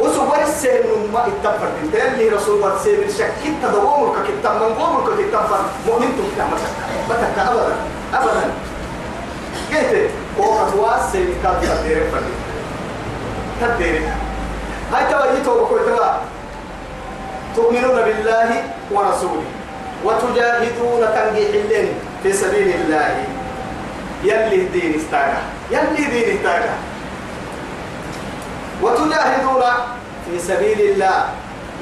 وسواه 0.00 0.42
السيمين 0.42 1.12
ما 1.12 1.26
اتفر 1.26 1.68
تلي 1.92 2.28
رسول 2.28 2.54
الله 2.56 2.74
السيمين 2.76 3.08
شكيت 3.08 3.54
تدومك 3.62 4.16
كتاب 4.28 4.62
من 4.62 4.74
قومك 4.74 5.18
كتاب 5.18 5.46
مؤمن 5.86 6.10
تفتح 6.18 6.46
مسكة 6.52 6.82
بتك 7.10 7.38
أبدا. 7.38 7.76
أبدا. 8.14 8.50
قلت 9.72 10.10
وقت 10.38 10.74
واسي 10.74 11.24
كان 11.42 11.54
تدير 11.62 12.10
فردي 12.12 12.34
تدير 13.60 14.02
هاي 14.92 15.04
توجيته 15.12 15.52
وقلت 15.52 16.00
تؤمنون 17.56 17.96
بالله 18.02 18.62
ورسوله. 18.90 19.57
وتجاهدون 20.04 21.02
تنجيح 21.14 21.50
اللين 21.54 21.88
في 22.22 22.32
سبيل 22.32 22.68
الله. 22.74 23.24
يلي 24.24 24.64
دين 24.74 24.94
استاغا 24.98 25.42
يلي 25.70 26.04
دين 26.10 26.36
استاغا 26.36 26.74
وتجاهدون 28.82 29.62
في 30.26 30.38
سبيل 30.38 30.80
الله. 30.80 31.18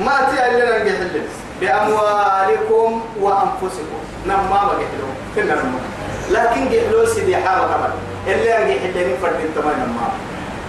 ما 0.00 0.16
تيالنا 0.30 0.82
نجيح 0.82 1.00
اللين 1.00 1.28
بأموالكم 1.60 2.90
وأنفسكم. 3.20 4.00
نما 4.26 4.60
ما 4.66 4.72
جحلو 4.80 5.08
كنا 5.34 5.54
نما 5.54 5.80
لكن 6.30 6.68
جحلو 6.68 7.06
سيدي 7.06 7.36
حامة 7.36 7.64
كمان. 7.72 7.92
اللي 8.26 8.64
نجيح 8.64 8.82
اللين 8.82 9.16
فردين 9.22 9.54
تمام 9.54 9.76
نما 9.76 10.08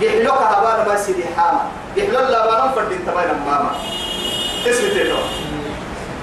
جحلو 0.02 0.32
كهبان 0.32 0.88
ما 0.88 0.95
سيدي 0.95 1.24
حامة. 1.38 1.62
جحلو 1.98 2.20
اللبان 2.20 2.72
فردين 2.76 3.06
تمام 3.06 3.28
نما 3.48 3.72
اسم 4.68 4.88
تيتو 4.95 5.20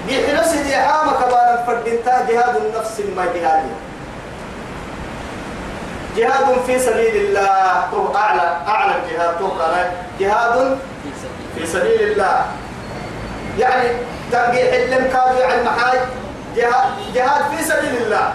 يحلو 0.07 0.43
سيدي 0.43 0.75
عام 0.75 1.09
كبار 1.09 1.63
فردنتا 1.67 2.25
جهاد 2.29 2.55
النفس 2.55 3.01
ما 3.15 3.25
جهاد 3.25 3.63
جهاد 6.17 6.61
في 6.65 6.79
سبيل 6.79 7.15
الله 7.15 7.87
تو 7.91 8.15
أعلى 8.15 8.57
أعلى 8.67 8.93
الجهاد 8.95 9.39
تو 9.39 9.49
جهاد 10.19 10.77
في 11.55 11.65
سبيل 11.67 12.01
الله. 12.01 12.45
يعني 13.59 13.89
تنقيح 14.31 14.73
اللي 14.73 14.95
كانوا 14.95 15.39
يعني 15.39 15.63
محاي 15.63 15.99
جهاد, 16.55 16.91
جهاد 17.15 17.57
في 17.57 17.63
سبيل 17.63 17.97
الله. 18.01 18.33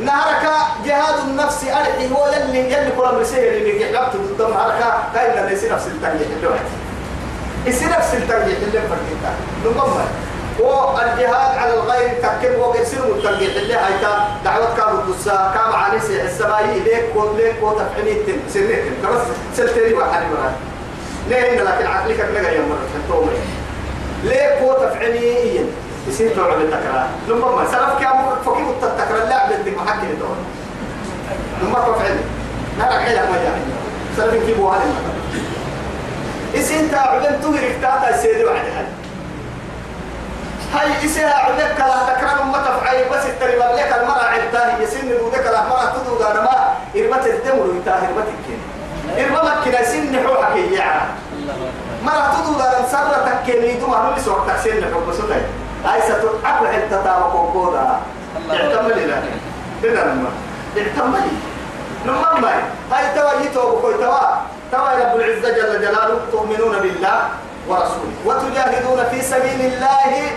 نهرك 0.00 0.44
جهاد 0.84 1.18
النفس 1.28 1.64
أرحي 1.64 2.10
هو 2.14 2.26
يلي 2.26 2.72
يلي 2.72 2.90
كل 2.96 3.02
مرسيه 3.02 3.50
اللي 3.50 3.82
يحلبت 3.82 4.16
ضد 4.16 4.50
نهرك 4.50 4.94
كاين 5.14 5.46
ليس 5.46 5.64
نفس 5.64 5.86
التنقيح 5.86 6.28
اللي 6.36 6.58
يصير 7.66 7.88
نفس 7.88 8.14
التنقيح 8.14 8.58
اللي 8.62 8.80
فردنتا 8.80 9.32
نقمر 9.64 10.04
والجهاد 10.60 11.58
على 11.58 11.74
الغير 11.74 12.08
تكب 12.22 12.58
وقسم 12.58 12.98
التنقيح 12.98 13.56
اللي 13.56 13.74
هيتا 13.74 14.28
دعوة 14.44 14.76
كابو 14.76 14.98
الدسا 14.98 15.52
كام 15.54 15.72
عانيسي 15.72 16.22
السماي 16.22 16.80
ليك 16.80 17.04
كون 17.14 17.36
ليك 17.36 17.56
كون 17.60 17.74
تفعمي 17.74 18.12
التن 18.12 18.40
سنتين 18.48 18.94
كبس 19.02 19.22
سلتيني 19.56 19.94
واحد 19.94 20.22
مرات 20.22 20.54
ليه 21.28 21.62
لكن 21.62 21.86
عقلك 21.86 22.26
بلغا 22.30 22.50
يوم 22.50 22.68
مرة 22.68 22.86
تنتومي 22.94 23.32
ليك 24.24 24.58
تفعمي 24.80 25.18
إيين 25.18 25.72
يصير 26.08 26.34
توعد 26.34 26.60
التكرار. 26.60 27.08
لما 27.28 27.56
ما 27.56 27.64
سلف 27.64 28.00
كام 28.00 28.16
فكيف 28.46 28.68
التكرار 28.68 29.28
لا 29.28 29.46
بدك 29.50 29.76
محكي 29.76 30.06
دور 30.20 30.36
لما 31.62 31.78
تفعل 31.78 32.16
لا 32.78 32.84
لا 32.84 33.04
كيف 33.04 33.30
ما 33.30 33.36
يعني. 33.36 33.62
سلف 34.16 34.46
كيف 34.46 34.60
هذا 34.60 34.84
إسين 36.54 36.90
تعبان 36.90 37.40
تغرق 37.42 37.80
تاتا 37.82 38.14
السيد 38.14 38.44
وعد 38.44 38.56
هاي 38.56 38.86
هاي 40.74 41.06
إسيها 41.06 41.34
عبدك 41.34 41.74
كلا 41.76 42.14
تكرار 42.14 42.44
ما 42.44 42.58
تفعل 42.58 43.04
بس 43.12 43.26
التريب 43.26 43.58
لك 43.58 43.92
المرأة 44.02 44.24
عدتها 44.24 44.78
يسن 44.80 45.08
دودك 45.08 45.46
لا 45.46 45.68
مرأة 45.68 45.92
تدود 45.94 46.22
أنا 46.22 46.40
ما 46.40 46.74
إرمت 46.96 47.26
الدم 47.26 47.58
ويتاه 47.58 47.94
إرمت 47.94 48.28
الكين 48.34 48.60
إرمت 49.18 49.64
كنا 49.64 49.84
سن 49.84 50.26
حوحك 50.26 50.56
يا 50.56 51.08
مرأة 52.02 52.40
تدود 52.42 52.60
أنا 52.60 52.88
سرة 52.92 53.40
تكيني 53.42 53.74
دوم 53.80 53.94
أنا 53.94 54.14
لسه 54.16 54.32
وقت 54.32 54.50
سن 54.64 54.84
حب 54.94 55.12
سنة 55.12 55.40
هاي 55.84 56.00
ستعقل 56.02 56.66
حتى 56.68 56.88
تابا 56.90 57.28
كوكودا 57.32 58.00
اعتملي 58.50 59.06
لا 59.06 59.18
هنا 59.84 60.00
لما 60.00 60.30
اعتملي 60.78 61.30
لما 62.04 62.34
ما 62.40 62.52
هاي 62.92 63.14
توا 63.14 63.40
يتوب 63.40 63.80
كوي 63.80 63.94
توا. 63.94 64.20
توا 64.72 64.90
رب 64.90 65.16
العزة 65.20 65.48
جل 65.50 65.80
جلاله 65.80 66.18
تؤمنون 66.32 66.78
بالله. 66.78 67.18
ورسوله 67.68 68.16
وتجاهدون 68.24 69.04
في 69.10 69.22
سبيل 69.22 69.60
الله 69.60 70.30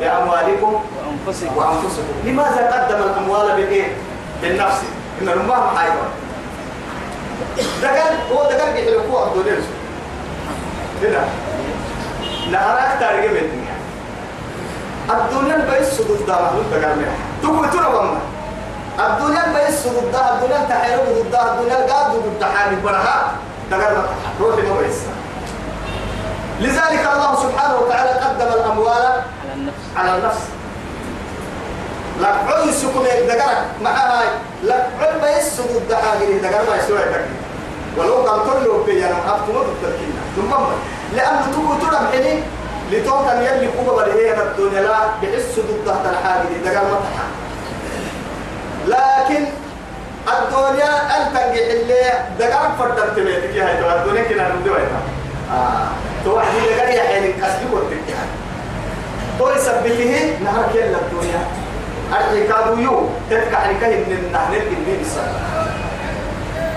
بأموالكم 0.00 0.72
وأنفسكم. 1.26 1.56
وأنفسكم. 1.56 2.14
لماذا 2.24 2.70
قدم 2.72 3.02
الأموال 3.02 3.56
بالإيه؟ 3.56 3.92
بالنفس؟ 4.42 4.78
إن 5.22 5.28
الأمة 5.28 5.76
حاجة 5.76 5.92
دقل 7.82 8.14
هو 8.32 8.42
دقل 8.50 8.72
بيحلقوا 8.72 9.26
الدنيا 9.26 9.58
هنا. 11.02 11.24
نهارك 12.50 13.00
تارجع 13.00 13.30
من 13.30 13.36
الدنيا 13.36 13.74
الدنيا 15.10 15.56
بيس 15.78 15.88
صدود 15.94 16.26
ده 16.26 16.34
محلول 16.34 16.64
دقل 16.72 16.96
منها 16.98 17.16
تقول 17.42 17.70
ترى 17.70 18.18
الدنيا 18.98 19.42
بيس 19.54 19.74
صدود 19.84 20.12
ده 20.12 20.34
الدنيا 20.34 20.66
تحيرو 20.68 21.02
ضد 21.02 21.34
الدنيا 21.34 21.76
قاعد 21.92 22.10
ضد 22.10 22.44
حالي 22.44 22.76
برها 22.76 23.32
دقل 23.70 23.94
ما 23.94 24.06
روحي 24.40 24.62
ما 24.62 24.80
بيس 24.80 24.98
لذلك 26.60 27.08
الله 27.14 27.36
سبحانه 27.42 27.76
وتعالى 27.80 28.10
قدم 28.10 28.52
الأموال 28.52 29.22
على 29.44 29.54
النفس. 29.54 29.84
على 29.96 30.18
النفس 30.18 30.40
لك 32.20 32.34
عي 32.48 32.72
سكون 32.72 33.04
دقرك 33.28 33.64
مع 33.82 33.90
هاي 33.90 34.26
لك 34.62 34.86
عي 35.00 35.20
ما 35.22 35.30
يسود 35.38 35.70
الدحاجر 35.76 36.38
دقر 36.42 36.70
ما 36.70 36.76
يسوي 36.76 36.98
تك 36.98 37.24
ولو 37.96 38.14
قال 38.14 38.62
تلو 38.62 38.82
بي 38.82 39.06
أنا 39.06 39.14
حط 39.14 39.50
نور 39.54 39.64
التركينا 39.64 40.22
ثم 40.36 40.54
لأن 41.16 41.52
تو 41.52 41.86
ترى 41.86 41.98
حني 42.12 42.42
لتوتا 42.90 43.42
يلي 43.42 43.66
قوة 43.66 44.02
بديه 44.02 44.42
الدنيا 44.42 44.82
لا 44.82 44.98
بحس 45.22 45.58
ضد 45.58 45.86
تحت 45.86 46.06
الحاجر 46.06 46.48
دقر 46.64 46.84
ما 46.84 47.00
تحا. 47.04 47.26
لكن 48.86 49.46
الدنيا 50.28 51.16
أنت 51.16 51.36
اللي 51.56 52.12
دقر 52.38 52.70
فردت 52.78 53.18
بيتك 53.18 53.54
يا 53.54 53.64
هاي 53.64 54.02
الدنيا 54.02 54.22
كنا 54.22 54.48
نبدو 54.48 54.74
آه 55.50 55.88
توحدي 56.24 56.60
دقر 56.60 56.88
يا 56.88 57.02
حين 57.02 57.32
كسبك 57.32 57.72
وتكتها 57.72 58.24
تو 59.38 59.50
يثبته 59.50 60.38
نهار 60.44 60.64
كيلا 60.72 60.98
الدنيا. 60.98 61.42
أرحي 62.12 62.46
كادو 62.46 62.80
يو 62.82 63.08
تتكع 63.30 63.70
لكه 63.70 63.88
من 63.88 64.12
النهر 64.26 64.52
الجنين 64.52 65.00
السنة 65.00 65.40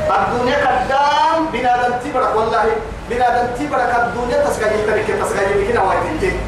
الدنيا 0.09 0.57
قدام 0.57 1.45
بنادم 1.53 1.93
تبرك 2.05 2.35
والله. 2.35 2.65
بنادم 3.09 3.47
تبرك 3.59 3.95
الدنيا 3.95 4.43
تسقى 4.45 4.79
يترك 4.79 5.05
تسقى 5.21 5.43
يمكن 5.51 5.77
وايتين 5.77 6.39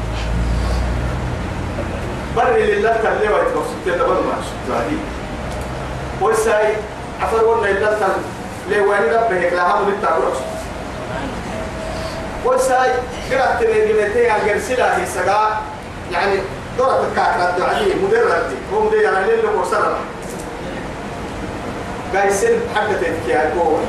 بر 2.36 2.50
لله 2.56 2.92
تلي 2.92 3.28
وايت 3.32 3.48
بس 3.48 3.70
تلبن 3.86 4.08
ما 4.08 4.36
شو 4.46 4.74
ويساي 6.26 6.72
عفر 7.22 7.44
ولا 7.44 7.70
إلا 7.70 7.94
تل 7.94 8.12
لواني 8.70 9.06
ربه 9.06 9.48
كلها 9.50 9.80
من 9.80 9.92
التعبير 9.92 10.32
ويساي 12.44 12.90
قرأت 13.30 13.62
جمتين 13.62 14.30
عن 14.30 14.40
جرسلة 14.46 14.96
هي 14.96 15.06
سجا 15.06 15.60
يعني 16.12 16.40
دورة 16.78 17.06
الكاكرة 17.10 17.50
الدعالي 17.50 17.94
مدير 17.94 18.24
ردي 18.24 18.56
هو 18.74 18.80
مدير 18.84 19.00
يعني 19.00 19.42
لو 19.42 19.60
وصل 19.60 19.96
قاي 22.14 22.30
سن 22.30 22.58
حتى 22.76 22.94
تتكي 22.94 23.36
أقول 23.36 23.80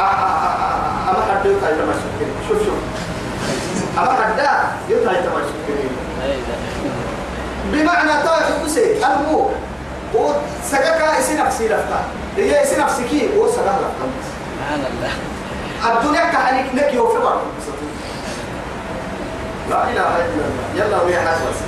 أما 0.00 1.24
حد 1.30 1.46
يطلع 1.46 1.68
يتمشى 1.68 2.08
شوف 2.48 2.58
شوف. 2.58 2.78
أما 3.98 4.12
حد 4.12 4.38
يطلع 4.88 5.12
يتمشى 5.12 5.52
بمعنى 7.72 8.22
طائف 8.24 8.64
بسي 8.64 9.06
المو 9.06 9.50
هو 10.16 10.34
سجاكا 10.70 11.18
إسي 11.18 11.34
نفسي 11.34 11.64
لفتا. 11.64 12.04
هي 12.36 12.62
إسي 12.62 12.80
نفسكي 12.80 13.36
هو 13.36 13.48
سجاكا 13.48 13.70
لفتا. 13.70 14.08
سبحان 14.58 14.80
الله. 14.80 15.12
الدنيا 15.84 16.24
كحنيك 16.24 16.74
نكي 16.74 16.98
وفي 16.98 17.18
بعض. 17.18 17.40
لا 19.70 19.84
إله 19.84 20.16
إلا 20.16 20.44
الله. 20.48 20.66
يلا 20.76 21.02
ويا 21.02 21.20
حسس 21.20 21.58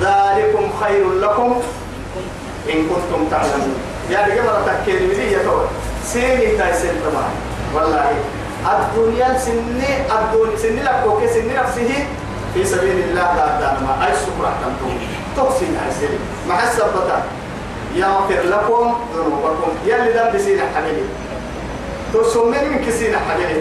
ذلكم 0.00 0.70
خير 0.80 1.12
لكم 1.12 1.60
إن 2.68 2.88
كنتم 2.88 3.28
تعلمون. 3.30 3.76
يعني 4.10 4.34
كما 4.34 4.62
تكلم 4.66 5.10
لي 5.10 5.32
يا 5.32 5.38
تقول 5.38 5.66
سيني 6.04 6.56
تايسن 6.56 6.94
طبعا 7.06 7.28
والله. 7.74 8.12
الدنيا 8.62 9.38
سني 9.38 9.90
الدنيا 10.12 10.56
سني 10.58 10.82
لك 10.82 11.02
أوكي 11.04 11.28
سني 11.28 11.54
نفسه 11.54 12.06
في 12.54 12.64
سبيل 12.64 12.98
الله 13.10 13.22
تعالى 13.22 13.78
ما 13.80 14.06
أي 14.06 14.12
سكرة 14.14 14.52
تنتم 14.62 14.98
تحسن 15.36 15.76
أسير 15.88 16.18
مع 16.48 16.62
السبتة 16.62 17.18
يغفر 17.94 18.42
لكم 18.44 18.94
ذنوبكم. 19.14 19.72
يلي 19.86 20.12
دم 20.12 20.28
بسينا 20.34 20.62
حبيبي. 20.76 21.04
تسمين 22.12 22.64
من 22.72 22.84
كسينا 22.86 23.18
حبيبي 23.18 23.60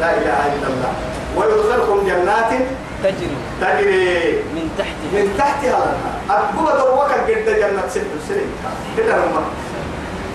لا 0.00 0.10
إله 0.18 0.40
إلا 0.54 0.66
الله. 0.72 0.92
ويدخلكم 1.36 2.06
جنات 2.06 2.52
تجري. 3.02 3.36
تجري. 3.60 4.42
من 4.54 4.66
تحتها. 4.78 5.10
من 5.12 5.34
تحتها. 5.38 5.78
الأنهار 5.78 6.14
أبوه 6.30 6.72
دروك 6.72 7.10
قد 7.12 7.46
جنة 7.46 7.82
ست 7.90 8.12
سنين 8.28 8.50
كده 8.96 9.16
هم. 9.16 9.44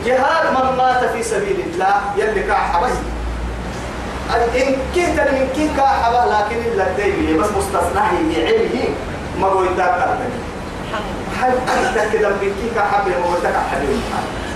جهاد 0.06 0.46
من 0.56 0.78
مات 0.78 1.06
في 1.14 1.24
سبيل 1.24 1.60
الله 1.74 1.96
يلي 2.18 2.44
كاحبه 2.44 2.88
إن 4.56 4.76
كنت 4.96 5.20
من 5.20 5.50
كي 5.56 5.70
كاحبه 5.78 6.26
لكن 6.26 6.58
إلا 6.72 6.84
الدين. 6.88 7.38
بس 7.38 7.48
مستثنى 7.58 8.02
هي 8.12 8.48
علمه 8.48 8.90
ما 9.40 9.48
هو 9.48 9.64
يدار 9.64 10.18
هل 11.40 11.52
أنت 11.52 12.14
كده؟ 12.14 12.30
من 12.30 12.52
كي 12.62 12.76
كاحبه 12.76 13.10
ما 13.20 13.26
هو 13.26 13.36
تكاحبه 13.44 14.00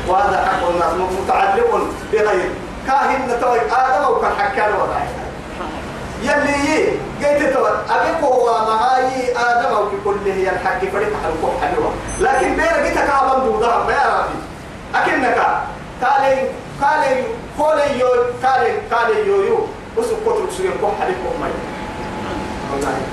وهذا 0.07 0.37
حق 0.45 0.69
الناس. 0.69 0.93
متعلق 1.23 1.87
بغير. 2.13 2.51
كاهن 2.87 3.27
نتوي 3.37 3.59
آدم 3.59 4.09
وكان 4.11 4.31
حكان 4.39 4.73
وضعه 4.73 5.07
يلي 6.23 6.87
قلت 7.23 7.53
تو 7.53 7.65
أبيك 7.89 8.23
هو 8.23 8.45
معاي 8.69 9.37
آدم 9.37 9.75
أو 9.75 9.85
كل 10.05 10.17
هي 10.25 10.49
الحق 10.49 10.79
فريق 10.79 11.09
حلقه 11.23 11.51
حلوة. 11.61 11.91
لكن 12.19 12.55
بير 12.55 12.65
قلت 12.67 12.97
كابن 12.97 13.43
دودا 13.45 13.77
ما 13.77 13.91
يعرفي 13.91 14.37
أكنك 14.95 15.37
كالي 16.01 16.49
كالي 16.81 17.23
كولي 17.57 17.99
يو 17.99 18.09
كالي 18.43 18.71
كالي 18.91 19.27
يو 19.27 19.41
يو. 19.41 19.59
بس 19.97 20.05
كتر 20.05 20.51
سوين 20.57 20.71
كم 20.71 20.91
حلقه 21.01 21.31
ما 21.41 21.47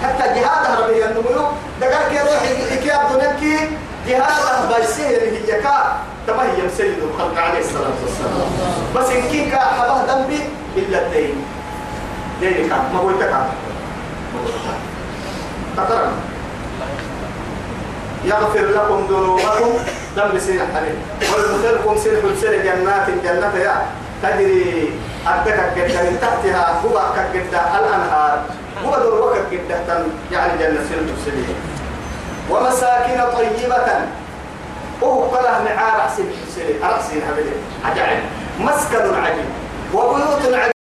حتى 0.03 0.41
جهاد 0.41 0.66
هربي 0.66 1.05
النمو 1.05 1.49
دقر 1.81 2.09
كي 2.11 2.19
روح 2.19 2.43
يكي 2.73 2.91
عبد 2.91 3.25
نبكي 3.25 3.71
جهاد 4.09 4.71
اللي 5.23 5.53
هي 5.53 5.61
كا 5.61 5.97
تما 6.27 6.43
هي 6.43 6.71
سيد 6.77 6.99
الخلق 6.99 7.39
عليه 7.41 7.59
الصلاة 7.59 7.97
والسلام. 8.03 8.51
بس 8.97 9.11
إن 9.11 9.23
كي 9.31 9.51
كا 9.51 9.59
حبه 9.59 10.15
ذنبي 10.15 10.41
إلا 10.77 11.07
الدين. 11.07 11.45
دينك 12.41 12.73
ما 12.73 13.01
قلت 13.01 13.23
لك 13.23 13.35
خطرا 15.77 16.13
يغفر 18.25 18.67
لكم 18.67 19.07
ذنوبكم. 19.11 19.71
دم 20.17 20.39
سين 20.39 20.61
حليم 20.75 21.03
ويدخلكم 21.21 21.99
سين 21.99 22.17
حلسل 22.23 22.65
جنات. 22.65 23.11
جنة 23.25 23.57
يا. 23.57 23.87
تجري 24.23 24.93
أدك 25.27 25.73
كده 25.77 26.03
من 26.03 26.19
تحتها 26.21 26.81
هو 26.85 27.01
كده 27.35 27.79
الأنهار. 27.79 28.45
هو 28.85 28.97
دروك 28.97 29.37
كده 29.53 30.05
يعني 30.33 30.59
جنة 30.59 30.81
سين 30.89 30.99
حلسل 31.09 31.45
ومساكن 32.51 33.37
طيبة. 33.37 34.07
وهو 35.03 35.23
قال 35.23 35.45
معاه 35.45 36.05
رأسين 36.05 36.27
حلسل 36.27 36.83
رأسين 36.83 37.23
هبلين 37.29 37.63
عجائب. 37.85 38.23
مسكن 38.61 39.15
عجيب. 39.15 39.45
وبيوت 39.95 40.55
عجيب. 40.55 40.78